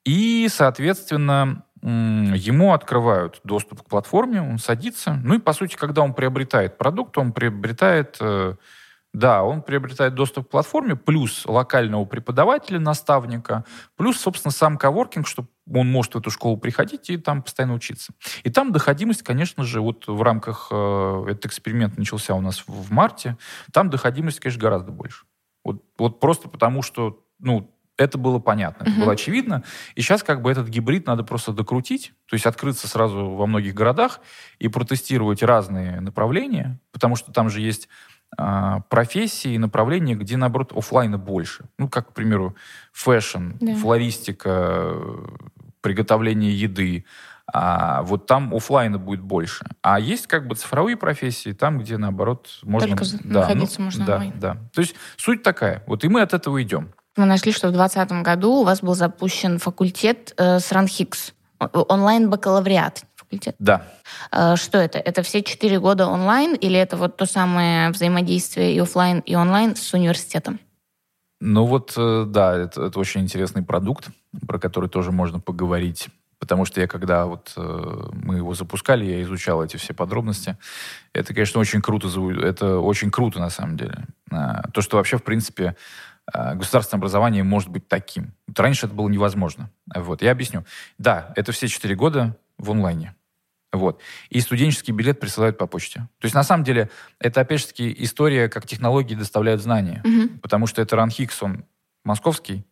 и, 0.06 0.48
соответственно, 0.50 1.64
ему 1.82 2.74
открывают 2.74 3.42
доступ 3.44 3.84
к 3.84 3.86
платформе, 3.86 4.42
он 4.42 4.58
садится. 4.58 5.20
Ну 5.24 5.36
и, 5.36 5.40
по 5.40 5.54
сути, 5.54 5.76
когда 5.76 6.02
он 6.02 6.14
приобретает 6.14 6.78
продукт, 6.78 7.18
он 7.18 7.34
приобретает, 7.34 8.18
э, 8.22 8.56
да, 9.14 9.44
он 9.44 9.62
приобретает 9.62 10.16
доступ 10.16 10.48
к 10.48 10.52
платформе, 10.52 10.96
плюс 10.96 11.46
локального 11.46 12.06
преподавателя, 12.06 12.80
наставника, 12.80 13.66
плюс, 13.98 14.18
собственно, 14.18 14.54
сам 14.54 14.78
коворкинг, 14.78 15.28
чтобы 15.28 15.50
он 15.74 15.92
может 15.92 16.16
в 16.16 16.20
эту 16.20 16.30
школу 16.30 16.56
приходить 16.56 17.10
и 17.10 17.18
там 17.18 17.44
постоянно 17.44 17.74
учиться. 17.74 18.14
И 18.44 18.50
там 18.50 18.72
доходимость, 18.72 19.24
конечно 19.24 19.66
же, 19.66 19.82
вот 19.82 20.08
в 20.08 20.22
рамках, 20.22 20.70
э, 20.72 21.26
этот 21.28 21.48
эксперимент 21.48 21.98
начался 21.98 22.34
у 22.34 22.42
нас 22.42 22.64
в 22.66 22.92
марте, 22.94 23.38
там 23.74 23.90
доходимость, 23.90 24.40
конечно, 24.40 24.62
гораздо 24.62 24.94
больше. 24.94 25.26
Вот, 25.66 25.84
вот 25.98 26.22
просто 26.22 26.48
потому, 26.48 26.82
что, 26.82 27.26
ну, 27.40 27.74
это 27.98 28.18
было 28.18 28.40
понятно, 28.40 28.84
это 28.84 29.00
было 29.00 29.14
очевидно. 29.14 29.64
И 29.96 30.02
сейчас 30.02 30.24
как 30.24 30.42
бы 30.42 30.52
этот 30.52 30.68
гибрид 30.68 31.06
надо 31.06 31.24
просто 31.24 31.52
докрутить, 31.52 32.14
то 32.26 32.34
есть 32.34 32.46
открыться 32.46 32.88
сразу 32.88 33.30
во 33.30 33.46
многих 33.46 33.74
городах 33.74 34.20
и 34.60 34.68
протестировать 34.68 35.44
разные 35.44 36.02
направления, 36.02 36.80
потому 36.92 37.16
что 37.16 37.32
там 37.32 37.50
же 37.50 37.62
есть 37.62 37.88
а, 38.38 38.80
профессии 38.90 39.54
и 39.54 39.58
направления, 39.58 40.16
где, 40.16 40.38
наоборот, 40.38 40.74
офлайна 40.76 41.18
больше. 41.18 41.66
Ну, 41.78 41.88
как, 41.88 42.10
к 42.10 42.14
примеру, 42.14 42.56
fashion, 42.92 43.52
да. 43.60 43.76
флористика, 43.76 44.96
приготовление 45.82 46.58
еды. 46.58 47.06
А 47.46 48.02
вот 48.04 48.26
там 48.26 48.54
офлайна 48.56 48.98
будет 48.98 49.22
больше. 49.22 49.66
А 49.82 50.00
есть 50.00 50.28
как 50.28 50.48
бы 50.48 50.56
цифровые 50.56 50.96
профессии, 50.98 51.52
там, 51.52 51.78
где, 51.78 51.98
наоборот, 51.98 52.50
можно... 52.64 52.96
Только 52.96 53.06
да, 53.24 53.42
находиться 53.42 53.80
ну, 53.80 53.86
можно 53.86 54.06
да, 54.06 54.14
онлайн. 54.14 54.34
Да. 54.40 54.58
То 54.74 54.82
есть 54.82 54.96
суть 55.18 55.44
такая. 55.44 55.84
Вот 55.86 56.04
и 56.04 56.08
мы 56.08 56.22
от 56.22 56.34
этого 56.34 56.62
идем. 56.64 56.94
Мы 57.16 57.26
нашли, 57.26 57.52
что 57.52 57.68
в 57.68 57.72
2020 57.72 58.24
году 58.24 58.54
у 58.54 58.64
вас 58.64 58.82
был 58.82 58.96
запущен 58.96 59.60
факультет 59.60 60.34
э, 60.38 60.60
с 60.60 60.72
РАНХИКС, 60.72 61.34
онлайн-бакалавриат 61.60 63.04
факультет. 63.16 63.56
Да. 63.60 63.86
Э, 64.32 64.56
что 64.56 64.78
это? 64.78 64.98
Это 64.98 65.22
все 65.22 65.44
четыре 65.44 65.80
года 65.80 66.08
онлайн 66.08 66.56
или 66.56 66.78
это 66.78 66.98
вот 66.98 67.18
то 67.18 67.26
самое 67.26 67.90
взаимодействие 67.92 68.76
и 68.76 68.80
офлайн, 68.80 69.20
и 69.20 69.36
онлайн 69.36 69.76
с 69.76 69.94
университетом? 69.94 70.60
Ну 71.40 71.66
вот, 71.66 71.94
э, 71.98 72.26
да, 72.28 72.56
это, 72.56 72.86
это 72.86 73.00
очень 73.00 73.22
интересный 73.22 73.64
продукт, 73.64 74.10
про 74.48 74.60
который 74.60 74.90
тоже 74.90 75.12
можно 75.12 75.40
поговорить. 75.40 76.08
Потому 76.40 76.66
что 76.66 76.82
я, 76.82 76.88
когда 76.88 77.26
вот 77.26 77.54
э, 77.56 78.10
мы 78.12 78.38
его 78.38 78.54
запускали, 78.54 79.06
я 79.06 79.22
изучал 79.22 79.64
эти 79.64 79.78
все 79.78 79.94
подробности. 79.94 80.58
Это, 81.14 81.34
конечно, 81.34 81.62
очень 81.62 81.82
круто. 81.82 82.10
Это 82.42 82.80
очень 82.80 83.12
круто, 83.12 83.40
на 83.40 83.50
самом 83.50 83.78
деле. 83.78 84.06
А, 84.30 84.64
то, 84.74 84.82
что 84.82 84.98
вообще, 84.98 85.18
в 85.18 85.24
принципе, 85.24 85.78
государственное 86.32 87.00
образование 87.00 87.44
может 87.44 87.70
быть 87.70 87.88
таким. 87.88 88.34
Вот 88.48 88.60
раньше 88.60 88.86
это 88.86 88.96
было 88.96 89.10
невозможно. 89.10 89.70
Вот, 89.94 90.22
я 90.22 90.32
объясню. 90.32 90.66
Да, 90.98 91.34
это 91.36 91.52
все 91.52 91.68
четыре 91.68 91.96
года 91.96 92.38
в 92.58 92.72
онлайне. 92.72 93.16
Вот. 93.72 94.02
И 94.30 94.40
студенческий 94.40 94.94
билет 94.94 95.20
присылают 95.20 95.58
по 95.58 95.66
почте. 95.66 96.02
То 96.20 96.26
есть, 96.26 96.36
на 96.36 96.44
самом 96.44 96.64
деле, 96.64 96.90
это, 97.20 97.42
опять 97.42 97.62
же 97.62 97.68
таки, 97.68 97.94
история, 98.00 98.48
как 98.48 98.68
технологии 98.68 99.16
доставляют 99.16 99.62
знания. 99.62 100.02
Угу. 100.06 100.40
Потому 100.40 100.68
что 100.68 100.82
это 100.82 100.96
РАНХИКС, 100.96 101.42
он 101.42 101.66
московский, 102.06 102.66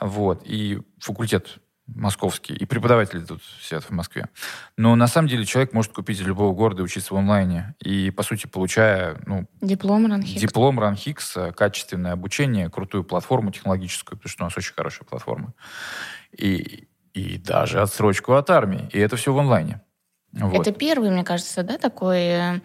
вот, 0.00 0.42
и 0.44 0.80
факультет 0.98 1.58
московский, 1.86 2.54
и 2.54 2.64
преподаватели 2.66 3.20
тут 3.20 3.42
сидят 3.60 3.84
в 3.84 3.90
Москве. 3.90 4.28
Но 4.76 4.96
на 4.96 5.06
самом 5.06 5.28
деле 5.28 5.44
человек 5.44 5.72
может 5.72 5.92
купить 5.92 6.18
из 6.20 6.26
любого 6.26 6.54
города 6.54 6.82
и 6.82 6.84
учиться 6.84 7.14
в 7.14 7.16
онлайне. 7.16 7.74
И, 7.80 8.10
по 8.10 8.22
сути, 8.22 8.46
получая 8.46 9.20
ну, 9.26 9.46
диплом 9.60 10.06
РАНХИКС. 10.06 10.40
Диплом 10.40 10.80
РАНХИКС, 10.80 11.36
качественное 11.56 12.12
обучение, 12.12 12.68
крутую 12.70 13.04
платформу 13.04 13.50
технологическую, 13.50 14.18
потому 14.18 14.30
что 14.30 14.44
у 14.44 14.46
нас 14.46 14.56
очень 14.56 14.74
хорошая 14.74 15.06
платформа. 15.06 15.54
И, 16.36 16.88
и 17.14 17.38
даже 17.38 17.80
отсрочку 17.80 18.34
от 18.34 18.50
армии. 18.50 18.88
И 18.92 18.98
это 18.98 19.16
все 19.16 19.32
в 19.32 19.38
онлайне. 19.38 19.80
Вот. 20.32 20.66
Это 20.66 20.72
первый, 20.72 21.10
мне 21.10 21.24
кажется, 21.24 21.62
да, 21.62 21.78
такой 21.78 22.18
э, 22.20 22.60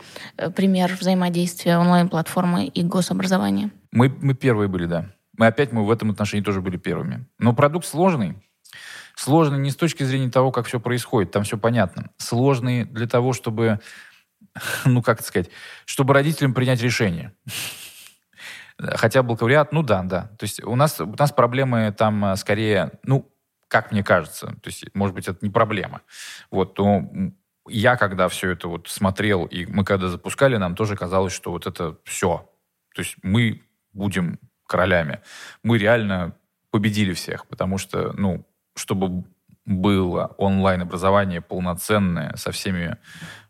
пример 0.56 0.92
взаимодействия 1.00 1.78
онлайн-платформы 1.78 2.66
и 2.66 2.84
гособразования. 2.84 3.72
Мы, 3.92 4.10
мы 4.10 4.34
первые 4.34 4.68
были, 4.68 4.88
да. 4.88 5.06
Мы 5.38 5.48
опять 5.48 5.72
мы 5.72 5.86
в 5.86 5.92
этом 5.92 6.12
отношении 6.12 6.44
тоже 6.44 6.60
были 6.60 6.76
первыми. 6.78 7.26
Но 7.40 7.54
продукт 7.54 7.86
сложный, 7.86 8.36
Сложный 9.22 9.60
не 9.60 9.70
с 9.70 9.76
точки 9.76 10.02
зрения 10.02 10.32
того, 10.32 10.52
как 10.52 10.66
все 10.66 10.80
происходит, 10.80 11.30
там 11.30 11.44
все 11.44 11.56
понятно. 11.56 12.10
Сложный 12.18 12.86
для 12.86 13.06
того, 13.06 13.34
чтобы, 13.34 13.80
ну 14.86 15.04
как 15.04 15.22
сказать, 15.22 15.52
чтобы 15.86 16.16
родителям 16.16 16.56
принять 16.56 16.82
решение. 16.82 17.32
Хотя 18.80 19.22
бакалавриат, 19.22 19.74
ну 19.74 19.84
да, 19.84 20.02
да. 20.02 20.32
То 20.40 20.46
есть 20.46 20.64
у 20.64 20.76
нас, 20.76 21.00
у 21.00 21.06
нас 21.06 21.32
проблемы 21.32 21.94
там 21.96 22.26
э, 22.26 22.36
скорее, 22.36 22.94
ну, 23.04 23.32
как 23.68 23.92
мне 23.92 24.04
кажется, 24.04 24.48
то 24.48 24.70
есть, 24.70 24.86
может 24.96 25.14
быть, 25.14 25.28
это 25.28 25.38
не 25.46 25.52
проблема. 25.52 26.02
Вот, 26.50 26.74
то 26.74 27.04
я, 27.68 27.98
когда 27.98 28.28
все 28.28 28.50
это 28.50 28.70
вот 28.70 28.88
смотрел, 28.88 29.46
и 29.46 29.68
мы 29.68 29.86
когда 29.86 30.08
запускали, 30.08 30.58
нам 30.58 30.76
тоже 30.76 30.96
казалось, 30.96 31.32
что 31.32 31.52
вот 31.52 31.68
это 31.68 31.96
все. 32.06 32.50
То 32.96 33.04
есть 33.04 33.18
мы 33.22 33.62
будем 33.94 34.40
королями. 34.66 35.20
Мы 35.62 35.78
реально 35.78 36.36
победили 36.72 37.14
всех, 37.14 37.46
потому 37.46 37.78
что, 37.78 38.14
ну, 38.14 38.48
чтобы 38.82 39.24
было 39.66 40.34
онлайн-образование 40.38 41.40
полноценное 41.40 42.36
со 42.36 42.52
всеми 42.52 42.98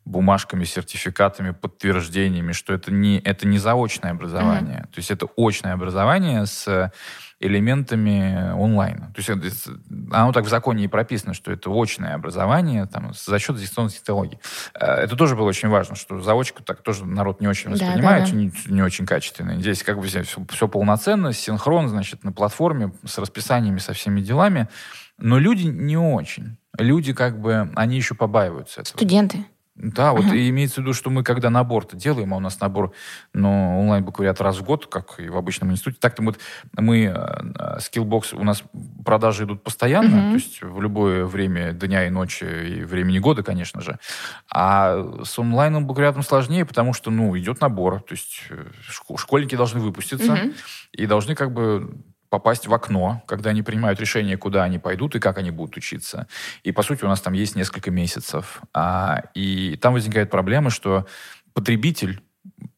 бумажками, 0.03 0.63
сертификатами, 0.63 1.51
подтверждениями, 1.51 2.51
что 2.51 2.73
это 2.73 2.91
не, 2.91 3.19
это 3.19 3.47
не 3.47 3.59
заочное 3.59 4.11
образование. 4.11 4.79
Mm-hmm. 4.79 4.93
То 4.93 4.97
есть 4.97 5.11
это 5.11 5.27
очное 5.37 5.73
образование 5.73 6.45
с 6.45 6.91
элементами 7.39 8.51
онлайна. 8.51 9.11
То 9.15 9.19
есть 9.19 9.29
это, 9.29 9.47
оно 10.11 10.31
так 10.31 10.45
в 10.45 10.49
законе 10.49 10.85
и 10.85 10.87
прописано, 10.87 11.33
что 11.33 11.51
это 11.51 11.71
очное 11.71 12.13
образование 12.13 12.85
там, 12.85 13.13
за 13.13 13.39
счет 13.39 13.57
дистанционных 13.57 13.93
технологий. 13.93 14.39
Э, 14.73 14.85
это 14.85 15.15
тоже 15.15 15.35
было 15.35 15.47
очень 15.47 15.69
важно, 15.69 15.95
что 15.95 16.19
заочку 16.21 16.63
так 16.63 16.81
тоже 16.81 17.05
народ 17.05 17.41
не 17.41 17.47
очень 17.47 17.71
воспринимает, 17.71 18.25
да, 18.25 18.31
да, 18.31 18.31
да. 18.31 18.37
Не, 18.37 18.51
не 18.67 18.81
очень 18.83 19.05
качественно. 19.05 19.59
Здесь 19.59 19.81
как 19.81 19.99
бы 19.99 20.07
все, 20.07 20.23
все 20.23 20.67
полноценно, 20.67 21.33
синхрон, 21.33 21.89
значит, 21.89 22.23
на 22.23 22.31
платформе 22.31 22.93
с 23.05 23.17
расписаниями, 23.17 23.79
со 23.79 23.93
всеми 23.93 24.21
делами. 24.21 24.67
Но 25.21 25.39
люди 25.39 25.67
не 25.67 25.97
очень. 25.97 26.57
Люди 26.77 27.13
как 27.13 27.39
бы, 27.39 27.71
они 27.75 27.95
еще 27.95 28.15
побаиваются 28.15 28.81
этого. 28.81 28.97
Студенты. 28.97 29.45
Да, 29.75 30.11
вот 30.11 30.25
uh-huh. 30.25 30.37
и 30.37 30.49
имеется 30.49 30.75
в 30.75 30.83
виду, 30.83 30.93
что 30.93 31.09
мы 31.09 31.23
когда 31.23 31.49
набор-то 31.49 31.95
делаем, 31.95 32.33
а 32.33 32.37
у 32.37 32.39
нас 32.39 32.59
набор, 32.59 32.93
ну, 33.33 33.79
онлайн-бакалавриат 33.79 34.39
раз 34.41 34.57
в 34.57 34.63
год, 34.63 34.85
как 34.87 35.19
и 35.19 35.29
в 35.29 35.37
обычном 35.37 35.71
институте, 35.71 35.97
так-то 35.99 36.21
вот 36.21 36.37
мы, 36.77 37.05
э, 37.05 37.77
Skillbox, 37.79 38.35
у 38.35 38.43
нас 38.43 38.63
продажи 39.03 39.45
идут 39.45 39.63
постоянно, 39.63 40.15
uh-huh. 40.15 40.29
то 40.29 40.35
есть 40.35 40.61
в 40.61 40.81
любое 40.81 41.25
время 41.25 41.71
дня 41.71 42.05
и 42.05 42.09
ночи, 42.09 42.43
и 42.43 42.83
времени 42.83 43.17
года, 43.19 43.43
конечно 43.43 43.81
же. 43.81 43.97
А 44.53 45.23
с 45.23 45.39
онлайном 45.39 45.87
бакалавриатом 45.87 46.23
сложнее, 46.23 46.65
потому 46.65 46.93
что, 46.93 47.09
ну, 47.09 47.35
идет 47.39 47.61
набор, 47.61 48.01
то 48.01 48.11
есть 48.11 48.43
э, 48.49 48.65
школьники 49.15 49.55
должны 49.55 49.79
выпуститься 49.79 50.33
uh-huh. 50.33 50.55
и 50.91 51.05
должны 51.07 51.33
как 51.33 51.53
бы 51.53 51.95
попасть 52.31 52.65
в 52.65 52.73
окно, 52.73 53.21
когда 53.27 53.49
они 53.49 53.61
принимают 53.61 53.99
решение, 53.99 54.37
куда 54.37 54.63
они 54.63 54.79
пойдут 54.79 55.15
и 55.15 55.19
как 55.19 55.37
они 55.37 55.51
будут 55.51 55.75
учиться. 55.75 56.27
И, 56.63 56.71
по 56.71 56.81
сути, 56.81 57.03
у 57.03 57.09
нас 57.09 57.19
там 57.19 57.33
есть 57.33 57.57
несколько 57.57 57.91
месяцев. 57.91 58.61
А, 58.73 59.23
и 59.35 59.77
там 59.81 59.93
возникает 59.93 60.31
проблема, 60.31 60.69
что 60.69 61.05
потребитель, 61.53 62.21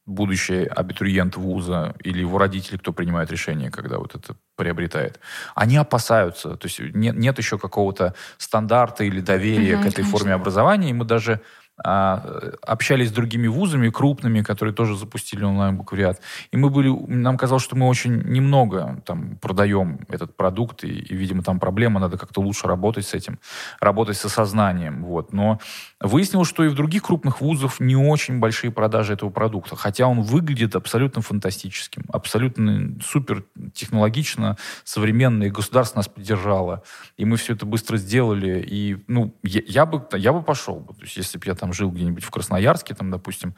будущий 0.08 0.66
абитуриент 0.66 1.38
вуза 1.38 1.96
или 2.04 2.20
его 2.22 2.40
родители, 2.40 2.78
кто 2.78 2.94
принимает 2.94 3.32
решение, 3.32 3.70
когда 3.70 4.00
вот 4.00 4.16
это 4.16 4.36
приобретает, 4.56 5.20
они 5.54 5.78
опасаются. 5.78 6.58
То 6.58 6.66
есть 6.66 6.80
нет, 6.80 7.16
нет 7.16 7.38
еще 7.38 7.60
какого-то 7.60 8.16
стандарта 8.40 9.04
или 9.04 9.22
доверия 9.22 9.76
угу, 9.76 9.84
к 9.84 9.86
этой 9.86 9.96
конечно. 9.98 10.18
форме 10.18 10.34
образования. 10.34 10.90
И 10.90 10.94
мы 10.94 11.06
даже 11.06 11.42
общались 11.78 13.10
с 13.10 13.12
другими 13.12 13.48
вузами 13.48 13.90
крупными, 13.90 14.42
которые 14.42 14.76
тоже 14.76 14.96
запустили 14.96 15.44
онлайн-бакалавриат. 15.44 16.22
И 16.52 16.58
мы 16.58 16.70
были, 16.70 16.90
нам 17.08 17.38
казалось, 17.38 17.64
что 17.64 17.76
мы 17.76 17.88
очень 17.88 18.22
немного 18.24 19.02
там 19.06 19.38
продаем 19.38 20.00
этот 20.10 20.38
продукт, 20.38 20.84
и, 20.84 20.88
и 20.88 21.16
видимо, 21.16 21.42
там 21.42 21.60
проблема, 21.60 22.00
надо 22.00 22.18
как-то 22.18 22.42
лучше 22.42 22.68
работать 22.68 23.08
с 23.08 23.14
этим, 23.14 23.40
работать 23.80 24.18
с 24.18 24.26
осознанием. 24.26 25.04
Вот. 25.04 25.34
Но 25.34 25.60
выяснилось, 26.00 26.48
что 26.48 26.64
и 26.64 26.68
в 26.68 26.76
других 26.76 27.04
крупных 27.04 27.42
вузах 27.42 27.80
не 27.80 27.96
очень 27.96 28.40
большие 28.40 28.72
продажи 28.72 29.14
этого 29.14 29.32
продукта, 29.32 29.76
хотя 29.76 30.08
он 30.08 30.22
выглядит 30.22 30.76
абсолютно 30.76 31.22
фантастическим, 31.22 32.04
абсолютно 32.10 33.00
супер 33.04 33.46
технологично, 33.74 34.58
современно, 34.84 35.44
и 35.44 35.50
государство 35.50 36.00
нас 36.00 36.08
поддержало, 36.08 36.84
и 37.18 37.26
мы 37.26 37.38
все 37.38 37.54
это 37.54 37.66
быстро 37.66 37.98
сделали, 37.98 38.62
и 38.62 39.04
ну, 39.08 39.36
я, 39.44 39.62
я, 39.66 39.86
бы, 39.86 40.06
я 40.14 40.34
бы 40.34 40.44
пошел 40.44 40.84
то 40.94 41.04
есть 41.04 41.18
если 41.18 41.38
бы 41.38 41.46
я 41.46 41.56
там 41.56 41.73
жил 41.74 41.92
где-нибудь 41.92 42.24
в 42.24 42.32
Красноярске, 42.32 42.94
там, 42.94 43.12
допустим, 43.12 43.56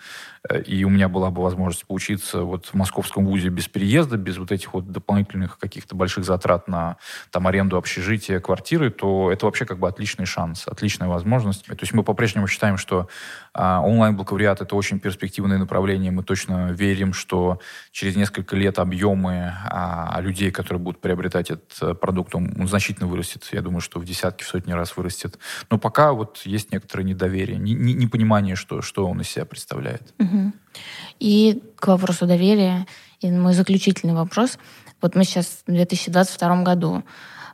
э, 0.49 0.61
и 0.61 0.83
у 0.83 0.89
меня 0.89 1.09
была 1.09 1.31
бы 1.31 1.41
возможность 1.41 1.85
поучиться 1.85 2.41
вот 2.41 2.67
в 2.67 2.73
московском 2.73 3.25
вузе 3.25 3.49
без 3.49 3.67
переезда, 3.67 4.17
без 4.17 4.37
вот 4.37 4.51
этих 4.51 4.73
вот 4.73 4.91
дополнительных 4.91 5.57
каких-то 5.57 5.95
больших 5.95 6.25
затрат 6.25 6.67
на 6.67 6.97
там 7.31 7.47
аренду 7.47 7.77
общежития, 7.77 8.39
квартиры, 8.39 8.89
то 8.89 9.31
это 9.31 9.45
вообще 9.45 9.65
как 9.65 9.79
бы 9.79 9.87
отличный 9.87 10.25
шанс, 10.25 10.67
отличная 10.67 11.07
возможность. 11.07 11.65
То 11.65 11.77
есть 11.79 11.93
мы 11.93 12.03
по-прежнему 12.03 12.47
считаем, 12.47 12.77
что 12.77 13.07
а, 13.53 13.81
онлайн-бакалавриат 13.81 14.61
это 14.61 14.75
очень 14.75 14.99
перспективное 14.99 15.57
направление. 15.57 16.11
Мы 16.11 16.23
точно 16.23 16.71
верим, 16.71 17.13
что 17.13 17.59
через 17.91 18.15
несколько 18.15 18.55
лет 18.55 18.79
объемы 18.79 19.53
а, 19.65 20.19
людей, 20.21 20.51
которые 20.51 20.81
будут 20.81 21.01
приобретать 21.01 21.51
этот 21.51 21.77
э, 21.81 21.93
продукт, 21.93 22.35
он, 22.35 22.53
он 22.59 22.67
значительно 22.67 23.07
вырастет. 23.07 23.47
Я 23.51 23.61
думаю, 23.61 23.81
что 23.81 23.99
в 23.99 24.05
десятки, 24.05 24.43
в 24.43 24.47
сотни 24.47 24.71
раз 24.71 24.97
вырастет. 24.97 25.39
Но 25.69 25.77
пока 25.77 26.13
вот 26.13 26.41
есть 26.45 26.71
некоторое 26.71 27.03
недоверие. 27.03 27.57
Не, 27.57 27.73
не, 27.73 27.93
непонимание, 27.95 28.55
что, 28.55 28.81
что 28.81 29.07
он 29.07 29.21
из 29.21 29.29
себя 29.29 29.45
представляет. 29.45 30.13
И 31.19 31.63
к 31.77 31.87
вопросу 31.87 32.25
доверия, 32.25 32.85
и 33.21 33.31
мой 33.31 33.53
заключительный 33.53 34.13
вопрос. 34.13 34.57
Вот 35.01 35.15
мы 35.15 35.23
сейчас 35.23 35.63
в 35.65 35.71
2022 35.71 36.63
году. 36.63 37.03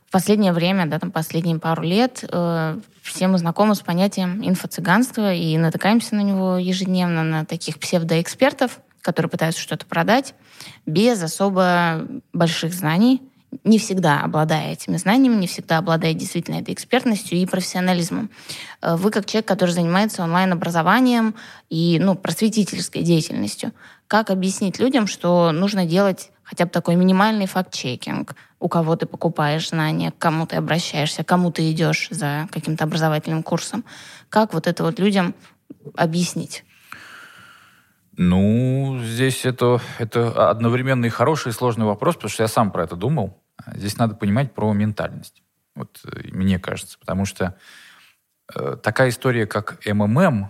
В 0.08 0.12
последнее 0.12 0.52
время, 0.52 0.88
да, 0.88 1.00
там 1.00 1.12
последние 1.12 1.58
пару 1.60 1.84
лет, 1.84 2.26
э, 2.30 2.80
все 3.02 3.28
мы 3.28 3.38
знакомы 3.38 3.76
с 3.76 3.80
понятием 3.80 4.42
инфо-цыганства 4.42 5.34
и 5.34 5.58
натыкаемся 5.58 6.16
на 6.16 6.22
него 6.22 6.58
ежедневно, 6.58 7.24
на 7.24 7.46
таких 7.46 7.80
псевдоэкспертов, 7.80 8.80
которые 9.02 9.30
пытаются 9.30 9.62
что-то 9.62 9.86
продать 9.86 10.36
без 10.86 11.22
особо 11.24 12.08
больших 12.34 12.74
знаний 12.74 13.22
не 13.64 13.78
всегда 13.80 14.22
обладая 14.22 14.74
этими 14.74 14.98
знаниями, 14.98 15.36
не 15.36 15.48
всегда 15.48 15.78
обладая 15.78 16.14
действительно 16.14 16.56
этой 16.56 16.74
экспертностью 16.74 17.38
и 17.38 17.46
профессионализмом. 17.46 18.30
Э, 18.82 18.96
вы 18.96 19.12
как 19.12 19.26
человек, 19.26 19.48
который 19.48 19.72
занимается 19.72 20.24
онлайн-образованием 20.24 21.36
и 21.70 22.00
ну, 22.02 22.16
просветительской 22.16 23.04
деятельностью, 23.04 23.72
как 24.08 24.30
объяснить 24.30 24.80
людям, 24.80 25.08
что 25.08 25.52
нужно 25.52 25.86
делать 25.86 26.32
хотя 26.44 26.66
бы 26.66 26.72
такой 26.72 26.96
минимальный 26.96 27.46
факт-чекинг, 27.46 28.36
у 28.60 28.68
кого 28.68 28.96
ты 28.96 29.06
покупаешь 29.06 29.70
знания, 29.70 30.12
к 30.12 30.18
кому 30.18 30.46
ты 30.46 30.58
обращаешься, 30.58 31.24
кому 31.24 31.52
ты 31.52 31.72
идешь 31.72 32.08
за 32.12 32.48
каким-то 32.52 32.84
образовательным 32.84 33.42
курсом. 33.42 33.86
Как 34.30 34.54
вот 34.54 34.68
это 34.68 34.84
вот 34.84 35.00
людям 35.00 35.34
объяснить? 35.96 36.66
Ну, 38.18 39.00
здесь 39.02 39.46
это, 39.46 39.80
это 39.98 40.50
одновременно 40.50 41.06
и 41.06 41.10
хороший, 41.10 41.50
и 41.50 41.54
сложный 41.54 41.86
вопрос, 41.86 42.16
потому 42.16 42.30
что 42.30 42.44
я 42.44 42.48
сам 42.48 42.72
про 42.72 42.84
это 42.84 42.96
думал. 42.96 43.41
Здесь 43.74 43.98
надо 43.98 44.16
понимать 44.16 44.54
про 44.54 44.72
ментальность. 44.74 45.44
Вот 45.76 46.02
э, 46.06 46.30
мне 46.32 46.60
кажется. 46.60 46.98
Потому 47.00 47.26
что 47.26 47.58
э, 48.54 48.78
такая 48.82 49.10
история, 49.10 49.46
как 49.46 49.86
МММ 49.86 50.50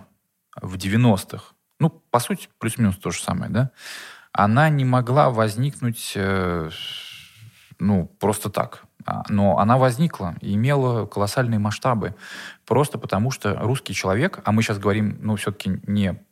в 0.60 0.76
90-х, 0.76 1.54
ну, 1.78 1.90
по 1.90 2.20
сути, 2.20 2.48
плюс-минус 2.58 2.96
то 2.96 3.10
же 3.10 3.20
самое, 3.20 3.50
да, 3.50 3.70
она 4.32 4.68
не 4.68 4.84
могла 4.84 5.30
возникнуть, 5.30 6.12
э, 6.14 6.70
ну, 7.78 8.06
просто 8.18 8.50
так. 8.50 8.84
А, 9.04 9.24
но 9.28 9.58
она 9.58 9.78
возникла 9.78 10.36
и 10.40 10.54
имела 10.54 11.06
колоссальные 11.06 11.58
масштабы. 11.58 12.14
Просто 12.64 12.98
потому 12.98 13.30
что 13.30 13.58
русский 13.58 13.94
человек, 13.94 14.40
а 14.44 14.52
мы 14.52 14.62
сейчас 14.62 14.78
говорим, 14.78 15.18
ну, 15.20 15.36
все-таки 15.36 15.80
не 15.86 16.22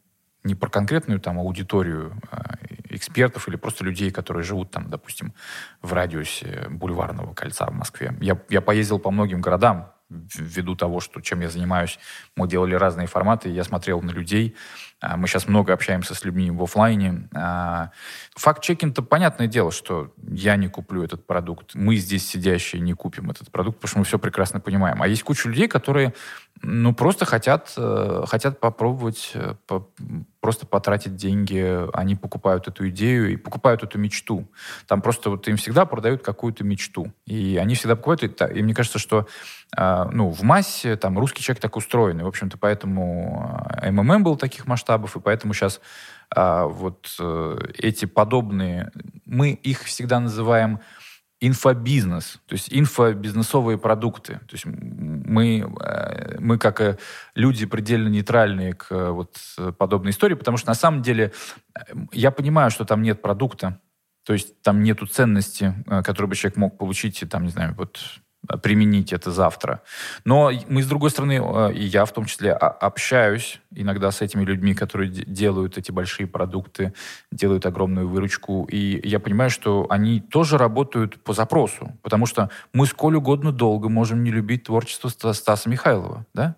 не 0.43 0.55
про 0.55 0.71
конкретную 0.71 1.21
там 1.21 1.39
аудиторию 1.39 2.15
а, 2.31 2.55
экспертов 3.01 3.49
или 3.49 3.57
просто 3.57 3.85
людей, 3.85 4.11
которые 4.11 4.45
живут 4.45 4.71
там, 4.71 4.89
допустим, 4.89 5.35
в 5.83 5.93
радиусе 5.93 6.67
бульварного 6.71 7.35
кольца 7.35 7.67
в 7.67 7.75
Москве. 7.75 8.15
Я, 8.21 8.41
я 8.49 8.61
поездил 8.61 8.99
по 8.99 9.11
многим 9.11 9.41
городам, 9.41 9.93
ввиду 10.11 10.75
того, 10.75 11.01
что 11.01 11.21
чем 11.21 11.41
я 11.41 11.49
занимаюсь, 11.49 11.99
мы 12.37 12.49
делали 12.49 12.75
разные 12.75 13.07
форматы, 13.07 13.49
я 13.49 13.65
смотрел 13.65 14.03
на 14.03 14.11
людей, 14.11 14.57
а, 15.01 15.17
мы 15.17 15.29
сейчас 15.29 15.49
много 15.49 15.73
общаемся 15.73 16.15
с 16.15 16.25
людьми 16.25 16.51
в 16.51 16.63
офлайне. 16.63 17.29
А, 17.35 17.91
факт-чекинг-то 18.37 19.03
понятное 19.03 19.47
дело, 19.47 19.71
что 19.71 20.13
я 20.29 20.57
не 20.57 20.69
куплю 20.69 21.03
этот 21.03 21.27
продукт, 21.27 21.75
мы 21.75 21.97
здесь 21.97 22.27
сидящие 22.27 22.83
не 22.83 22.93
купим 22.93 23.31
этот 23.31 23.51
продукт, 23.51 23.79
потому 23.79 23.89
что 23.89 23.99
мы 23.99 24.05
все 24.05 24.19
прекрасно 24.19 24.61
понимаем. 24.61 25.01
А 25.01 25.09
есть 25.09 25.23
куча 25.23 25.49
людей, 25.49 25.69
которые 25.69 26.13
ну, 26.63 26.95
просто 26.95 27.25
хотят, 27.25 27.73
э, 27.77 28.25
хотят 28.27 28.61
попробовать 28.61 29.33
э, 29.35 29.55
просто 30.41 30.67
потратить 30.67 31.17
деньги, 31.17 31.89
они 31.95 32.17
покупают 32.17 32.69
эту 32.69 32.89
идею 32.91 33.33
и 33.33 33.37
покупают 33.37 33.83
эту 33.83 33.99
мечту. 33.99 34.47
Там 34.87 35.01
просто 35.01 35.31
вот 35.31 35.49
им 35.49 35.57
всегда 35.57 35.87
продают 35.87 36.23
какую-то 36.23 36.65
мечту. 36.65 37.13
И 37.27 37.57
они 37.57 37.75
всегда 37.75 37.97
покупают, 37.97 38.23
и, 38.23 38.63
мне 38.63 38.75
кажется, 38.75 38.99
что 38.99 39.27
а, 39.77 40.07
ну, 40.13 40.31
в 40.31 40.43
массе 40.43 40.97
там 40.97 41.19
русский 41.19 41.43
человек 41.43 41.63
так 41.63 41.77
устроен. 41.77 42.21
И, 42.21 42.23
в 42.23 42.29
общем-то, 42.29 42.59
поэтому 42.59 43.67
МММ 43.83 44.23
был 44.23 44.37
таких 44.37 44.67
масштабов, 44.67 45.17
и 45.17 45.21
поэтому 45.21 45.55
сейчас 45.55 45.81
вот 46.35 47.17
э, 47.19 47.59
эти 47.79 48.05
подобные, 48.05 48.93
мы 49.25 49.51
их 49.51 49.83
всегда 49.83 50.21
называем 50.21 50.81
инфобизнес, 51.41 52.39
то 52.47 52.53
есть 52.53 52.69
инфобизнесовые 52.71 53.79
продукты. 53.79 54.35
То 54.47 54.53
есть 54.53 54.67
мы, 54.67 55.67
э, 55.81 56.39
мы 56.39 56.59
как 56.59 56.81
э, 56.81 56.99
люди 57.35 57.65
предельно 57.65 58.09
нейтральные 58.09 58.75
к 58.75 58.87
э, 58.91 59.11
вот 59.11 59.39
подобной 59.79 60.11
истории, 60.11 60.35
потому 60.35 60.59
что 60.59 60.69
на 60.69 60.75
самом 60.75 61.01
деле 61.03 61.33
я 62.13 62.31
понимаю, 62.31 62.71
что 62.71 62.85
там 62.85 63.03
нет 63.03 63.23
продукта, 63.23 63.81
то 64.25 64.35
есть 64.35 64.61
там 64.61 64.83
нету 64.83 65.07
ценности, 65.07 65.75
которую 65.87 66.29
бы 66.29 66.37
человек 66.37 66.59
мог 66.59 66.77
получить, 66.77 67.25
там, 67.31 67.45
не 67.45 67.51
знаю, 67.51 67.75
вот 67.77 67.99
применить 68.59 69.13
это 69.13 69.31
завтра. 69.31 69.83
Но 70.25 70.51
мы, 70.69 70.83
с 70.83 70.87
другой 70.87 71.11
стороны, 71.11 71.41
э, 71.43 71.73
и 71.75 71.85
я 71.85 72.05
в 72.05 72.13
том 72.13 72.25
числе, 72.25 72.53
общаюсь 72.53 73.61
иногда 73.75 74.11
с 74.11 74.21
этими 74.21 74.45
людьми, 74.45 74.75
которые 74.75 75.11
делают 75.11 75.79
эти 75.79 75.93
большие 75.93 76.27
продукты, 76.27 76.93
делают 77.31 77.67
огромную 77.67 78.09
выручку, 78.09 78.65
и 78.71 79.07
я 79.09 79.21
понимаю, 79.21 79.51
что 79.51 79.87
они 79.91 80.21
тоже 80.21 80.59
работают 80.59 81.23
по 81.23 81.33
запросу, 81.33 81.97
потому 82.03 82.27
что 82.27 82.51
мы 82.73 82.87
сколь 82.87 83.17
угодно 83.17 83.53
долго 83.53 83.89
можем 83.89 84.25
не 84.25 84.31
любить 84.31 84.65
творчество 84.65 85.09
Стаса 85.09 85.69
Михайлова, 85.69 86.27
да? 86.35 86.57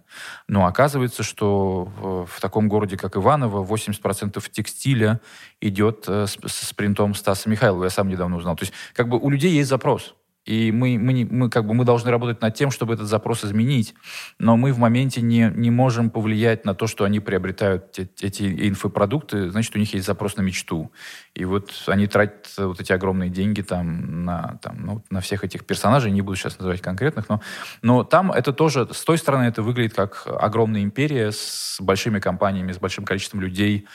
Но 0.48 0.66
оказывается, 0.66 1.22
что 1.22 1.84
в, 1.84 2.26
в 2.26 2.40
таком 2.40 2.68
городе, 2.68 2.96
как 2.96 3.16
Иваново, 3.16 3.64
80% 3.64 4.42
текстиля 4.50 5.20
идет 5.60 6.04
э, 6.08 6.26
с, 6.26 6.38
с 6.44 6.72
принтом 6.72 7.14
Стаса 7.14 7.48
Михайлова. 7.48 7.84
Я 7.84 7.90
сам 7.90 8.08
недавно 8.08 8.36
узнал. 8.36 8.56
То 8.56 8.64
есть 8.64 8.72
как 8.94 9.08
бы 9.08 9.18
у 9.18 9.30
людей 9.30 9.52
есть 9.52 9.68
запрос. 9.68 10.14
И 10.44 10.72
мы, 10.72 10.98
мы, 10.98 11.26
мы, 11.30 11.50
как 11.50 11.66
бы, 11.66 11.74
мы 11.74 11.84
должны 11.84 12.10
работать 12.10 12.40
над 12.40 12.54
тем, 12.54 12.70
чтобы 12.70 12.94
этот 12.94 13.06
запрос 13.06 13.44
изменить. 13.44 13.94
Но 14.38 14.56
мы 14.56 14.72
в 14.72 14.78
моменте 14.78 15.22
не, 15.22 15.52
не 15.54 15.70
можем 15.70 16.10
повлиять 16.10 16.64
на 16.64 16.74
то, 16.74 16.86
что 16.88 17.04
они 17.04 17.20
приобретают 17.20 17.98
эти, 17.98 18.68
инфопродукты. 18.68 19.50
Значит, 19.50 19.76
у 19.76 19.78
них 19.78 19.94
есть 19.94 20.06
запрос 20.06 20.36
на 20.36 20.42
мечту. 20.42 20.90
И 21.34 21.44
вот 21.44 21.70
они 21.86 22.08
тратят 22.08 22.52
вот 22.58 22.80
эти 22.80 22.92
огромные 22.92 23.30
деньги 23.30 23.62
там 23.62 24.24
на, 24.24 24.58
там, 24.62 24.76
ну, 24.84 25.04
на 25.10 25.20
всех 25.20 25.44
этих 25.44 25.64
персонажей. 25.64 26.10
Не 26.10 26.22
буду 26.22 26.36
сейчас 26.36 26.58
называть 26.58 26.80
конкретных. 26.80 27.28
Но, 27.28 27.40
но 27.82 28.02
там 28.02 28.32
это 28.32 28.52
тоже, 28.52 28.88
с 28.90 29.04
той 29.04 29.18
стороны, 29.18 29.44
это 29.44 29.62
выглядит 29.62 29.94
как 29.94 30.26
огромная 30.26 30.82
империя 30.82 31.30
с 31.30 31.76
большими 31.80 32.18
компаниями, 32.18 32.72
с 32.72 32.78
большим 32.78 33.04
количеством 33.04 33.40
людей, 33.40 33.86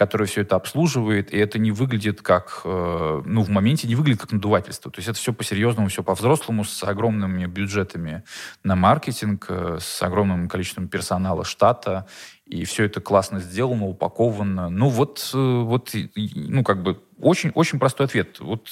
который 0.00 0.26
все 0.26 0.40
это 0.40 0.56
обслуживает, 0.56 1.30
и 1.30 1.36
это 1.36 1.58
не 1.58 1.72
выглядит 1.72 2.22
как, 2.22 2.62
э, 2.64 3.22
ну, 3.26 3.42
в 3.42 3.50
моменте 3.50 3.86
не 3.86 3.94
выглядит 3.94 4.22
как 4.22 4.32
надувательство. 4.32 4.90
То 4.90 4.98
есть 4.98 5.10
это 5.10 5.18
все 5.18 5.34
по-серьезному, 5.34 5.88
все 5.88 6.02
по-взрослому, 6.02 6.64
с 6.64 6.82
огромными 6.84 7.44
бюджетами 7.44 8.22
на 8.64 8.76
маркетинг, 8.76 9.44
э, 9.50 9.76
с 9.78 10.02
огромным 10.02 10.48
количеством 10.48 10.88
персонала 10.88 11.44
штата, 11.44 12.06
и 12.50 12.64
все 12.64 12.84
это 12.84 13.00
классно 13.00 13.38
сделано, 13.38 13.86
упаковано. 13.86 14.68
Ну 14.70 14.88
вот, 14.88 15.30
э, 15.32 15.38
вот 15.38 15.94
ну 16.16 16.64
как 16.64 16.82
бы 16.82 17.00
очень, 17.20 17.50
очень 17.54 17.78
простой 17.78 18.06
ответ. 18.06 18.40
Вот 18.40 18.68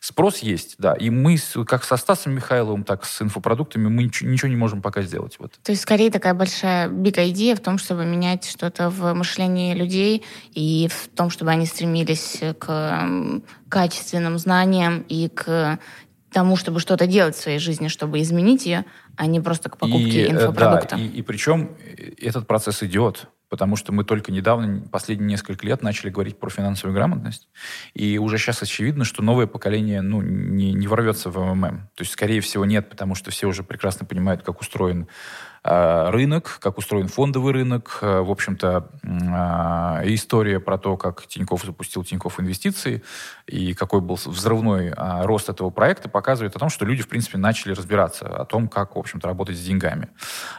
спрос 0.00 0.38
есть, 0.38 0.74
да. 0.78 0.92
И 0.92 1.08
мы, 1.08 1.38
как 1.66 1.84
со 1.84 1.96
Стасом 1.96 2.34
Михайловым, 2.34 2.84
так 2.84 3.06
с 3.06 3.22
инфопродуктами, 3.22 3.88
мы 3.88 4.04
ничего, 4.04 4.30
ничего 4.30 4.48
не 4.48 4.56
можем 4.56 4.82
пока 4.82 5.00
сделать. 5.02 5.36
Вот. 5.38 5.52
То 5.62 5.72
есть, 5.72 5.82
скорее, 5.82 6.10
такая 6.10 6.34
большая 6.34 6.88
big 6.88 7.16
идея 7.30 7.56
в 7.56 7.60
том, 7.60 7.78
чтобы 7.78 8.04
менять 8.04 8.44
что-то 8.44 8.90
в 8.90 9.14
мышлении 9.14 9.74
людей 9.74 10.24
и 10.52 10.88
в 10.92 11.08
том, 11.08 11.30
чтобы 11.30 11.50
они 11.50 11.64
стремились 11.64 12.42
к 12.58 13.08
качественным 13.70 14.38
знаниям 14.38 15.04
и 15.08 15.28
к 15.28 15.78
тому, 16.32 16.56
чтобы 16.56 16.80
что-то 16.80 17.06
делать 17.06 17.36
в 17.36 17.40
своей 17.40 17.58
жизни, 17.58 17.88
чтобы 17.88 18.20
изменить 18.20 18.66
ее, 18.66 18.84
а 19.16 19.26
не 19.26 19.40
просто 19.40 19.70
к 19.70 19.78
покупке 19.78 20.26
и, 20.26 20.30
инфопродукта. 20.30 20.96
Да, 20.96 21.02
и, 21.02 21.06
и 21.06 21.22
причем 21.22 21.76
этот 22.20 22.46
процесс 22.46 22.82
идет 22.82 23.28
потому 23.50 23.76
что 23.76 23.92
мы 23.92 24.04
только 24.04 24.30
недавно, 24.30 24.82
последние 24.90 25.30
несколько 25.30 25.64
лет, 25.64 25.82
начали 25.82 26.10
говорить 26.10 26.38
про 26.38 26.50
финансовую 26.50 26.94
грамотность, 26.94 27.48
и 27.94 28.18
уже 28.18 28.36
сейчас 28.36 28.62
очевидно, 28.62 29.04
что 29.04 29.22
новое 29.22 29.46
поколение 29.46 30.02
ну, 30.02 30.20
не, 30.20 30.74
не 30.74 30.86
ворвется 30.86 31.30
в 31.30 31.38
МММ. 31.38 31.88
То 31.94 32.02
есть, 32.02 32.12
скорее 32.12 32.42
всего, 32.42 32.66
нет, 32.66 32.90
потому 32.90 33.14
что 33.14 33.30
все 33.30 33.46
уже 33.46 33.62
прекрасно 33.62 34.04
понимают, 34.04 34.42
как 34.42 34.60
устроен 34.60 35.06
Э, 35.06 35.08
рынок, 35.62 36.58
как 36.60 36.78
устроен 36.78 37.08
фондовый 37.08 37.52
рынок. 37.52 37.98
Э, 38.02 38.20
в 38.20 38.30
общем-то, 38.30 38.88
э, 39.02 40.14
история 40.14 40.60
про 40.60 40.78
то, 40.78 40.96
как 40.96 41.26
Тиньков 41.26 41.64
запустил 41.64 42.04
Тиньков 42.04 42.40
инвестиции 42.40 43.02
и 43.46 43.74
какой 43.74 44.00
был 44.00 44.18
взрывной 44.24 44.92
рост 44.96 45.48
этого 45.48 45.70
проекта, 45.70 46.08
показывает 46.08 46.54
о 46.56 46.58
том, 46.58 46.68
что 46.68 46.84
люди, 46.84 47.02
в 47.02 47.08
принципе, 47.08 47.38
начали 47.38 47.72
разбираться 47.72 48.26
о 48.26 48.44
том, 48.44 48.68
как, 48.68 48.96
в 48.96 48.98
общем-то, 48.98 49.26
работать 49.26 49.56
с 49.56 49.64
деньгами. 49.64 50.08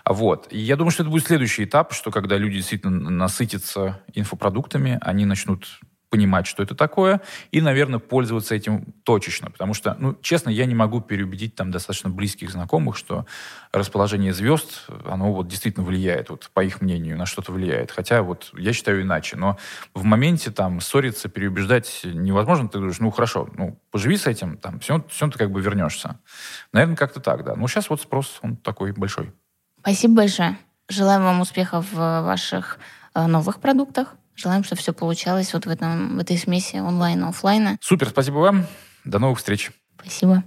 Вот. 0.06 0.48
И 0.52 0.60
я 0.60 0.76
думаю, 0.76 0.92
что 0.92 1.04
это 1.04 1.10
будет 1.10 1.26
следующий 1.26 1.64
этап, 1.64 1.94
что 1.94 2.12
когда 2.12 2.38
люди 2.38 2.58
действительно 2.58 3.10
насытятся 3.10 4.02
инфопродуктами, 4.14 4.98
они 5.02 5.26
начнут 5.26 5.80
понимать, 6.10 6.48
что 6.48 6.64
это 6.64 6.76
такое, 6.76 7.22
и, 7.52 7.62
наверное, 7.62 8.00
пользоваться 8.00 8.56
этим 8.56 8.94
точечно. 9.04 9.52
Потому 9.52 9.74
что, 9.74 9.96
ну, 10.00 10.16
честно, 10.22 10.50
я 10.50 10.66
не 10.66 10.76
могу 10.76 11.02
переубедить 11.02 11.56
там 11.56 11.72
достаточно 11.72 12.10
близких 12.10 12.50
знакомых, 12.50 12.98
что 12.98 13.26
расположение 13.72 14.34
звезд, 14.34 14.88
оно 15.06 15.32
вот 15.32 15.48
действительно 15.48 15.86
влияет, 15.86 16.30
вот 16.30 16.50
по 16.54 16.64
их 16.64 16.82
мнению, 16.82 17.18
на 17.18 17.26
что-то 17.26 17.52
влияет. 17.52 17.92
Хотя 17.92 18.24
вот 18.24 18.52
я 18.58 18.74
считаю 18.74 19.04
иначе. 19.04 19.36
Но 19.36 19.58
в 19.94 20.04
моменте 20.04 20.52
там 20.52 20.82
ссориться, 20.82 21.30
переубеждать 21.30 22.02
невозможно. 22.04 22.68
Ты 22.68 22.80
говоришь, 22.80 23.00
ну, 23.00 23.12
хорошо, 23.12 23.48
ну, 23.56 23.80
поживи 23.92 24.18
с 24.18 24.26
этим, 24.26 24.58
там, 24.58 24.80
все, 24.80 25.04
все 25.10 25.28
ты 25.30 25.38
как 25.38 25.52
бы 25.52 25.62
вернешься. 25.62 26.20
Наверное, 26.74 26.96
как-то 26.96 27.20
так, 27.20 27.44
да. 27.44 27.56
Ну, 27.56 27.68
сейчас 27.68 27.90
вот 27.90 28.02
спрос, 28.02 28.40
он 28.42 28.58
такой 28.58 28.92
большой. 28.94 29.32
Спасибо 29.82 30.16
большое. 30.16 30.58
Желаем 30.90 31.22
вам 31.24 31.42
успехов 31.42 31.86
в 31.92 32.22
ваших 32.22 32.80
э, 33.14 33.28
новых 33.28 33.60
продуктах. 33.60 34.16
Желаем, 34.40 34.64
чтобы 34.64 34.82
все 34.82 34.94
получалось 34.94 35.54
вот 35.54 35.66
в, 35.66 35.70
этом, 35.70 36.16
в 36.16 36.20
этой 36.20 36.38
смеси 36.38 36.78
онлайна 36.78 37.26
и 37.26 37.30
офлайна. 37.30 37.78
Супер, 37.82 38.08
спасибо 38.10 38.38
вам. 38.38 38.66
До 39.04 39.20
новых 39.20 39.40
встреч. 39.40 39.72
Спасибо. 40.00 40.44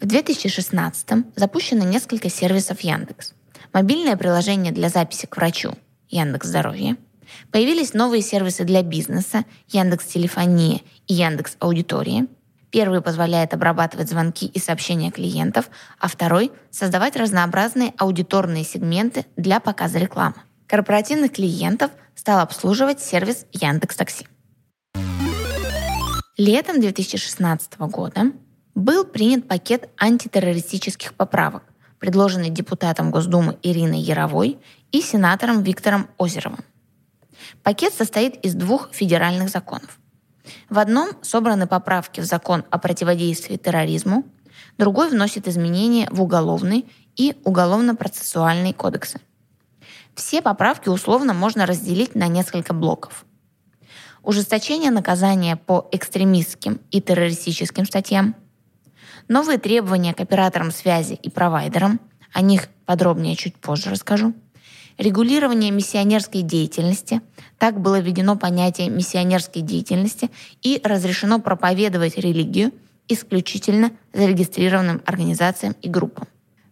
В 0.00 0.06
2016 0.06 1.08
запущено 1.36 1.84
несколько 1.84 2.30
сервисов 2.30 2.80
Яндекс. 2.80 3.34
Мобильное 3.74 4.16
приложение 4.16 4.72
для 4.72 4.88
записи 4.88 5.26
к 5.26 5.36
врачу 5.36 5.74
Яндекс 6.08 6.46
Здоровье, 6.48 6.96
Появились 7.50 7.92
новые 7.92 8.22
сервисы 8.22 8.64
для 8.64 8.82
бизнеса 8.82 9.44
Яндекс 9.68 10.06
Телефония 10.06 10.80
и 11.08 11.14
Яндекс 11.14 11.56
Аудитория. 11.58 12.26
Первый 12.70 13.00
позволяет 13.00 13.54
обрабатывать 13.54 14.08
звонки 14.08 14.46
и 14.46 14.58
сообщения 14.58 15.10
клиентов, 15.10 15.68
а 15.98 16.08
второй— 16.08 16.52
создавать 16.70 17.16
разнообразные 17.16 17.92
аудиторные 17.98 18.64
сегменты 18.64 19.26
для 19.36 19.60
показа 19.60 19.98
рекламы. 19.98 20.36
Корпоративных 20.66 21.32
клиентов 21.32 21.92
стал 22.16 22.40
обслуживать 22.40 23.00
сервис 23.00 23.46
Яндекс 23.52 23.96
Такси. 23.96 24.26
Летом 26.36 26.80
2016 26.80 27.78
года 27.78 28.32
был 28.74 29.04
принят 29.04 29.46
пакет 29.46 29.88
антитеррористических 29.96 31.14
поправок, 31.14 31.62
предложенный 32.00 32.50
депутатом 32.50 33.10
Госдумы 33.10 33.58
Ириной 33.62 34.00
Яровой 34.00 34.58
и 34.90 35.00
сенатором 35.00 35.62
Виктором 35.62 36.08
Озеровым. 36.18 36.64
Пакет 37.62 37.94
состоит 37.94 38.44
из 38.44 38.54
двух 38.54 38.92
федеральных 38.92 39.50
законов. 39.50 39.98
В 40.68 40.78
одном 40.78 41.10
собраны 41.22 41.66
поправки 41.66 42.20
в 42.20 42.24
закон 42.24 42.64
о 42.70 42.78
противодействии 42.78 43.56
терроризму, 43.56 44.24
другой 44.78 45.10
вносит 45.10 45.46
изменения 45.46 46.08
в 46.10 46.22
уголовный 46.22 46.86
и 47.14 47.36
уголовно-процессуальный 47.44 48.72
кодексы. 48.72 49.20
Все 50.16 50.40
поправки 50.40 50.88
условно 50.88 51.34
можно 51.34 51.66
разделить 51.66 52.14
на 52.14 52.26
несколько 52.26 52.72
блоков. 52.72 53.26
Ужесточение 54.22 54.90
наказания 54.90 55.56
по 55.56 55.88
экстремистским 55.92 56.80
и 56.90 57.00
террористическим 57.00 57.84
статьям, 57.84 58.34
новые 59.28 59.58
требования 59.58 60.14
к 60.14 60.20
операторам 60.20 60.72
связи 60.72 61.12
и 61.12 61.30
провайдерам, 61.30 62.00
о 62.32 62.40
них 62.40 62.68
подробнее 62.86 63.36
чуть 63.36 63.56
позже 63.56 63.90
расскажу– 63.90 64.34
регулирование 64.98 65.70
миссионерской 65.70 66.40
деятельности. 66.40 67.20
Так 67.58 67.80
было 67.80 68.00
введено 68.00 68.36
понятие 68.36 68.88
миссионерской 68.88 69.60
деятельности 69.60 70.30
и 70.62 70.80
разрешено 70.82 71.40
проповедовать 71.40 72.16
религию 72.16 72.72
исключительно 73.08 73.92
зарегистрированным 74.12 75.02
организациям 75.04 75.76
и 75.82 75.88
группам. 75.88 76.26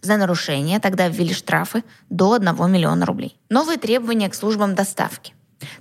За 0.04 0.18
нарушение 0.18 0.80
тогда 0.80 1.08
ввели 1.08 1.32
штрафы 1.32 1.82
до 2.10 2.34
1 2.34 2.70
миллиона 2.70 3.06
рублей. 3.06 3.38
Новые 3.48 3.78
требования 3.78 4.28
к 4.28 4.34
службам 4.34 4.74
доставки. 4.74 5.32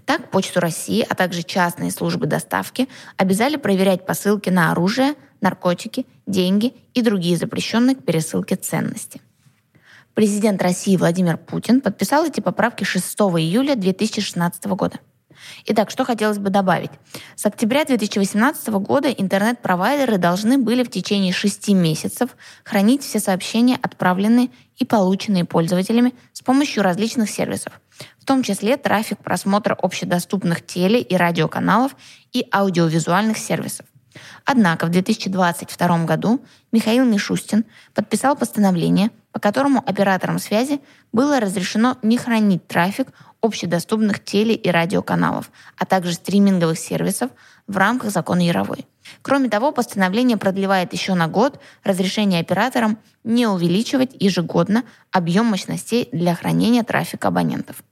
Так, 0.05 0.31
Почту 0.31 0.61
России, 0.61 1.05
а 1.09 1.13
также 1.13 1.43
частные 1.43 1.91
службы 1.91 2.25
доставки 2.25 2.87
обязали 3.17 3.57
проверять 3.57 4.05
посылки 4.05 4.49
на 4.49 4.71
оружие, 4.71 5.15
наркотики, 5.41 6.05
деньги 6.25 6.73
и 6.93 7.01
другие 7.01 7.35
запрещенные 7.35 7.97
к 7.97 8.05
пересылке 8.05 8.55
ценности– 8.55 9.19
Президент 10.13 10.61
России 10.61 10.95
Владимир 10.95 11.37
Путин 11.37 11.81
подписал 11.81 12.25
эти 12.25 12.39
поправки 12.39 12.83
6 12.83 13.03
июля 13.39 13.75
2016 13.75 14.65
года. 14.65 14.99
Итак, 15.65 15.89
что 15.89 16.05
хотелось 16.05 16.37
бы 16.37 16.49
добавить. 16.49 16.91
С 17.35 17.45
октября 17.45 17.85
2018 17.85 18.67
года 18.69 19.09
интернет-провайдеры 19.09 20.17
должны 20.17 20.57
были 20.57 20.83
в 20.83 20.89
течение 20.89 21.33
шести 21.33 21.73
месяцев 21.73 22.35
хранить 22.63 23.03
все 23.03 23.19
сообщения, 23.19 23.77
отправленные 23.81 24.49
и 24.77 24.85
полученные 24.85 25.45
пользователями 25.45 26.13
с 26.33 26.41
помощью 26.41 26.83
различных 26.83 27.29
сервисов, 27.29 27.79
в 28.19 28.25
том 28.25 28.43
числе 28.43 28.77
трафик 28.77 29.19
просмотра 29.19 29.73
общедоступных 29.73 30.65
теле- 30.65 31.01
и 31.01 31.15
радиоканалов 31.15 31.95
и 32.31 32.45
аудиовизуальных 32.51 33.37
сервисов. 33.37 33.85
Однако 34.45 34.85
в 34.85 34.89
2022 34.89 36.05
году 36.05 36.43
Михаил 36.71 37.05
Мишустин 37.05 37.65
подписал 37.93 38.35
постановление, 38.35 39.11
по 39.31 39.39
которому 39.39 39.83
операторам 39.85 40.39
связи 40.39 40.81
было 41.11 41.39
разрешено 41.39 41.97
не 42.03 42.17
хранить 42.17 42.67
трафик 42.67 43.07
общедоступных 43.43 44.23
теле- 44.23 44.55
и 44.55 44.71
радиоканалов, 44.71 45.51
а 45.77 45.85
также 45.85 46.13
стриминговых 46.13 46.79
сервисов 46.79 47.29
в 47.67 47.77
рамках 47.77 48.11
закона 48.11 48.39
Яровой. 48.39 48.87
Кроме 49.21 49.49
того, 49.49 49.71
постановление 49.71 50.37
продлевает 50.37 50.93
еще 50.93 51.13
на 51.13 51.27
год 51.27 51.59
разрешение 51.83 52.39
операторам 52.39 52.97
не 53.23 53.45
увеличивать 53.45 54.11
ежегодно 54.19 54.83
объем 55.11 55.45
мощностей 55.47 56.07
для 56.11 56.35
хранения 56.35 56.83
трафика 56.83 57.27
абонентов. 57.27 57.83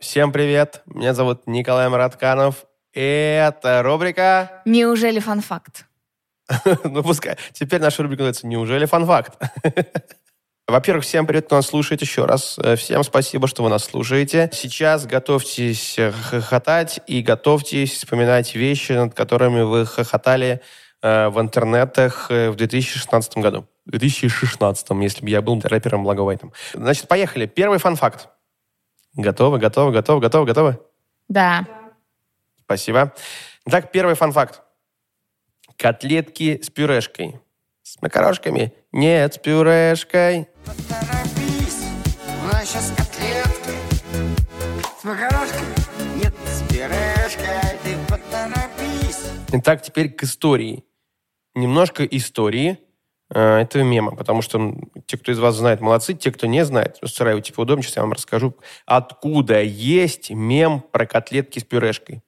Всем 0.00 0.32
привет, 0.32 0.82
меня 0.86 1.12
зовут 1.14 1.46
Николай 1.46 1.88
Маратканов. 1.88 2.64
Это 2.92 3.82
рубрика... 3.82 4.62
Неужели 4.64 5.20
фан-факт? 5.20 5.84
ну, 6.84 7.02
пускай. 7.02 7.36
Теперь 7.52 7.80
наша 7.80 8.02
рубрика 8.02 8.22
называется 8.22 8.46
«Неужели 8.46 8.86
фан-факт?» 8.86 9.38
Во-первых, 10.68 11.04
всем 11.04 11.28
привет, 11.28 11.46
кто 11.46 11.56
нас 11.56 11.66
слушает 11.66 12.00
еще 12.00 12.24
раз. 12.24 12.58
Э, 12.58 12.74
всем 12.74 13.04
спасибо, 13.04 13.46
что 13.46 13.62
вы 13.62 13.68
нас 13.68 13.84
слушаете. 13.84 14.50
Сейчас 14.52 15.06
готовьтесь 15.06 15.96
хохотать 16.28 16.98
и 17.06 17.22
готовьтесь 17.22 17.92
вспоминать 17.92 18.56
вещи, 18.56 18.90
над 18.90 19.14
которыми 19.14 19.62
вы 19.62 19.86
хохотали 19.86 20.60
э, 21.02 21.28
в 21.28 21.40
интернетах 21.40 22.32
э, 22.32 22.50
в 22.50 22.56
2016 22.56 23.36
году. 23.36 23.68
В 23.84 23.90
2016, 23.92 24.90
если 25.02 25.22
бы 25.22 25.30
я 25.30 25.40
был 25.40 25.60
рэпером 25.62 26.02
Благовайтом. 26.02 26.52
Значит, 26.74 27.06
поехали. 27.06 27.46
Первый 27.46 27.78
фан-факт. 27.78 28.28
Готовы, 29.14 29.58
готовы, 29.58 29.92
готовы, 29.92 30.20
готовы, 30.20 30.46
готовы? 30.46 30.80
Да. 31.28 31.64
Спасибо. 32.64 33.14
Итак, 33.66 33.92
первый 33.92 34.16
фан-факт. 34.16 34.62
Котлетки 35.76 36.60
с 36.60 36.70
пюрешкой. 36.70 37.38
С 37.98 38.02
макарошками? 38.02 38.72
Нет, 38.92 39.34
с 39.34 39.38
пюрешкой. 39.38 40.48
Поторопись, 40.64 41.84
у 42.42 42.46
нас 42.46 42.68
сейчас 42.68 42.92
котлетки. 42.96 43.70
С 45.00 45.04
макарошками? 45.04 45.74
Нет, 46.16 46.34
с 46.46 46.62
пюрешкой. 46.72 47.78
Ты 47.82 47.96
поторопись. 48.08 49.30
Итак, 49.52 49.82
теперь 49.82 50.10
к 50.10 50.22
истории. 50.22 50.84
Немножко 51.54 52.04
истории 52.04 52.78
Э, 53.28 53.58
этого 53.58 53.82
мема, 53.82 54.14
потому 54.14 54.40
что 54.42 54.74
те, 55.06 55.16
кто 55.16 55.32
из 55.32 55.38
вас 55.38 55.56
знает, 55.56 55.80
молодцы, 55.80 56.14
те, 56.14 56.30
кто 56.30 56.46
не 56.46 56.64
знает, 56.64 56.98
устраивайте 57.02 57.52
поудобнее, 57.52 57.82
сейчас 57.82 57.96
я 57.96 58.02
вам 58.02 58.12
расскажу, 58.12 58.54
откуда 58.84 59.60
есть 59.62 60.30
мем 60.30 60.80
про 60.80 61.06
котлетки 61.06 61.58
с 61.58 61.64
пюрешкой. 61.64 62.22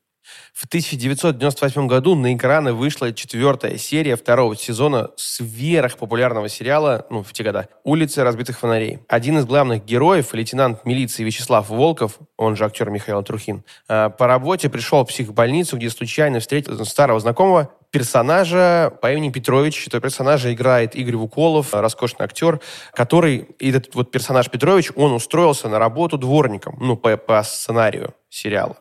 В 0.52 0.66
1998 0.66 1.86
году 1.86 2.14
на 2.14 2.34
экраны 2.34 2.72
вышла 2.72 3.12
четвертая 3.12 3.78
серия 3.78 4.16
второго 4.16 4.56
сезона 4.56 5.10
сверхпопулярного 5.16 6.48
сериала, 6.48 7.06
ну, 7.10 7.22
в 7.22 7.32
те 7.32 7.44
года, 7.44 7.68
«Улицы 7.84 8.24
разбитых 8.24 8.58
фонарей». 8.58 8.98
Один 9.08 9.38
из 9.38 9.44
главных 9.44 9.84
героев, 9.84 10.34
лейтенант 10.34 10.84
милиции 10.84 11.22
Вячеслав 11.22 11.68
Волков, 11.68 12.18
он 12.36 12.56
же 12.56 12.64
актер 12.64 12.90
Михаил 12.90 13.22
Трухин, 13.22 13.64
э, 13.88 14.10
по 14.10 14.26
работе 14.26 14.68
пришел 14.68 15.04
в 15.04 15.08
психбольницу, 15.08 15.76
где 15.76 15.90
случайно 15.90 16.40
встретил 16.40 16.84
старого 16.84 17.20
знакомого, 17.20 17.70
персонажа 17.90 18.92
по 19.00 19.12
имени 19.12 19.30
Петрович. 19.30 19.86
Этого 19.86 20.00
персонажа 20.00 20.52
играет 20.52 20.94
Игорь 20.94 21.16
Вуколов, 21.16 21.72
роскошный 21.72 22.24
актер, 22.26 22.60
который, 22.92 23.48
этот 23.58 23.94
вот 23.94 24.10
персонаж 24.10 24.50
Петрович, 24.50 24.90
он 24.96 25.12
устроился 25.12 25.68
на 25.68 25.78
работу 25.78 26.18
дворником, 26.18 26.76
ну, 26.80 26.96
по, 26.96 27.16
по 27.16 27.42
сценарию 27.42 28.14
сериала. 28.28 28.76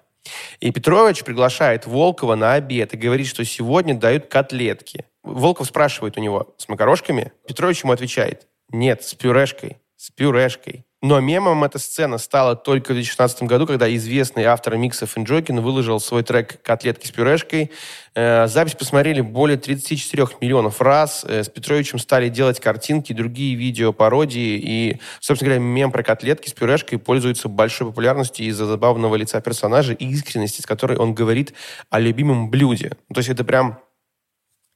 И 0.60 0.72
Петрович 0.72 1.24
приглашает 1.24 1.86
Волкова 1.86 2.36
на 2.36 2.54
обед 2.54 2.94
и 2.94 2.98
говорит, 2.98 3.28
что 3.28 3.46
сегодня 3.46 3.96
дают 3.96 4.28
котлетки. 4.28 5.06
Волков 5.24 5.68
спрашивает 5.68 6.18
у 6.18 6.22
него, 6.22 6.56
с 6.58 6.68
макарошками? 6.68 7.34
Петрович 7.48 7.84
ему 7.84 7.94
отвечает, 7.94 8.48
нет, 8.70 9.04
с 9.04 9.14
пюрешкой, 9.14 9.78
с 9.96 10.10
пюрешкой. 10.12 10.87
Но 11.04 11.20
мемом 11.20 11.64
эта 11.64 11.78
сцена 11.78 12.18
стала 12.18 12.56
только 12.56 12.90
в 12.90 12.96
2016 12.96 13.44
году, 13.44 13.68
когда 13.68 13.94
известный 13.96 14.46
автор 14.46 14.78
миксов 14.78 15.16
Инджокин 15.16 15.62
выложил 15.62 16.00
свой 16.00 16.24
трек 16.24 16.60
«Котлетки 16.64 17.06
с 17.06 17.12
пюрешкой». 17.12 17.72
Э, 18.16 18.48
запись 18.48 18.74
посмотрели 18.74 19.22
более 19.22 19.58
34 19.58 20.30
миллионов 20.42 20.82
раз. 20.82 21.24
Э, 21.24 21.44
с 21.44 21.50
Петровичем 21.50 22.00
стали 22.00 22.30
делать 22.30 22.60
картинки, 22.60 23.14
другие 23.14 23.54
видео, 23.54 23.94
пародии. 23.94 24.58
И, 24.58 25.00
собственно 25.20 25.52
говоря, 25.54 25.64
мем 25.64 25.92
про 25.92 26.02
котлетки 26.02 26.50
с 26.50 26.54
пюрешкой 26.54 26.98
пользуется 26.98 27.48
большой 27.48 27.86
популярностью 27.86 28.48
из-за 28.48 28.66
забавного 28.66 29.16
лица 29.16 29.40
персонажа 29.40 29.94
и 29.94 30.04
искренности, 30.04 30.62
с 30.62 30.66
которой 30.66 30.98
он 30.98 31.14
говорит 31.14 31.54
о 31.92 32.00
любимом 32.00 32.50
блюде. 32.50 32.94
То 33.14 33.20
есть 33.20 33.30
это 33.30 33.44
прям 33.44 33.80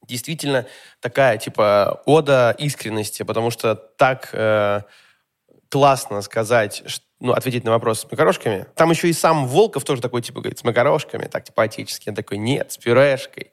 действительно 0.06 0.66
такая, 1.00 1.36
типа, 1.38 2.00
ода 2.06 2.54
искренности, 2.56 3.24
потому 3.24 3.50
что 3.50 3.74
так... 3.74 4.28
Э, 4.34 4.82
классно 5.72 6.20
сказать, 6.20 6.82
ну, 7.18 7.32
ответить 7.32 7.64
на 7.64 7.70
вопрос 7.70 8.00
с 8.00 8.10
макарошками. 8.10 8.66
Там 8.76 8.90
еще 8.90 9.08
и 9.08 9.12
сам 9.14 9.46
Волков 9.46 9.84
тоже 9.84 10.02
такой, 10.02 10.20
типа, 10.20 10.40
говорит, 10.40 10.58
с 10.58 10.64
макарошками, 10.64 11.24
так, 11.24 11.44
типа, 11.44 11.62
отечески. 11.62 12.10
Я 12.10 12.14
такой, 12.14 12.36
нет, 12.36 12.72
с 12.72 12.76
пюрешкой. 12.76 13.52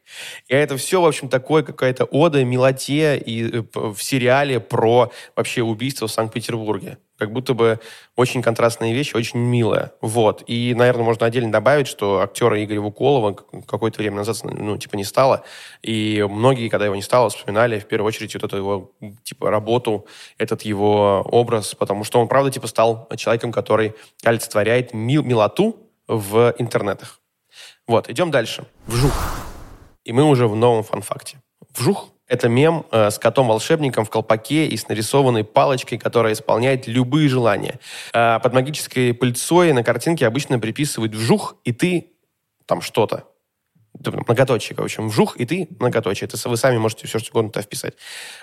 И 0.49 0.53
это 0.53 0.76
все, 0.76 0.99
в 1.01 1.05
общем, 1.05 1.30
такое 1.30 1.63
какая-то 1.63 2.03
ода, 2.03 2.43
милоте 2.43 3.17
и 3.17 3.59
э, 3.59 3.63
в 3.74 3.97
сериале 3.99 4.59
про 4.59 5.13
вообще 5.34 5.61
убийство 5.61 6.09
в 6.09 6.11
Санкт-Петербурге. 6.11 6.97
Как 7.20 7.34
будто 7.34 7.53
бы 7.53 7.80
очень 8.15 8.41
контрастные 8.41 8.93
вещи, 8.93 9.15
очень 9.15 9.39
милая. 9.39 9.91
Вот. 9.99 10.43
И, 10.47 10.74
наверное, 10.74 11.03
можно 11.03 11.26
отдельно 11.26 11.51
добавить, 11.51 11.88
что 11.88 12.22
актера 12.22 12.63
Игоря 12.63 12.80
Вуколова 12.80 13.34
какое-то 13.67 13.99
время 13.99 14.15
назад, 14.15 14.38
ну, 14.43 14.78
типа, 14.78 14.95
не 14.95 15.03
стало. 15.03 15.43
И 15.82 16.26
многие, 16.28 16.70
когда 16.70 16.86
его 16.86 16.95
не 16.95 17.01
стало, 17.01 17.30
вспоминали 17.30 17.80
в 17.80 17.86
первую 17.86 18.07
очередь 18.07 18.34
вот 18.34 18.43
эту 18.45 18.57
его, 18.57 18.91
типа, 19.24 19.51
работу, 19.51 20.05
этот 20.38 20.61
его 20.61 21.22
образ, 21.30 21.76
потому 21.76 22.05
что 22.05 22.22
он, 22.22 22.30
правда, 22.30 22.51
типа, 22.51 22.67
стал 22.67 23.09
человеком, 23.17 23.51
который 23.51 23.93
олицетворяет 24.24 24.93
мил 24.93 25.24
милоту 25.24 25.76
в 26.07 26.55
интернетах. 26.57 27.20
Вот, 27.86 28.09
идем 28.09 28.32
дальше. 28.32 28.65
Вжух. 28.88 29.13
И 30.05 30.13
мы 30.13 30.24
уже 30.24 30.47
в 30.47 30.55
новом 30.55 30.84
фан-факте. 30.84 31.41
Вжух 31.76 32.09
это 32.30 32.47
мем 32.47 32.86
э, 32.91 33.09
с 33.09 33.19
котом-волшебником 33.19 34.05
в 34.05 34.09
колпаке 34.09 34.67
и 34.67 34.77
с 34.77 34.88
нарисованной 34.88 35.43
палочкой, 35.43 35.97
которая 35.97 36.34
исполняет 36.34 36.88
любые 36.88 37.27
желания. 37.27 37.80
Э, 38.13 38.39
под 38.39 38.53
магической 38.53 39.13
пыльцой 39.13 39.73
на 39.73 39.84
картинке 39.84 40.25
обычно 40.25 40.59
приписывают 40.59 41.13
вжух, 41.13 41.55
и 41.65 41.73
ты 41.73 42.11
там 42.65 42.82
что-то 42.82 43.25
многоточие, 43.94 44.76
в 44.76 44.82
общем, 44.82 45.10
вжух, 45.10 45.38
и 45.38 45.46
ты 45.46 45.68
многоточие. 45.80 46.28
Это 46.28 46.50
вы 46.50 46.58
сами 46.58 46.78
можете 46.78 47.08
все 47.08 47.20
что 47.20 47.32
угодно 47.32 47.52
туда 47.52 47.64
вписать. 47.64 47.96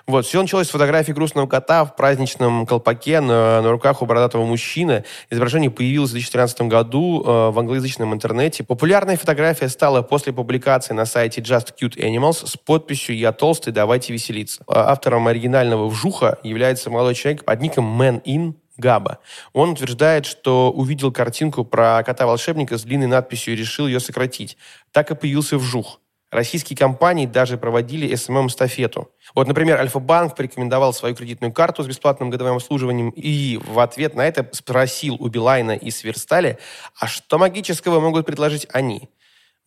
Вот, 0.07 0.27
все 0.27 0.41
началось 0.41 0.69
с 0.69 0.71
фотографии 0.71 1.13
грустного 1.13 1.47
кота 1.47 1.85
в 1.85 1.97
праздничном 1.97 2.67
колпаке 2.67 3.21
на, 3.21 3.63
на 3.63 3.71
руках 3.71 4.03
у 4.03 4.07
бородатого 4.07 4.45
мужчины. 4.45 5.05
Изображение 5.31 5.71
появилось 5.71 6.11
в 6.11 6.15
2013 6.15 6.63
году 6.63 7.23
э, 7.23 7.51
в 7.51 7.59
англоязычном 7.59 8.13
интернете. 8.13 8.65
Популярная 8.65 9.17
фотография 9.17 9.69
стала 9.69 10.03
после 10.03 10.33
публикации 10.33 10.95
на 10.95 11.07
сайте 11.07 11.41
Just 11.41 11.75
Cute 11.81 11.97
Animals 11.97 12.47
с 12.47 12.57
подписью 12.57 13.17
«Я 13.17 13.33
толстый, 13.33 13.73
давайте 13.73 14.13
веселиться». 14.13 14.63
Автором 14.67 15.27
оригинального 15.27 15.89
вжуха 15.89 16.39
является 16.43 16.91
молодой 16.91 17.15
человек 17.15 17.45
под 17.45 17.61
ником 17.61 18.01
Man 18.01 18.23
In, 18.25 18.55
Габа. 18.77 19.19
Он 19.53 19.71
утверждает, 19.71 20.27
что 20.27 20.71
увидел 20.71 21.13
картинку 21.13 21.65
про 21.65 22.03
кота-волшебника 22.05 22.79
с 22.79 22.83
длинной 22.83 23.07
надписью 23.07 23.55
и 23.55 23.57
решил 23.57 23.87
ее 23.87 24.01
сократить. 24.01 24.57
Так 24.93 25.11
и 25.11 25.15
появился 25.15 25.59
вжух. 25.59 26.01
Российские 26.33 26.77
компании 26.77 27.25
даже 27.25 27.57
проводили 27.57 28.13
SMM-эстафету. 28.13 29.09
Вот, 29.35 29.47
например, 29.47 29.79
Альфа-банк 29.79 30.35
порекомендовал 30.35 30.93
свою 30.93 31.15
кредитную 31.15 31.53
карту 31.53 31.85
с 31.85 31.87
бесплатным 31.87 32.31
годовым 32.31 32.57
обслуживанием 32.57 33.11
и 33.11 33.61
в 33.65 33.79
ответ 33.79 34.17
на 34.17 34.27
это 34.27 34.49
спросил 34.53 35.15
у 35.21 35.29
Билайна 35.29 35.73
и 35.73 35.91
Сверстали, 35.91 36.59
а 36.99 37.07
что 37.07 37.39
магического 37.39 38.01
могут 38.01 38.27
предложить 38.27 38.67
они? 38.73 39.09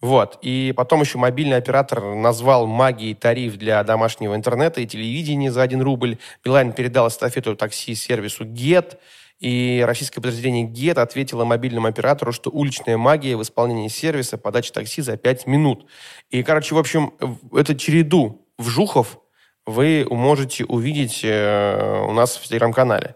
Вот. 0.02 0.40
И 0.42 0.74
потом 0.76 1.02
еще 1.02 1.18
мобильный 1.18 1.58
оператор 1.58 2.16
назвал 2.16 2.68
магией 2.68 3.16
тариф 3.16 3.58
для 3.58 3.84
домашнего 3.84 4.36
интернета 4.36 4.80
и 4.82 4.88
телевидения 4.88 5.52
за 5.52 5.62
1 5.62 5.82
рубль. 5.82 6.18
Билайн 6.44 6.72
передал 6.72 7.10
эстафету 7.10 7.56
такси-сервису 7.56 8.46
Get. 8.46 8.98
И 9.40 9.84
российское 9.86 10.22
подразделение 10.22 10.68
Get 10.68 11.00
ответило 11.00 11.46
мобильному 11.46 11.88
оператору, 11.88 12.32
что 12.32 12.50
уличная 12.50 12.98
магия 12.98 13.36
в 13.36 13.42
исполнении 13.42 13.88
сервиса 13.88 14.38
подачи 14.38 14.72
такси 14.72 15.02
за 15.02 15.18
5 15.18 15.48
минут. 15.48 15.86
И, 16.30 16.44
короче, 16.44 16.76
в 16.76 16.78
общем, 16.78 17.14
эту 17.54 17.76
череду 17.76 18.46
вжухов 18.58 19.20
вы 19.66 20.06
можете 20.10 20.66
увидеть 20.66 21.22
э, 21.24 22.04
у 22.08 22.12
нас 22.12 22.38
в 22.38 22.48
телеграм-канале. 22.48 23.16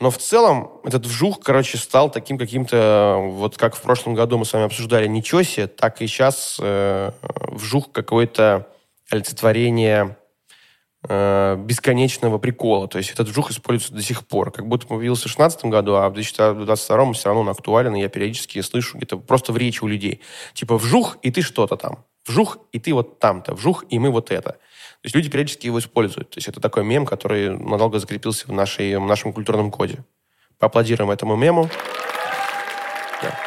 Но 0.00 0.10
в 0.10 0.16
целом 0.16 0.80
этот 0.82 1.04
вжух, 1.04 1.40
короче, 1.40 1.76
стал 1.76 2.10
таким 2.10 2.38
каким-то, 2.38 3.18
вот 3.20 3.58
как 3.58 3.76
в 3.76 3.82
прошлом 3.82 4.14
году 4.14 4.38
мы 4.38 4.46
с 4.46 4.52
вами 4.54 4.64
обсуждали 4.64 5.06
ничего 5.06 5.42
себе, 5.42 5.66
так 5.66 6.00
и 6.00 6.06
сейчас 6.06 6.58
э, 6.58 7.12
вжух 7.50 7.92
какое-то 7.92 8.66
олицетворение 9.10 10.16
э, 11.06 11.56
бесконечного 11.58 12.38
прикола. 12.38 12.88
То 12.88 12.96
есть 12.96 13.10
этот 13.10 13.28
вжух 13.28 13.50
используется 13.50 13.92
до 13.92 14.02
сих 14.02 14.26
пор. 14.26 14.50
Как 14.50 14.66
будто 14.66 14.86
появился 14.86 15.28
в 15.28 15.36
2016 15.36 15.66
году, 15.66 15.96
а 15.96 16.08
в 16.08 16.14
2022 16.14 17.12
все 17.12 17.28
равно 17.28 17.42
он 17.42 17.48
актуален, 17.50 17.94
и 17.94 18.00
я 18.00 18.08
периодически 18.08 18.62
слышу 18.62 18.96
где-то 18.96 19.18
просто 19.18 19.52
в 19.52 19.58
речи 19.58 19.84
у 19.84 19.86
людей. 19.86 20.22
Типа 20.54 20.78
вжух, 20.78 21.18
и 21.20 21.30
ты 21.30 21.42
что-то 21.42 21.76
там. 21.76 22.06
Вжух, 22.26 22.56
и 22.72 22.78
ты 22.78 22.94
вот 22.94 23.18
там-то. 23.18 23.54
Вжух, 23.54 23.84
и 23.90 23.98
мы 23.98 24.10
вот 24.10 24.30
это. 24.30 24.56
То 25.02 25.06
есть 25.06 25.16
люди 25.16 25.30
периодически 25.30 25.66
его 25.66 25.78
используют. 25.78 26.30
То 26.30 26.38
есть 26.38 26.48
это 26.48 26.60
такой 26.60 26.84
мем, 26.84 27.06
который 27.06 27.56
надолго 27.56 27.98
закрепился 27.98 28.46
в, 28.46 28.52
нашей, 28.52 28.96
в 28.96 29.06
нашем 29.06 29.32
культурном 29.32 29.70
коде. 29.70 30.04
Поаплодируем 30.58 31.10
этому 31.10 31.36
мему. 31.36 31.70
Да. 33.22 33.38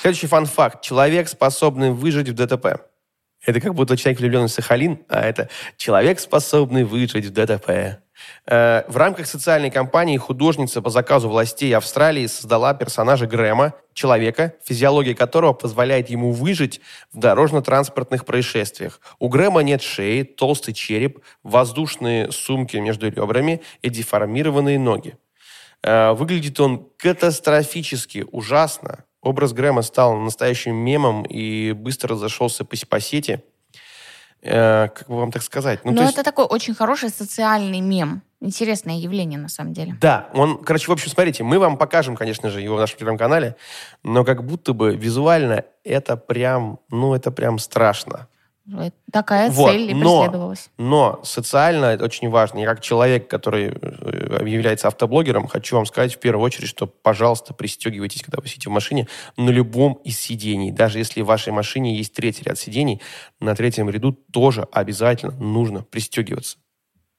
Следующий 0.00 0.28
фан-факт. 0.28 0.82
Человек, 0.82 1.28
способный 1.28 1.90
выжить 1.90 2.30
в 2.30 2.34
ДТП. 2.34 2.93
Это 3.44 3.60
как 3.60 3.74
будто 3.74 3.96
человек 3.96 4.20
влюбленный 4.20 4.48
в 4.48 4.52
Сахалин, 4.52 5.04
а 5.08 5.20
это 5.20 5.48
человек, 5.76 6.18
способный 6.20 6.84
выжить 6.84 7.26
в 7.26 7.30
ДТП. 7.30 8.00
Э, 8.46 8.84
в 8.88 8.96
рамках 8.96 9.26
социальной 9.26 9.70
кампании 9.70 10.16
художница 10.16 10.80
по 10.80 10.90
заказу 10.90 11.28
властей 11.28 11.74
Австралии 11.76 12.26
создала 12.26 12.74
персонажа 12.74 13.26
Грэма, 13.26 13.74
человека, 13.92 14.54
физиология 14.64 15.14
которого 15.14 15.52
позволяет 15.52 16.10
ему 16.10 16.32
выжить 16.32 16.80
в 17.12 17.18
дорожно-транспортных 17.18 18.24
происшествиях. 18.24 19.00
У 19.18 19.28
Грэма 19.28 19.62
нет 19.62 19.82
шеи, 19.82 20.22
толстый 20.22 20.72
череп, 20.72 21.20
воздушные 21.42 22.32
сумки 22.32 22.76
между 22.76 23.08
ребрами 23.08 23.62
и 23.82 23.90
деформированные 23.90 24.78
ноги. 24.78 25.16
Э, 25.82 26.12
выглядит 26.12 26.58
он 26.60 26.88
катастрофически 26.96 28.24
ужасно. 28.30 29.04
Образ 29.24 29.52
Грэма 29.52 29.82
стал 29.82 30.16
настоящим 30.16 30.76
мемом 30.76 31.24
и 31.24 31.72
быстро 31.72 32.10
разошелся 32.10 32.64
по, 32.64 32.76
по 32.88 33.00
сети– 33.00 33.42
э, 34.44 34.88
как 34.88 35.08
бы 35.08 35.16
вам 35.16 35.32
так 35.32 35.42
сказать? 35.42 35.80
Ну, 35.84 35.92
Но 35.92 36.02
это 36.02 36.10
есть... 36.10 36.24
такой 36.24 36.44
очень 36.44 36.74
хороший 36.74 37.08
социальный 37.08 37.80
мем. 37.80 38.22
Интересное 38.40 38.96
явление, 38.96 39.38
на 39.38 39.48
самом 39.48 39.72
деле. 39.72 39.96
Да, 40.00 40.28
он, 40.34 40.62
короче, 40.62 40.88
в 40.88 40.92
общем, 40.92 41.10
смотрите, 41.10 41.42
мы 41.42 41.58
вам 41.58 41.78
покажем, 41.78 42.14
конечно 42.14 42.50
же, 42.50 42.60
его 42.60 42.76
в 42.76 42.78
нашем 42.78 42.98
телеграм-канале, 42.98 43.56
но 44.02 44.22
как 44.22 44.44
будто 44.44 44.74
бы 44.74 44.94
визуально 44.94 45.64
это 45.82 46.16
прям, 46.18 46.78
ну, 46.90 47.14
это 47.14 47.30
прям 47.30 47.58
страшно. 47.58 48.28
Такая 49.12 49.50
вот. 49.50 49.70
цель 49.70 49.94
но, 49.94 50.22
преследовалась. 50.22 50.70
Но 50.78 51.20
социально 51.22 51.86
это 51.86 52.04
очень 52.04 52.30
важно. 52.30 52.60
Я 52.60 52.66
как 52.66 52.80
человек, 52.80 53.28
который 53.28 53.68
э, 53.68 54.48
является 54.48 54.88
автоблогером, 54.88 55.46
хочу 55.46 55.76
вам 55.76 55.84
сказать 55.84 56.14
в 56.14 56.18
первую 56.18 56.44
очередь, 56.44 56.68
что, 56.68 56.86
пожалуйста, 56.86 57.52
пристегивайтесь, 57.52 58.22
когда 58.22 58.40
вы 58.40 58.48
сидите 58.48 58.70
в 58.70 58.72
машине, 58.72 59.06
на 59.36 59.50
любом 59.50 59.94
из 60.04 60.18
сидений. 60.18 60.70
Даже 60.70 60.98
если 60.98 61.20
в 61.20 61.26
вашей 61.26 61.52
машине 61.52 61.94
есть 61.94 62.14
третий 62.14 62.42
ряд 62.44 62.58
сидений, 62.58 63.02
на 63.38 63.54
третьем 63.54 63.90
ряду 63.90 64.12
тоже 64.12 64.66
обязательно 64.72 65.32
нужно 65.32 65.82
пристегиваться. 65.82 66.56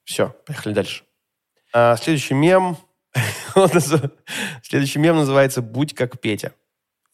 Все, 0.03 0.35
поехали 0.47 0.73
дальше. 0.73 1.03
А, 1.73 1.95
следующий 1.97 2.33
мем... 2.33 2.77
Следующий 4.61 4.99
мем 4.99 5.15
называется 5.15 5.61
«Будь 5.61 5.93
как 5.93 6.19
Петя». 6.19 6.51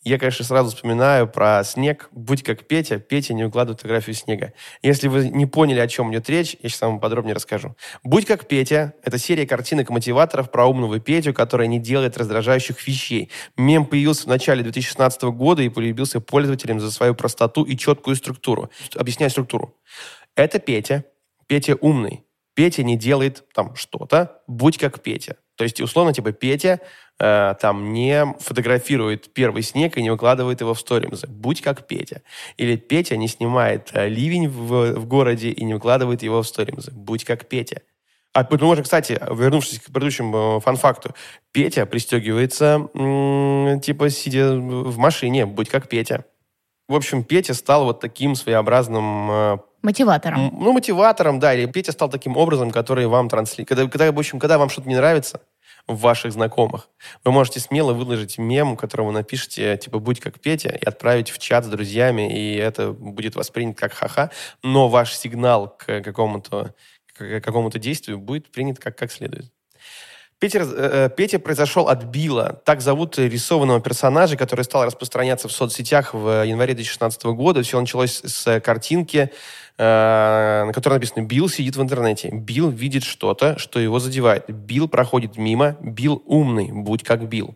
Я, 0.04 0.18
конечно, 0.18 0.43
сразу 0.43 0.76
вспоминаю 0.76 1.28
про 1.28 1.64
снег. 1.64 2.10
Будь 2.12 2.41
как 2.41 2.66
Петя, 2.66 2.97
Петя 2.97 3.36
не 3.36 3.43
укладывает 3.43 3.82
фотографию 3.82 4.16
снега. 4.16 4.54
Если 4.82 5.08
вы 5.08 5.30
не 5.30 5.45
поняли, 5.45 5.80
о 5.80 5.88
чем 5.88 6.12
идет 6.12 6.28
речь, 6.28 6.58
я 6.60 6.70
сейчас 6.70 6.82
вам 6.82 6.99
подробнее 6.99 7.36
расскажу. 7.36 7.76
Будь 8.04 8.26
как 8.26 8.47
Петя— 8.47 8.95
это 9.04 9.20
серия 9.20 9.45
картинок-мотиваторов 9.45 10.49
про 10.49 10.66
умного 10.66 10.99
Петю, 10.99 11.36
который 11.36 11.68
не 11.68 11.78
делает 11.80 12.18
раздражающих 12.18 12.88
вещей. 12.88 13.30
Мем 13.58 13.86
появился 13.86 14.24
в 14.24 14.28
начале 14.28 14.64
2016 14.64 15.22
года 15.22 15.62
и 15.62 15.70
полюбился 15.70 16.20
пользователям 16.20 16.80
за 16.80 16.91
свою 16.91 17.14
простоту 17.14 17.64
и 17.64 17.78
четкую 17.78 18.16
структуру. 18.16 18.72
Объясняю 18.95 19.30
структуру. 19.30 19.78
Это 20.36 20.58
Петя. 20.58 21.06
Петя 21.45 21.76
умный. 21.80 22.24
Петя 22.56 22.82
не 22.82 22.97
делает 22.97 23.43
там 23.54 23.76
что-то. 23.76 24.41
Будь 24.47 24.80
как 24.80 25.02
Петя. 25.02 25.38
То 25.56 25.64
есть, 25.64 25.80
условно, 25.80 26.12
типа, 26.12 26.32
Петя 26.32 26.80
э, 27.22 27.56
там 27.62 27.94
не 27.94 28.26
фотографирует 28.40 29.32
первый 29.34 29.62
снег 29.62 29.98
и 29.98 30.02
не 30.02 30.10
выкладывает 30.10 30.62
его 30.62 30.74
в 30.74 30.80
сторимзы. 30.80 31.28
Будь 31.28 31.62
как 31.62 31.88
Петя. 31.88 32.22
Или 32.58 32.76
Петя 32.76 33.16
не 33.18 33.28
снимает 33.28 33.92
э, 33.94 34.10
ливень 34.10 34.50
в, 34.50 34.94
в 34.94 35.06
городе 35.06 35.50
и 35.50 35.64
не 35.64 35.76
выкладывает 35.76 36.24
его 36.24 36.42
в 36.42 36.48
сторимзы. 36.48 36.92
Будь 36.92 37.24
как 37.24 37.48
Петя. 37.48 37.82
А 38.34 38.44
потому 38.44 38.74
что, 38.74 38.84
кстати, 38.84 39.20
вернувшись 39.30 39.80
к 39.80 39.86
предыдущему 39.86 40.58
э, 40.58 40.60
фан-факту, 40.62 41.14
Петя 41.52 41.86
пристегивается, 41.86 42.88
м- 42.94 43.82
типа, 43.82 44.10
сидя 44.10 44.54
в 44.54 44.98
машине, 44.98 45.46
будь 45.46 45.70
как 45.70 45.90
Петя. 45.90 46.26
В 46.88 46.96
общем, 46.96 47.24
Петя 47.24 47.54
стал 47.54 47.86
вот 47.86 48.00
таким 48.00 48.36
своеобразным... 48.36 49.32
Э, 49.32 49.58
мотиватором. 49.82 50.50
Ну, 50.54 50.72
мотиватором, 50.74 51.40
да. 51.40 51.54
Или 51.54 51.66
Петя 51.66 51.92
стал 51.92 52.10
таким 52.10 52.38
образом, 52.38 52.72
который 52.72 53.08
вам 53.08 53.30
транслирует. 53.30 53.70
Когда, 53.70 53.88
когда, 53.88 54.12
в 54.12 54.20
общем, 54.20 54.40
когда 54.40 54.58
вам 54.58 54.70
что-то 54.70 54.90
не 54.90 54.96
нравится, 54.96 55.42
в 55.88 55.98
ваших 56.00 56.32
знакомых. 56.32 56.90
Вы 57.24 57.32
можете 57.32 57.60
смело 57.60 57.94
выложить 57.94 58.38
мем, 58.38 58.76
который 58.78 59.06
вы 59.06 59.12
напишете, 59.12 59.78
типа, 59.78 60.00
будь 60.00 60.20
как 60.20 60.40
Петя, 60.40 60.70
и 60.70 60.86
отправить 60.86 61.30
в 61.30 61.38
чат 61.40 61.66
с 61.66 61.68
друзьями, 61.68 62.32
и 62.32 62.56
это 62.56 62.92
будет 62.92 63.36
воспринято 63.36 63.80
как 63.80 63.94
ха-ха, 63.94 64.32
но 64.64 64.90
ваш 64.90 65.16
сигнал 65.16 65.70
к 65.70 66.02
какому-то 66.02 66.74
к 67.14 67.42
какому-то 67.42 67.78
действию 67.78 68.18
будет 68.18 68.52
принят 68.52 68.80
как, 68.80 68.98
как 68.98 69.12
следует. 69.12 69.52
Питер, 70.42 70.64
э, 70.64 71.10
Петя 71.16 71.38
произошел 71.38 71.88
от 71.88 72.06
Билла. 72.06 72.60
Так 72.66 72.82
зовут 72.82 73.20
рисованного 73.20 73.80
персонажа, 73.80 74.36
который 74.38 74.66
стал 74.66 74.86
распространяться 74.86 75.48
в 75.48 75.52
соцсетях 75.52 76.16
в 76.16 76.44
январе 76.44 76.74
2016 76.74 77.26
года. 77.26 77.62
Все 77.62 77.80
началось 77.80 78.22
с 78.24 78.60
картинки, 78.60 79.18
э, 79.18 79.30
на 79.84 80.72
которой 80.74 80.96
написано 80.96 81.24
«Билл 81.24 81.50
сидит 81.50 81.76
в 81.76 81.82
интернете». 81.82 82.30
Билл 82.32 82.70
видит 82.70 83.04
что-то, 83.04 83.58
что 83.58 83.80
его 83.80 84.00
задевает. 84.00 84.46
Билл 84.48 84.88
проходит 84.88 85.38
мимо. 85.38 85.76
Билл 85.82 86.22
умный, 86.26 86.72
будь 86.72 87.04
как 87.04 87.28
Билл. 87.28 87.56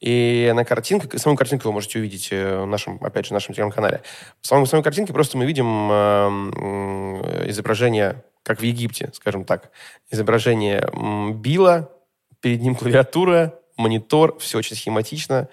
И 0.00 0.50
на 0.54 0.64
картинке, 0.64 1.18
саму 1.18 1.36
картинку 1.36 1.68
вы 1.68 1.72
можете 1.72 1.98
увидеть 1.98 2.30
в 2.30 2.64
нашем, 2.66 2.98
опять 3.02 3.26
же, 3.26 3.30
в 3.30 3.32
нашем 3.32 3.54
телеграм-канале. 3.54 4.02
В 4.40 4.46
самой, 4.46 4.66
самой 4.66 4.84
картинке 4.84 5.12
просто 5.12 5.36
мы 5.36 5.44
видим 5.44 5.90
э, 5.90 7.48
изображение, 7.48 8.22
как 8.44 8.60
в 8.60 8.62
Египте, 8.62 9.10
скажем 9.12 9.44
так, 9.44 9.70
изображение 10.10 10.88
Билла, 11.34 11.90
перед 12.40 12.62
ним 12.62 12.76
клавиатура, 12.76 13.58
монитор, 13.76 14.38
все 14.38 14.58
очень 14.58 14.76
схематично 14.76 15.48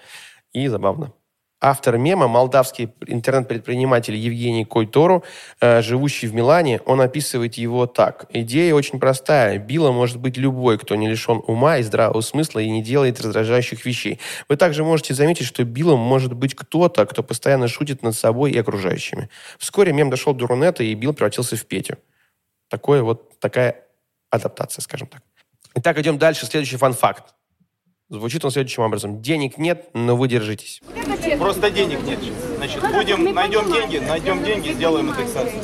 и 0.52 0.68
забавно. 0.68 1.12
Автор 1.58 1.96
мема, 1.96 2.28
молдавский 2.28 2.92
интернет-предприниматель 3.06 4.14
Евгений 4.14 4.66
Койтору, 4.66 5.24
э, 5.60 5.80
живущий 5.80 6.26
в 6.26 6.34
Милане, 6.34 6.80
он 6.84 7.00
описывает 7.00 7.54
его 7.54 7.86
так. 7.86 8.26
Идея 8.30 8.74
очень 8.74 9.00
простая. 9.00 9.58
Билла 9.58 9.90
может 9.90 10.18
быть 10.18 10.36
любой, 10.36 10.78
кто 10.78 10.96
не 10.96 11.08
лишен 11.08 11.42
ума 11.46 11.78
и 11.78 11.82
здравого 11.82 12.20
смысла 12.20 12.58
и 12.58 12.68
не 12.68 12.82
делает 12.82 13.22
раздражающих 13.22 13.86
вещей. 13.86 14.20
Вы 14.50 14.56
также 14.56 14.84
можете 14.84 15.14
заметить, 15.14 15.46
что 15.46 15.64
Биллом 15.64 15.98
может 15.98 16.34
быть 16.34 16.54
кто-то, 16.54 17.06
кто 17.06 17.22
постоянно 17.22 17.68
шутит 17.68 18.02
над 18.02 18.14
собой 18.14 18.50
и 18.50 18.58
окружающими. 18.58 19.30
Вскоре 19.58 19.94
мем 19.94 20.10
дошел 20.10 20.34
до 20.34 20.46
Рунета, 20.46 20.84
и 20.84 20.94
Билл 20.94 21.14
превратился 21.14 21.56
в 21.56 21.64
Петю. 21.64 21.96
Такое 22.68 23.02
вот, 23.02 23.38
такая 23.40 23.82
адаптация, 24.28 24.82
скажем 24.82 25.08
так. 25.08 25.22
Итак, 25.74 25.98
идем 25.98 26.18
дальше. 26.18 26.44
Следующий 26.44 26.76
фан-факт. 26.76 27.35
Звучит 28.08 28.44
он 28.44 28.52
следующим 28.52 28.84
образом. 28.84 29.20
Денег 29.20 29.58
нет, 29.58 29.90
но 29.92 30.16
вы 30.16 30.28
держитесь. 30.28 30.80
Просто 31.38 31.70
денег 31.70 32.02
нет. 32.04 32.20
Значит, 32.56 32.80
будем, 32.82 33.34
найдем 33.34 33.72
деньги, 33.72 33.98
найдем 33.98 34.44
деньги, 34.44 34.72
сделаем 34.72 35.10
индексацию. 35.10 35.60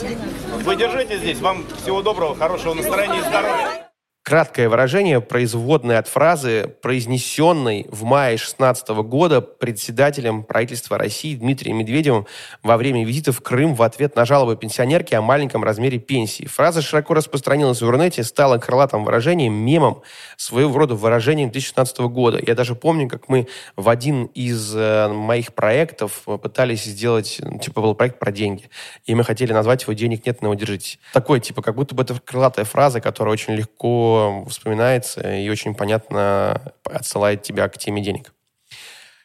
Вы 0.64 0.74
держитесь 0.74 1.18
здесь. 1.18 1.38
Вам 1.38 1.64
всего 1.80 2.02
доброго, 2.02 2.34
хорошего 2.34 2.74
настроения 2.74 3.18
и 3.18 3.22
здоровья. 3.22 3.92
Краткое 4.24 4.68
выражение, 4.68 5.20
производное 5.20 5.98
от 5.98 6.06
фразы, 6.06 6.76
произнесенной 6.80 7.88
в 7.90 8.04
мае 8.04 8.36
2016 8.36 8.88
года 9.02 9.40
председателем 9.40 10.44
правительства 10.44 10.96
России 10.96 11.34
Дмитрием 11.34 11.78
Медведевым 11.78 12.28
во 12.62 12.76
время 12.76 13.04
визита 13.04 13.32
в 13.32 13.40
Крым 13.40 13.74
в 13.74 13.82
ответ 13.82 14.14
на 14.14 14.24
жалобы 14.24 14.56
пенсионерки 14.56 15.12
о 15.14 15.22
маленьком 15.22 15.64
размере 15.64 15.98
пенсии. 15.98 16.46
Фраза 16.46 16.82
широко 16.82 17.14
распространилась 17.14 17.80
в 17.80 17.84
интернете, 17.84 18.22
стала 18.22 18.58
крылатым 18.58 19.04
выражением, 19.04 19.54
мемом, 19.54 20.02
своего 20.42 20.76
рода 20.76 20.94
выражением 20.94 21.50
2016 21.50 21.98
года. 22.00 22.40
Я 22.44 22.54
даже 22.54 22.74
помню, 22.74 23.08
как 23.08 23.28
мы 23.28 23.46
в 23.76 23.88
один 23.88 24.24
из 24.26 24.74
э, 24.74 25.08
моих 25.08 25.54
проектов 25.54 26.22
пытались 26.24 26.82
сделать, 26.84 27.40
типа 27.60 27.80
был 27.80 27.94
проект 27.94 28.18
про 28.18 28.32
деньги, 28.32 28.68
и 29.04 29.14
мы 29.14 29.22
хотели 29.24 29.52
назвать 29.52 29.82
его 29.82 29.92
«Денег 29.92 30.26
нет, 30.26 30.42
но 30.42 30.50
удержитесь». 30.50 30.98
Такой, 31.12 31.40
типа, 31.40 31.62
как 31.62 31.76
будто 31.76 31.94
бы 31.94 32.02
это 32.02 32.18
крылатая 32.18 32.64
фраза, 32.64 33.00
которая 33.00 33.32
очень 33.32 33.54
легко 33.54 34.44
вспоминается 34.48 35.20
и 35.36 35.48
очень 35.48 35.74
понятно 35.74 36.72
отсылает 36.84 37.42
тебя 37.42 37.68
к 37.68 37.78
теме 37.78 38.02
денег. 38.02 38.32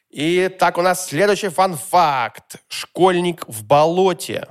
И 0.10 0.50
так 0.60 0.78
у 0.78 0.82
нас 0.82 1.08
следующий 1.08 1.50
фан-факт. 1.50 2.58
«Школьник 2.68 3.44
в 3.48 3.64
болоте». 3.66 4.48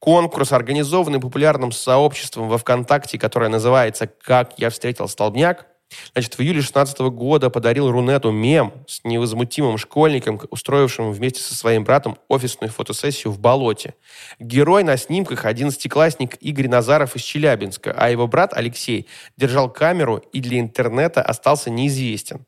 Конкурс, 0.00 0.50
организованный 0.50 1.20
популярным 1.20 1.70
сообществом 1.70 2.48
во 2.48 2.58
ВКонтакте, 2.58 3.20
которое 3.20 3.48
называется 3.48 4.08
«Как 4.08 4.54
я 4.58 4.68
встретил 4.68 5.06
столбняк», 5.06 5.68
Значит, 6.12 6.34
в 6.34 6.40
июле 6.40 6.60
2016 6.60 6.98
года 7.00 7.50
подарил 7.50 7.90
Рунету 7.90 8.30
мем 8.30 8.72
с 8.86 9.02
невозмутимым 9.04 9.78
школьником, 9.78 10.40
устроившим 10.50 11.12
вместе 11.12 11.40
со 11.40 11.54
своим 11.54 11.84
братом 11.84 12.18
офисную 12.28 12.70
фотосессию 12.70 13.32
в 13.32 13.38
болоте. 13.38 13.94
Герой 14.38 14.84
на 14.84 14.96
снимках– 14.96 15.44
одиннадцатиклассник 15.44 16.36
Игорь 16.40 16.68
Назаров 16.68 17.16
из 17.16 17.22
Челябинска, 17.22 17.94
а 17.96 18.10
его 18.10 18.26
брат 18.26 18.52
Алексей 18.54 19.06
держал 19.36 19.70
камеру 19.70 20.22
и 20.32 20.40
для 20.40 20.60
интернета 20.60 21.22
остался 21.22 21.70
неизвестен. 21.70 22.46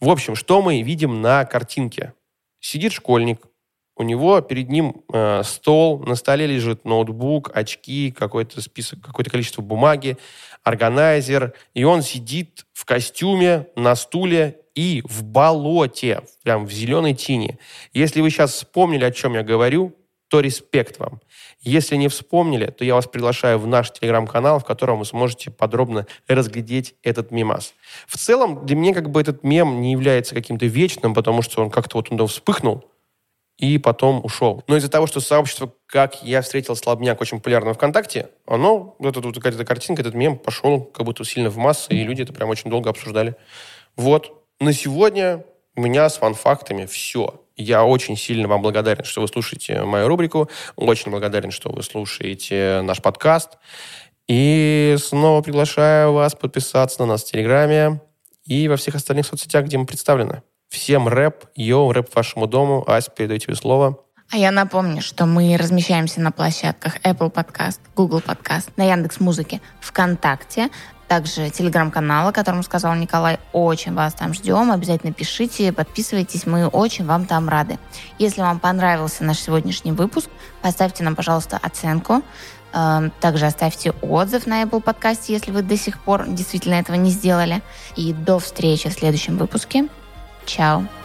В 0.00 0.08
общем, 0.08 0.34
что 0.34 0.62
мы 0.62 0.82
видим 0.82 1.20
на 1.22 1.44
картинке? 1.44 2.14
Сидит 2.60 2.92
школьник, 2.92 3.40
у 3.96 4.02
него 4.02 4.40
перед 4.40 4.70
ним 4.70 5.02
э, 5.12 5.42
стол, 5.44 6.00
на 6.00 6.14
столе 6.14 6.46
лежит 6.46 6.84
ноутбук, 6.84 7.50
очки, 7.54 8.10
какой-то 8.10 8.60
список, 8.60 9.00
какое-то 9.00 9.30
количество 9.30 9.62
бумаги, 9.62 10.16
органайзер, 10.62 11.52
и 11.74 11.84
он 11.84 12.02
сидит 12.02 12.66
в 12.72 12.84
костюме, 12.84 13.66
на 13.76 13.94
стуле 13.94 14.60
и 14.74 15.02
в 15.04 15.24
болоте, 15.24 16.22
прям 16.42 16.64
в 16.64 16.72
зеленой 16.72 17.14
тени. 17.14 17.58
Если 17.92 18.20
вы 18.20 18.30
сейчас 18.30 18.52
вспомнили, 18.54 19.04
о 19.04 19.10
чем 19.10 19.34
я 19.34 19.42
говорю, 19.42 19.94
то 20.28 20.40
респект 20.40 20.98
вам. 20.98 21.20
Если 21.60 21.94
не 21.96 22.08
вспомнили, 22.08 22.64
то 22.66 22.86
я 22.86 22.94
вас 22.94 23.06
приглашаю 23.06 23.58
в 23.58 23.66
наш 23.66 23.92
телеграм-канал, 23.92 24.60
в 24.60 24.64
котором 24.64 25.00
вы 25.00 25.04
сможете 25.04 25.50
подробно 25.50 26.06
разглядеть 26.26 26.94
этот 27.02 27.30
мемас. 27.30 27.74
В 28.06 28.16
целом, 28.16 28.64
для 28.64 28.74
меня 28.74 28.94
как 28.94 29.10
бы 29.10 29.20
этот 29.20 29.44
мем 29.44 29.82
не 29.82 29.92
является 29.92 30.34
каким-то 30.34 30.64
вечным, 30.64 31.12
потому 31.12 31.42
что 31.42 31.62
он 31.62 31.68
как-то 31.68 31.98
вот 31.98 32.10
он 32.10 32.26
вспыхнул, 32.26 32.82
и 33.58 33.78
потом 33.78 34.24
ушел. 34.24 34.64
Но 34.66 34.76
из-за 34.76 34.88
того, 34.88 35.06
что 35.06 35.20
сообщество 35.20 35.72
«Как 35.86 36.22
я 36.22 36.42
встретил 36.42 36.74
слабняк» 36.74 37.20
очень 37.20 37.38
популярно 37.38 37.74
ВКонтакте, 37.74 38.30
оно, 38.46 38.96
вот 38.98 39.16
эта 39.16 39.26
вот 39.26 39.36
какая-то 39.36 39.64
картинка, 39.64 40.02
этот 40.02 40.14
мем 40.14 40.38
пошел 40.38 40.82
как 40.82 41.06
будто 41.06 41.24
сильно 41.24 41.50
в 41.50 41.56
массы, 41.56 41.92
и 41.92 42.02
люди 42.02 42.22
это 42.22 42.32
прям 42.32 42.48
очень 42.48 42.70
долго 42.70 42.90
обсуждали. 42.90 43.36
Вот. 43.96 44.32
На 44.60 44.72
сегодня 44.72 45.44
у 45.76 45.80
меня 45.80 46.08
с 46.08 46.16
фан-фактами 46.16 46.86
все. 46.86 47.40
Я 47.56 47.84
очень 47.84 48.16
сильно 48.16 48.48
вам 48.48 48.62
благодарен, 48.62 49.04
что 49.04 49.20
вы 49.20 49.28
слушаете 49.28 49.82
мою 49.82 50.08
рубрику. 50.08 50.48
Очень 50.76 51.10
благодарен, 51.10 51.50
что 51.50 51.70
вы 51.70 51.82
слушаете 51.82 52.80
наш 52.82 53.00
подкаст. 53.02 53.58
И 54.28 54.96
снова 54.98 55.42
приглашаю 55.42 56.12
вас 56.12 56.34
подписаться 56.34 57.00
на 57.00 57.06
нас 57.06 57.24
в 57.24 57.30
Телеграме 57.30 58.00
и 58.44 58.68
во 58.68 58.76
всех 58.76 58.94
остальных 58.94 59.26
соцсетях, 59.26 59.66
где 59.66 59.78
мы 59.78 59.86
представлены. 59.86 60.42
Всем 60.72 61.06
рэп, 61.06 61.44
йоу, 61.54 61.92
рэп 61.92 62.16
вашему 62.16 62.46
дому. 62.46 62.82
Ась, 62.88 63.10
передаю 63.14 63.38
тебе 63.38 63.54
слово. 63.54 63.98
А 64.30 64.38
я 64.38 64.50
напомню, 64.50 65.02
что 65.02 65.26
мы 65.26 65.54
размещаемся 65.58 66.22
на 66.22 66.32
площадках 66.32 66.96
Apple 67.04 67.30
Podcast, 67.30 67.78
Google 67.94 68.20
Podcast, 68.20 68.70
на 68.78 68.84
Яндекс 68.84 69.20
Музыке, 69.20 69.60
ВКонтакте, 69.82 70.70
также 71.08 71.50
телеграм-канал, 71.50 72.28
о 72.28 72.32
котором 72.32 72.62
сказал 72.62 72.94
Николай. 72.94 73.38
Очень 73.52 73.92
вас 73.92 74.14
там 74.14 74.32
ждем. 74.32 74.72
Обязательно 74.72 75.12
пишите, 75.12 75.74
подписывайтесь. 75.74 76.46
Мы 76.46 76.66
очень 76.66 77.04
вам 77.04 77.26
там 77.26 77.50
рады. 77.50 77.78
Если 78.18 78.40
вам 78.40 78.58
понравился 78.58 79.24
наш 79.24 79.40
сегодняшний 79.40 79.92
выпуск, 79.92 80.30
поставьте 80.62 81.04
нам, 81.04 81.14
пожалуйста, 81.16 81.60
оценку. 81.62 82.22
Эм, 82.72 83.12
также 83.20 83.44
оставьте 83.44 83.90
отзыв 84.00 84.46
на 84.46 84.62
Apple 84.62 84.80
подкасте, 84.80 85.34
если 85.34 85.50
вы 85.50 85.60
до 85.60 85.76
сих 85.76 86.00
пор 86.00 86.26
действительно 86.28 86.76
этого 86.76 86.96
не 86.96 87.10
сделали. 87.10 87.60
И 87.94 88.14
до 88.14 88.38
встречи 88.38 88.88
в 88.88 88.94
следующем 88.94 89.36
выпуске. 89.36 89.90
Ciao. 90.46 91.01